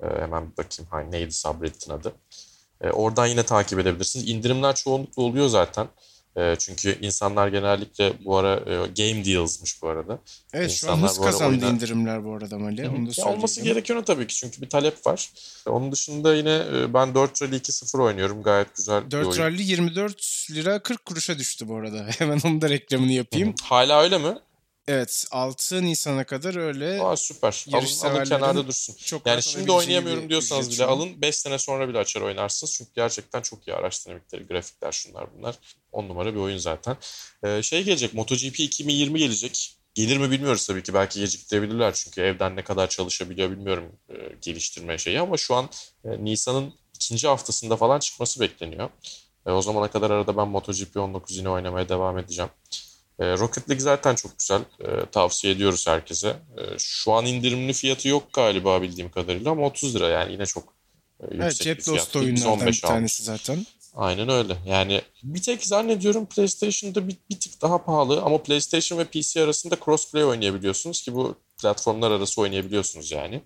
Ee, 0.03 0.05
hemen 0.05 0.51
bakayım. 0.57 0.87
Hani 0.91 1.11
neydi 1.11 1.31
subreddit'in 1.31 1.91
adı. 1.91 2.13
Ee, 2.81 2.91
oradan 2.91 3.25
yine 3.25 3.43
takip 3.43 3.79
edebilirsiniz. 3.79 4.29
İndirimler 4.29 4.75
çoğunlukla 4.75 5.23
oluyor 5.23 5.47
zaten. 5.47 5.87
Ee, 6.37 6.55
çünkü 6.59 6.97
insanlar 7.01 7.47
genellikle 7.47 8.13
bu 8.25 8.37
ara 8.37 8.55
e, 8.55 8.75
game 8.75 9.25
deals'mış 9.25 9.81
bu 9.81 9.87
arada. 9.87 10.19
Evet 10.53 10.71
insanlar 10.71 10.97
şu 10.97 11.03
an 11.05 11.07
hız 11.07 11.21
kazandı 11.21 11.65
oyuna... 11.65 11.75
indirimler 11.75 12.25
bu 12.25 12.33
arada 12.33 12.59
Mali. 12.59 12.89
Onu 12.89 13.07
da 13.07 13.11
ya 13.17 13.25
olması 13.25 13.61
gerekiyor 13.61 14.05
tabii 14.05 14.27
ki 14.27 14.35
çünkü 14.35 14.61
bir 14.61 14.69
talep 14.69 15.07
var. 15.07 15.29
Onun 15.67 15.91
dışında 15.91 16.35
yine 16.35 16.63
e, 16.73 16.93
ben 16.93 17.15
4 17.15 17.41
Rally 17.41 17.55
2.0 17.55 18.01
oynuyorum. 18.01 18.43
Gayet 18.43 18.75
güzel 18.75 19.11
4 19.11 19.27
oyun. 19.27 19.37
Rally 19.37 19.61
24 19.61 20.47
lira 20.51 20.79
40 20.79 21.05
kuruşa 21.05 21.39
düştü 21.39 21.67
bu 21.67 21.75
arada. 21.75 22.05
Hemen 22.17 22.39
onun 22.45 22.61
da 22.61 22.69
reklamını 22.69 23.11
yapayım. 23.11 23.55
Hala 23.63 24.01
öyle 24.01 24.17
mi? 24.17 24.37
Evet 24.87 25.25
6 25.31 25.83
Nisan'a 25.83 26.23
kadar 26.23 26.55
öyle. 26.55 27.01
Aa 27.01 27.17
süper. 27.17 27.65
Alın, 27.73 27.87
alın 28.03 28.23
kenarda 28.23 28.67
dursun. 28.67 28.95
Çok 29.05 29.27
yani 29.27 29.43
şimdi 29.43 29.71
oynayamıyorum 29.71 30.29
diyorsanız 30.29 30.71
bile 30.71 30.85
alın 30.85 31.21
5 31.21 31.35
sene 31.35 31.59
sonra 31.59 31.89
bile 31.89 31.97
açar 31.97 32.21
oynarsınız. 32.21 32.73
Çünkü 32.73 32.91
gerçekten 32.95 33.41
çok 33.41 33.67
iyi 33.67 33.73
araç 33.73 34.05
dinamikleri, 34.05 34.47
grafikler 34.47 34.91
şunlar 34.91 35.27
bunlar. 35.37 35.55
10 35.91 36.09
numara 36.09 36.33
bir 36.33 36.39
oyun 36.39 36.57
zaten. 36.57 36.97
Ee, 37.43 37.61
şey 37.63 37.83
gelecek 37.83 38.13
MotoGP 38.13 38.59
2020 38.59 39.19
gelecek. 39.19 39.77
Gelir 39.93 40.17
mi 40.17 40.31
bilmiyoruz 40.31 40.67
tabii 40.67 40.83
ki. 40.83 40.93
Belki 40.93 41.19
geciktirebilirler 41.19 41.93
çünkü 41.93 42.21
evden 42.21 42.55
ne 42.55 42.63
kadar 42.63 42.89
çalışabiliyor 42.89 43.51
bilmiyorum 43.51 43.91
e, 44.09 44.15
geliştirme 44.41 44.97
şeyi 44.97 45.19
ama 45.19 45.37
şu 45.37 45.55
an 45.55 45.69
e, 46.05 46.23
Nisan'ın 46.23 46.73
ikinci 46.95 47.27
haftasında 47.27 47.77
falan 47.77 47.99
çıkması 47.99 48.39
bekleniyor. 48.39 48.89
E, 49.45 49.51
o 49.51 49.61
zamana 49.61 49.87
kadar 49.87 50.11
arada 50.11 50.37
ben 50.37 50.47
MotoGP 50.47 50.97
19 50.97 51.37
yine 51.37 51.49
oynamaya 51.49 51.89
devam 51.89 52.17
edeceğim. 52.17 52.49
E, 53.19 53.37
Rocket 53.37 53.69
League 53.69 53.83
zaten 53.83 54.15
çok 54.15 54.39
güzel. 54.39 54.61
E, 54.61 55.05
tavsiye 55.11 55.53
ediyoruz 55.53 55.87
herkese. 55.87 56.27
E, 56.27 56.61
şu 56.77 57.13
an 57.13 57.25
indirimli 57.25 57.73
fiyatı 57.73 58.07
yok 58.07 58.33
galiba 58.33 58.81
bildiğim 58.81 59.11
kadarıyla 59.11 59.51
ama 59.51 59.65
30 59.65 59.95
lira 59.95 60.09
yani 60.09 60.31
yine 60.31 60.45
çok 60.45 60.73
e, 61.19 61.23
yüksek 61.23 61.41
evet, 61.41 61.55
cep 61.55 61.77
bir 61.77 61.83
fiyat. 61.83 61.99
dostu 61.99 62.19
oyunlardan 62.19 62.67
bir 62.67 62.81
tanesi 62.81 63.23
zaten. 63.23 63.65
Aynen 63.95 64.29
öyle. 64.29 64.57
Yani 64.65 65.01
bir 65.23 65.41
tek 65.41 65.65
zannediyorum 65.65 66.25
PlayStation'da 66.25 67.07
bir, 67.07 67.17
bir 67.29 67.39
tık 67.39 67.61
daha 67.61 67.85
pahalı 67.85 68.21
ama 68.21 68.43
PlayStation 68.43 68.99
ve 68.99 69.05
PC 69.05 69.43
arasında 69.43 69.75
crossplay 69.85 70.25
oynayabiliyorsunuz 70.25 71.01
ki 71.01 71.15
bu 71.15 71.35
platformlar 71.61 72.11
arası 72.11 72.41
oynayabiliyorsunuz 72.41 73.11
yani. 73.11 73.41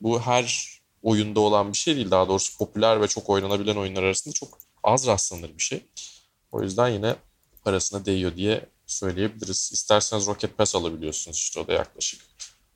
Bu 0.00 0.20
her 0.20 0.78
oyunda 1.02 1.40
olan 1.40 1.72
bir 1.72 1.78
şey 1.78 1.96
değil. 1.96 2.10
Daha 2.10 2.28
doğrusu 2.28 2.58
popüler 2.58 3.00
ve 3.00 3.08
çok 3.08 3.30
oynanabilen 3.30 3.76
oyunlar 3.76 4.02
arasında 4.02 4.34
çok 4.34 4.58
az 4.84 5.06
rastlanır 5.06 5.50
bir 5.58 5.62
şey. 5.62 5.80
O 6.52 6.62
yüzden 6.62 6.88
yine 6.88 7.16
parasına 7.64 8.04
değiyor 8.04 8.36
diye 8.36 8.66
söyleyebiliriz. 8.88 9.70
İsterseniz 9.72 10.26
Rocket 10.26 10.58
Pass 10.58 10.74
alabiliyorsunuz 10.74 11.36
işte 11.36 11.60
o 11.60 11.66
da 11.66 11.72
yaklaşık 11.72 12.20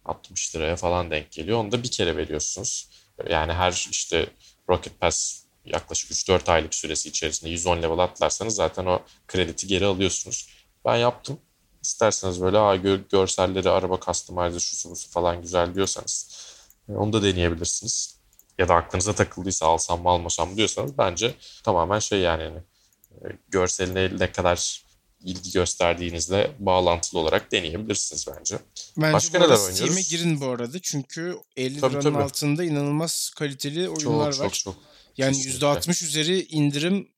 60 0.04 0.56
liraya 0.56 0.76
falan 0.76 1.10
denk 1.10 1.32
geliyor. 1.32 1.58
Onu 1.58 1.72
da 1.72 1.82
bir 1.82 1.90
kere 1.90 2.16
veriyorsunuz. 2.16 2.88
Yani 3.28 3.52
her 3.52 3.88
işte 3.90 4.30
Rocket 4.70 5.00
Pass 5.00 5.42
yaklaşık 5.64 6.10
3-4 6.10 6.50
aylık 6.50 6.74
süresi 6.74 7.08
içerisinde 7.08 7.50
110 7.50 7.82
level 7.82 7.98
atlarsanız 7.98 8.54
zaten 8.54 8.86
o 8.86 9.02
krediti 9.28 9.66
geri 9.66 9.86
alıyorsunuz. 9.86 10.48
Ben 10.84 10.96
yaptım. 10.96 11.38
İsterseniz 11.82 12.40
böyle 12.40 12.98
görselleri, 13.10 13.70
araba 13.70 14.00
customizer, 14.00 14.60
şusu 14.60 14.90
busu 14.90 15.10
falan 15.10 15.42
güzel 15.42 15.74
diyorsanız 15.74 16.46
e, 16.88 16.92
onu 16.92 17.12
da 17.12 17.22
deneyebilirsiniz. 17.22 18.16
Ya 18.58 18.68
da 18.68 18.74
aklınıza 18.74 19.12
takıldıysa 19.12 19.66
alsam 19.66 20.02
mı 20.02 20.08
almasam 20.08 20.50
mı 20.50 20.56
diyorsanız 20.56 20.98
bence 20.98 21.34
tamamen 21.64 21.98
şey 21.98 22.20
yani, 22.20 22.42
yani 22.42 23.36
görseline 23.48 24.18
ne 24.18 24.32
kadar 24.32 24.82
ilgi 25.24 25.52
gösterdiğinizle 25.52 26.50
bağlantılı 26.58 27.20
olarak 27.20 27.52
deneyebilirsiniz 27.52 28.26
bence. 28.38 28.58
Bence 28.96 29.12
Başka 29.12 29.38
neler 29.38 29.48
oynuyoruz? 29.48 29.76
Steam'e 29.76 30.02
girin 30.02 30.40
bu 30.40 30.46
arada 30.46 30.78
çünkü 30.82 31.36
50 31.56 31.80
tabii, 31.80 31.92
liranın 31.92 32.02
tabii. 32.02 32.22
altında 32.22 32.64
inanılmaz 32.64 33.30
kaliteli 33.36 33.88
oyunlar 33.88 34.32
çok, 34.32 34.40
var. 34.40 34.50
Çok 34.50 34.54
çok 34.54 34.76
Yani 35.16 35.36
Kesinlikle. 35.36 35.66
%60 35.66 36.04
üzeri 36.04 36.42
indirim 36.42 37.08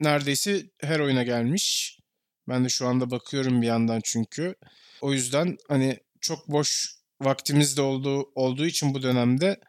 neredeyse 0.00 0.70
her 0.80 1.00
oyuna 1.00 1.22
gelmiş. 1.22 1.96
Ben 2.48 2.64
de 2.64 2.68
şu 2.68 2.86
anda 2.86 3.10
bakıyorum 3.10 3.62
bir 3.62 3.66
yandan 3.66 4.00
çünkü. 4.04 4.54
O 5.00 5.12
yüzden 5.12 5.58
hani 5.68 6.00
çok 6.20 6.48
boş 6.48 6.94
vaktimiz 7.20 7.76
de 7.76 7.82
olduğu, 7.82 8.30
olduğu 8.34 8.66
için 8.66 8.94
bu 8.94 9.02
dönemde 9.02 9.60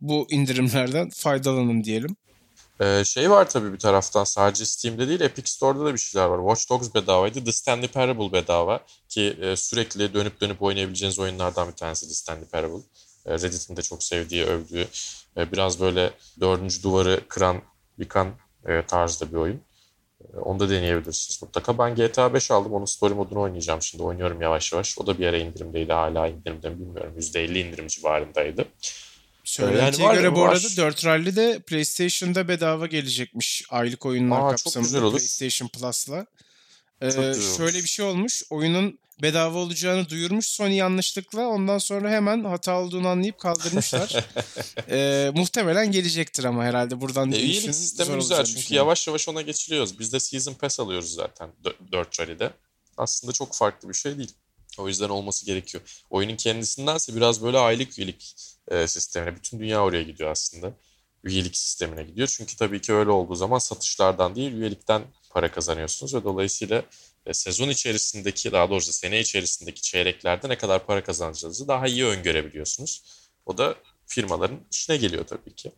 bu 0.00 0.26
indirimlerden 0.30 1.10
faydalanın 1.10 1.84
diyelim. 1.84 2.16
Ee, 2.80 3.02
şey 3.04 3.30
var 3.30 3.50
tabii 3.50 3.72
bir 3.72 3.78
taraftan 3.78 4.24
sadece 4.24 4.66
Steam'de 4.66 5.08
değil 5.08 5.20
Epic 5.20 5.50
Store'da 5.50 5.84
da 5.84 5.94
bir 5.94 5.98
şeyler 5.98 6.26
var. 6.26 6.38
Watch 6.38 6.70
Dogs 6.70 6.94
bedavaydı. 6.94 7.44
The 7.44 7.52
Stanley 7.52 7.88
Parable 7.88 8.32
bedava 8.32 8.80
ki 9.08 9.36
e, 9.40 9.56
sürekli 9.56 10.14
dönüp 10.14 10.40
dönüp 10.40 10.62
oynayabileceğiniz 10.62 11.18
oyunlardan 11.18 11.68
bir 11.68 11.72
tanesi 11.72 12.08
The 12.08 12.14
Stanley 12.14 12.44
Parable. 12.44 12.82
E, 13.26 13.32
Reddit'in 13.34 13.76
de 13.76 13.82
çok 13.82 14.02
sevdiği, 14.02 14.44
övdüğü 14.44 14.86
e, 15.36 15.52
biraz 15.52 15.80
böyle 15.80 16.10
dördüncü 16.40 16.82
duvarı 16.82 17.20
kıran, 17.28 17.62
yıkan 17.98 18.28
e, 18.66 18.82
tarzda 18.86 19.30
bir 19.30 19.36
oyun. 19.36 19.60
E, 20.20 20.36
onu 20.36 20.60
da 20.60 20.70
deneyebilirsiniz 20.70 21.42
mutlaka. 21.42 21.78
Ben 21.78 21.94
GTA 21.94 22.34
5 22.34 22.50
aldım. 22.50 22.72
Onun 22.72 22.84
story 22.84 23.14
modunu 23.14 23.40
oynayacağım 23.40 23.82
şimdi. 23.82 24.02
Oynuyorum 24.04 24.42
yavaş 24.42 24.72
yavaş. 24.72 24.98
O 24.98 25.06
da 25.06 25.18
bir 25.18 25.26
ara 25.26 25.36
indirimdeydi. 25.36 25.92
Hala 25.92 26.28
indirimde 26.28 26.70
mi 26.70 26.80
bilmiyorum. 26.80 27.14
%50 27.18 27.58
indirim 27.58 27.86
civarındaydı. 27.86 28.64
Söylentiye 29.46 30.06
yani 30.06 30.16
göre 30.16 30.34
bu 30.34 30.44
arada 30.44 30.76
4 30.76 31.04
Rally 31.04 31.36
de 31.36 31.58
PlayStation'da 31.66 32.48
bedava 32.48 32.86
gelecekmiş 32.86 33.64
aylık 33.70 34.06
oyunlar 34.06 34.40
Aa, 34.40 34.50
kapsamında 34.50 35.10
PlayStation 35.10 35.68
Plus'la. 35.68 36.26
Ee, 37.02 37.10
şöyle 37.56 37.78
bir 37.78 37.88
şey 37.88 38.04
olmuş. 38.04 38.42
Oyunun 38.50 38.98
bedava 39.22 39.58
olacağını 39.58 40.08
duyurmuş 40.08 40.46
Sony 40.46 40.74
yanlışlıkla. 40.74 41.48
Ondan 41.48 41.78
sonra 41.78 42.10
hemen 42.10 42.44
hata 42.44 42.80
olduğunu 42.80 43.08
anlayıp 43.08 43.38
kaldırmışlar. 43.38 44.24
ee, 44.90 45.30
muhtemelen 45.34 45.92
gelecektir 45.92 46.44
ama 46.44 46.64
herhalde 46.64 47.00
buradan 47.00 47.32
e, 47.32 47.38
İyilik 47.38 47.74
sistemi 47.74 48.14
güzel 48.14 48.44
çünkü 48.44 48.74
yavaş 48.74 49.06
yavaş 49.06 49.28
ona 49.28 49.42
geçiliyoruz. 49.42 49.98
Biz 49.98 50.12
de 50.12 50.20
Season 50.20 50.54
Pass 50.54 50.80
alıyoruz 50.80 51.14
zaten 51.14 51.50
4 51.92 52.20
Rally'de. 52.20 52.50
Aslında 52.96 53.32
çok 53.32 53.54
farklı 53.54 53.88
bir 53.88 53.94
şey 53.94 54.18
değil. 54.18 54.32
O 54.78 54.88
yüzden 54.88 55.08
olması 55.08 55.46
gerekiyor. 55.46 55.84
Oyunun 56.10 56.36
kendisindense 56.36 57.16
biraz 57.16 57.42
böyle 57.42 57.58
aylık 57.58 57.98
üyelik 57.98 58.34
e, 58.68 58.86
sistemine. 58.86 59.36
Bütün 59.36 59.60
dünya 59.60 59.84
oraya 59.84 60.02
gidiyor 60.02 60.30
aslında. 60.30 60.72
Üyelik 61.24 61.56
sistemine 61.56 62.02
gidiyor. 62.02 62.28
Çünkü 62.36 62.56
tabii 62.56 62.80
ki 62.80 62.92
öyle 62.92 63.10
olduğu 63.10 63.34
zaman 63.34 63.58
satışlardan 63.58 64.36
değil 64.36 64.52
üyelikten 64.52 65.02
para 65.30 65.50
kazanıyorsunuz 65.50 66.14
ve 66.14 66.24
dolayısıyla 66.24 66.84
e, 67.26 67.34
sezon 67.34 67.68
içerisindeki 67.68 68.52
daha 68.52 68.70
doğrusu 68.70 68.92
sene 68.92 69.20
içerisindeki 69.20 69.82
çeyreklerde 69.82 70.48
ne 70.48 70.58
kadar 70.58 70.86
para 70.86 71.04
kazanacağınızı 71.04 71.68
daha 71.68 71.86
iyi 71.86 72.06
öngörebiliyorsunuz. 72.06 73.02
O 73.46 73.58
da 73.58 73.76
firmaların 74.06 74.60
işine 74.70 74.96
geliyor 74.96 75.26
tabii 75.26 75.54
ki. 75.54 75.72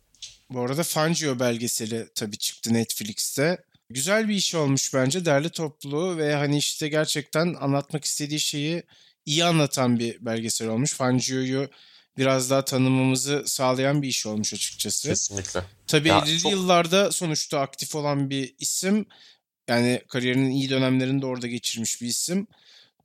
Bu 0.50 0.60
arada 0.60 0.82
Fangio 0.82 1.38
belgeseli 1.40 2.08
tabii 2.14 2.38
çıktı 2.38 2.74
Netflix'te. 2.74 3.58
Güzel 3.90 4.28
bir 4.28 4.34
iş 4.34 4.54
olmuş 4.54 4.94
bence. 4.94 5.24
Derli 5.24 5.50
toplu 5.50 6.16
ve 6.16 6.34
hani 6.34 6.58
işte 6.58 6.88
gerçekten 6.88 7.54
anlatmak 7.60 8.04
istediği 8.04 8.40
şeyi 8.40 8.82
iyi 9.26 9.44
anlatan 9.44 9.98
bir 9.98 10.24
belgesel 10.24 10.68
olmuş. 10.68 10.94
Fangio'yu 10.94 11.70
biraz 12.18 12.50
daha 12.50 12.64
tanımamızı 12.64 13.42
sağlayan 13.46 14.02
bir 14.02 14.08
iş 14.08 14.26
olmuş 14.26 14.54
açıkçası. 14.54 15.08
Kesinlikle. 15.08 15.62
Tabii 15.86 16.08
ya 16.08 16.18
50'li 16.18 16.38
çok... 16.38 16.52
yıllarda 16.52 17.12
sonuçta 17.12 17.60
aktif 17.60 17.94
olan 17.94 18.30
bir 18.30 18.54
isim. 18.58 19.06
Yani 19.68 20.02
kariyerinin 20.08 20.50
iyi 20.50 20.70
dönemlerinde 20.70 21.26
orada 21.26 21.46
geçirmiş 21.46 22.02
bir 22.02 22.06
isim. 22.06 22.46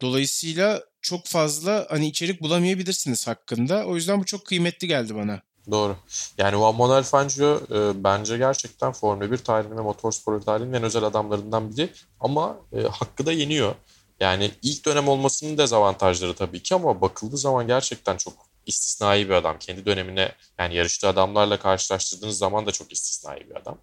Dolayısıyla 0.01 0.84
çok 1.01 1.27
fazla 1.27 1.88
hani 1.89 2.07
içerik 2.07 2.41
bulamayabilirsiniz 2.41 3.27
hakkında. 3.27 3.86
O 3.86 3.95
yüzden 3.95 4.19
bu 4.19 4.25
çok 4.25 4.45
kıymetli 4.45 4.88
geldi 4.88 5.15
bana. 5.15 5.41
Doğru. 5.72 5.95
Yani 6.38 6.51
Juan 6.51 6.76
Manuel 6.76 7.03
Fangio 7.03 7.59
e, 7.72 8.03
bence 8.03 8.38
gerçekten 8.38 8.91
Formula 8.91 9.32
1 9.32 9.38
tarihinin 9.38 9.78
ve 9.78 9.82
motorspor 9.82 10.41
tarihinin 10.41 10.74
en 10.74 10.84
özel 10.84 11.03
adamlarından 11.03 11.72
biri. 11.72 11.89
Ama 12.20 12.57
e, 12.74 12.82
hakkı 12.82 13.26
da 13.26 13.32
yeniyor. 13.32 13.76
Yani 14.20 14.51
ilk 14.61 14.86
dönem 14.86 15.07
olmasının 15.07 15.57
dezavantajları 15.57 16.34
tabii 16.34 16.64
ki 16.64 16.76
ama 16.76 17.01
bakıldığı 17.01 17.38
zaman 17.38 17.68
gerçekten 17.68 18.18
çok 18.18 18.34
istisnai 18.66 19.30
bir 19.30 19.34
adam. 19.34 19.59
Kendi 19.59 19.86
dönemine 19.86 20.32
yani 20.59 20.76
yarıştığı 20.76 21.07
adamlarla 21.07 21.59
karşılaştırdığınız 21.59 22.38
zaman 22.38 22.66
da 22.66 22.72
çok 22.72 22.91
istisnai 22.91 23.49
bir 23.49 23.55
adam. 23.55 23.78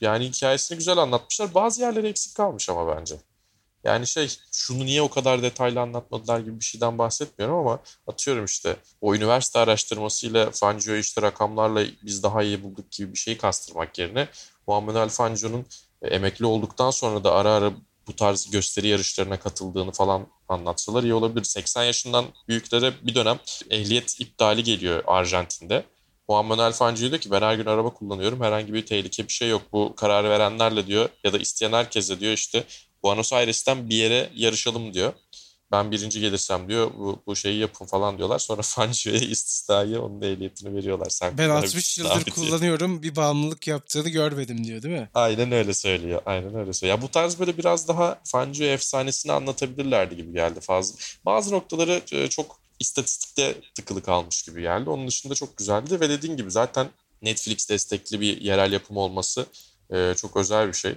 Yani 0.00 0.24
hikayesini 0.24 0.78
güzel 0.78 0.98
anlatmışlar. 0.98 1.54
Bazı 1.54 1.80
yerleri 1.80 2.06
eksik 2.06 2.34
kalmış 2.34 2.68
ama 2.68 2.96
bence. 2.96 3.16
Yani 3.84 4.06
şey 4.06 4.28
şunu 4.52 4.86
niye 4.86 5.02
o 5.02 5.08
kadar 5.10 5.42
detaylı 5.42 5.80
anlatmadılar 5.80 6.40
gibi 6.40 6.60
bir 6.60 6.64
şeyden 6.64 6.98
bahsetmiyorum 6.98 7.56
ama 7.56 7.78
atıyorum 8.06 8.44
işte 8.44 8.76
o 9.00 9.14
üniversite 9.14 9.58
araştırmasıyla 9.58 10.50
Fangio 10.50 10.94
işte 10.94 11.22
rakamlarla 11.22 11.84
biz 12.02 12.22
daha 12.22 12.42
iyi 12.42 12.62
bulduk 12.62 12.90
gibi 12.90 13.12
bir 13.12 13.18
şeyi 13.18 13.38
kastırmak 13.38 13.98
yerine 13.98 14.28
Juan 14.66 14.84
Manuel 14.84 15.08
Fangio'nun 15.08 15.66
e, 16.02 16.08
emekli 16.08 16.46
olduktan 16.46 16.90
sonra 16.90 17.24
da 17.24 17.32
ara 17.32 17.52
ara 17.52 17.72
bu 18.06 18.16
tarz 18.16 18.50
gösteri 18.50 18.88
yarışlarına 18.88 19.40
katıldığını 19.40 19.92
falan 19.92 20.26
anlatsalar 20.48 21.02
iyi 21.02 21.14
olabilir. 21.14 21.44
80 21.44 21.84
yaşından 21.84 22.24
büyüklere 22.48 22.92
bir 23.02 23.14
dönem 23.14 23.38
ehliyet 23.70 24.20
iptali 24.20 24.62
geliyor 24.62 25.02
Arjantin'de. 25.06 25.84
Juan 26.30 26.46
Manuel 26.46 26.72
Fangio 26.72 27.08
diyor 27.08 27.20
ki 27.20 27.30
ben 27.30 27.42
her 27.42 27.54
gün 27.54 27.66
araba 27.66 27.90
kullanıyorum. 27.90 28.40
Herhangi 28.40 28.74
bir 28.74 28.86
tehlike 28.86 29.28
bir 29.28 29.32
şey 29.32 29.48
yok. 29.48 29.62
Bu 29.72 29.94
kararı 29.96 30.30
verenlerle 30.30 30.86
diyor 30.86 31.08
ya 31.24 31.32
da 31.32 31.38
isteyen 31.38 31.72
herkese 31.72 32.20
diyor 32.20 32.32
işte 32.32 32.64
Buenos 33.02 33.32
Aires'ten 33.32 33.88
bir 33.90 33.96
yere 33.96 34.30
yarışalım 34.34 34.94
diyor. 34.94 35.12
Ben 35.72 35.90
birinci 35.90 36.20
gelirsem 36.20 36.68
diyor 36.68 36.90
bu, 36.98 37.22
bu 37.26 37.36
şeyi 37.36 37.58
yapın 37.58 37.86
falan 37.86 38.18
diyorlar. 38.18 38.38
Sonra 38.38 38.62
Fangio'ya 38.64 39.20
istisnayı 39.20 40.00
onun 40.02 40.22
ehliyetini 40.22 40.76
veriyorlar. 40.76 41.10
Sen 41.10 41.38
ben 41.38 41.50
60 41.50 41.98
yıldır 41.98 42.24
kullanıyorum 42.24 43.02
bir 43.02 43.16
bağımlılık 43.16 43.66
yaptığını 43.66 44.08
görmedim 44.08 44.64
diyor 44.64 44.82
değil 44.82 44.94
mi? 44.94 45.10
Aynen 45.14 45.52
öyle 45.52 45.74
söylüyor. 45.74 46.22
Aynen 46.26 46.54
öyle 46.54 46.72
söylüyor. 46.72 46.98
Ya 46.98 47.02
bu 47.02 47.08
tarz 47.08 47.38
böyle 47.38 47.58
biraz 47.58 47.88
daha 47.88 48.20
Fangio 48.24 48.64
efsanesini 48.64 49.32
anlatabilirlerdi 49.32 50.16
gibi 50.16 50.32
geldi 50.32 50.60
fazla. 50.60 50.96
Bazı 51.24 51.54
noktaları 51.54 52.02
e, 52.12 52.28
çok 52.28 52.60
istatistikte 52.80 53.54
tıkılı 53.74 54.02
kalmış 54.02 54.42
gibi 54.42 54.60
geldi. 54.62 54.90
Onun 54.90 55.08
dışında 55.08 55.34
çok 55.34 55.56
güzeldi 55.56 56.00
ve 56.00 56.08
dediğin 56.08 56.36
gibi 56.36 56.50
zaten 56.50 56.88
Netflix 57.22 57.70
destekli 57.70 58.20
bir 58.20 58.40
yerel 58.40 58.72
yapım 58.72 58.96
olması 58.96 59.46
e, 59.90 60.14
çok 60.16 60.36
özel 60.36 60.68
bir 60.68 60.72
şey. 60.72 60.94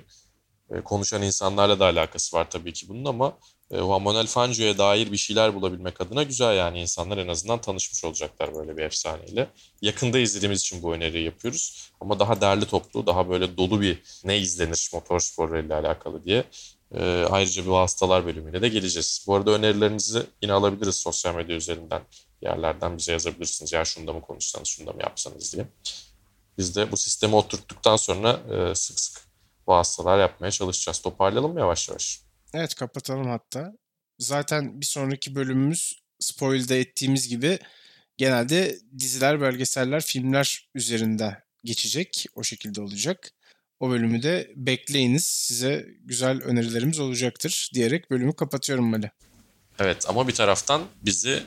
E, 0.72 0.82
konuşan 0.82 1.22
insanlarla 1.22 1.80
da 1.80 1.86
alakası 1.86 2.38
var 2.38 2.50
tabii 2.50 2.74
ki 2.74 2.90
bunun 2.90 3.06
ama 3.06 3.38
e, 3.72 3.78
Juan 3.78 4.02
Manuel 4.02 4.28
Fangio'ya 4.28 4.78
dair 4.78 5.12
bir 5.12 5.18
şeyler 5.18 5.56
bulabilmek 5.56 6.02
adına 6.02 6.24
güzel 6.24 6.58
yani 6.58 6.82
insanlar 6.82 7.18
en 7.18 7.28
azından 7.28 7.62
tanışmış 7.62 8.04
olacaklar 8.06 8.56
böyle 8.56 8.78
bir 8.78 8.84
efsaneyle. 8.84 9.50
Yakında 9.82 10.20
izlediğimiz 10.20 10.62
için 10.62 10.84
bu 10.84 10.94
öneriyi 10.94 11.26
yapıyoruz 11.26 11.92
ama 12.02 12.20
daha 12.20 12.42
derli 12.42 12.66
toplu, 12.66 13.08
daha 13.08 13.30
böyle 13.30 13.58
dolu 13.58 13.82
bir 13.82 14.02
ne 14.24 14.38
izlenir 14.40 14.90
motorspor 14.94 15.58
ile 15.58 15.76
alakalı 15.76 16.26
diye 16.26 16.44
e, 16.96 17.26
ayrıca 17.30 17.66
bir 17.66 17.72
hastalar 17.72 18.26
bölümüne 18.26 18.62
de 18.62 18.68
geleceğiz. 18.70 19.26
Bu 19.28 19.36
arada 19.36 19.52
önerilerinizi 19.52 20.24
yine 20.42 20.54
alabiliriz 20.54 20.96
sosyal 20.96 21.36
medya 21.36 21.56
üzerinden. 21.56 22.02
Yerlerden 22.42 22.98
bize 22.98 23.12
yazabilirsiniz. 23.12 23.74
Ya 23.74 23.86
şunda 23.86 24.14
mı 24.14 24.22
konuşsanız, 24.22 24.68
şunda 24.68 24.92
mı 24.92 25.02
yapsanız 25.02 25.54
diye. 25.54 25.66
Biz 26.58 26.76
de 26.76 26.92
bu 26.92 26.98
sistemi 26.98 27.36
oturttuktan 27.36 27.96
sonra 27.96 28.40
sık 28.76 29.00
sık 29.00 29.25
vasıtalar 29.68 30.20
yapmaya 30.20 30.52
çalışacağız. 30.52 31.02
Toparlayalım 31.02 31.54
mı 31.54 31.60
yavaş 31.60 31.90
yavaş? 31.90 32.22
Evet 32.54 32.76
kapatalım 32.76 33.28
hatta. 33.30 33.74
Zaten 34.20 34.82
bir 34.82 34.86
sonraki 34.86 35.36
bölümümüz 35.36 36.00
spoil'de 36.20 36.80
ettiğimiz 36.80 37.30
gibi 37.30 37.60
genelde 38.18 38.80
diziler, 39.00 39.42
belgeseller, 39.42 40.02
filmler 40.02 40.70
üzerinde 40.76 41.44
geçecek. 41.64 42.26
O 42.36 42.44
şekilde 42.44 42.82
olacak. 42.82 43.32
O 43.80 43.90
bölümü 43.90 44.24
de 44.24 44.52
bekleyiniz. 44.56 45.24
Size 45.24 45.86
güzel 46.00 46.42
önerilerimiz 46.42 47.00
olacaktır 47.00 47.72
diyerek 47.74 48.12
bölümü 48.12 48.36
kapatıyorum 48.36 48.86
Mali. 48.86 49.12
Evet 49.80 50.06
ama 50.10 50.28
bir 50.28 50.34
taraftan 50.34 50.86
bizi 51.02 51.44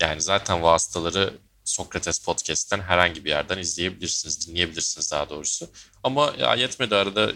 yani 0.00 0.20
zaten 0.20 0.62
vasıtaları 0.62 1.34
Sokrates 1.64 2.18
Podcast'ten 2.18 2.80
herhangi 2.80 3.24
bir 3.24 3.30
yerden 3.30 3.58
izleyebilirsiniz, 3.58 4.48
dinleyebilirsiniz 4.48 5.12
daha 5.12 5.28
doğrusu. 5.28 5.70
Ama 6.02 6.34
ya 6.38 6.54
yetmedi 6.54 6.94
arada 6.94 7.32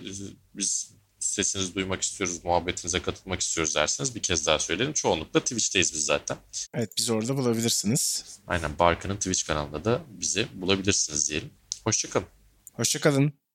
biz 0.55 0.97
sesinizi 1.19 1.75
duymak 1.75 2.03
istiyoruz, 2.03 2.45
muhabbetinize 2.45 3.03
katılmak 3.03 3.41
istiyoruz 3.41 3.75
derseniz 3.75 4.15
bir 4.15 4.23
kez 4.23 4.47
daha 4.47 4.59
söyleyelim. 4.59 4.93
Çoğunlukla 4.93 5.41
Twitch'teyiz 5.41 5.95
biz 5.95 6.05
zaten. 6.05 6.37
Evet 6.75 6.91
bizi 6.99 7.13
orada 7.13 7.37
bulabilirsiniz. 7.37 8.25
Aynen 8.47 8.79
Barkın'ın 8.79 9.17
Twitch 9.17 9.47
kanalında 9.47 9.85
da 9.85 10.01
bizi 10.09 10.49
bulabilirsiniz 10.55 11.31
diyelim. 11.31 11.51
Hoşçakalın. 11.85 12.27
Hoşçakalın. 12.73 13.46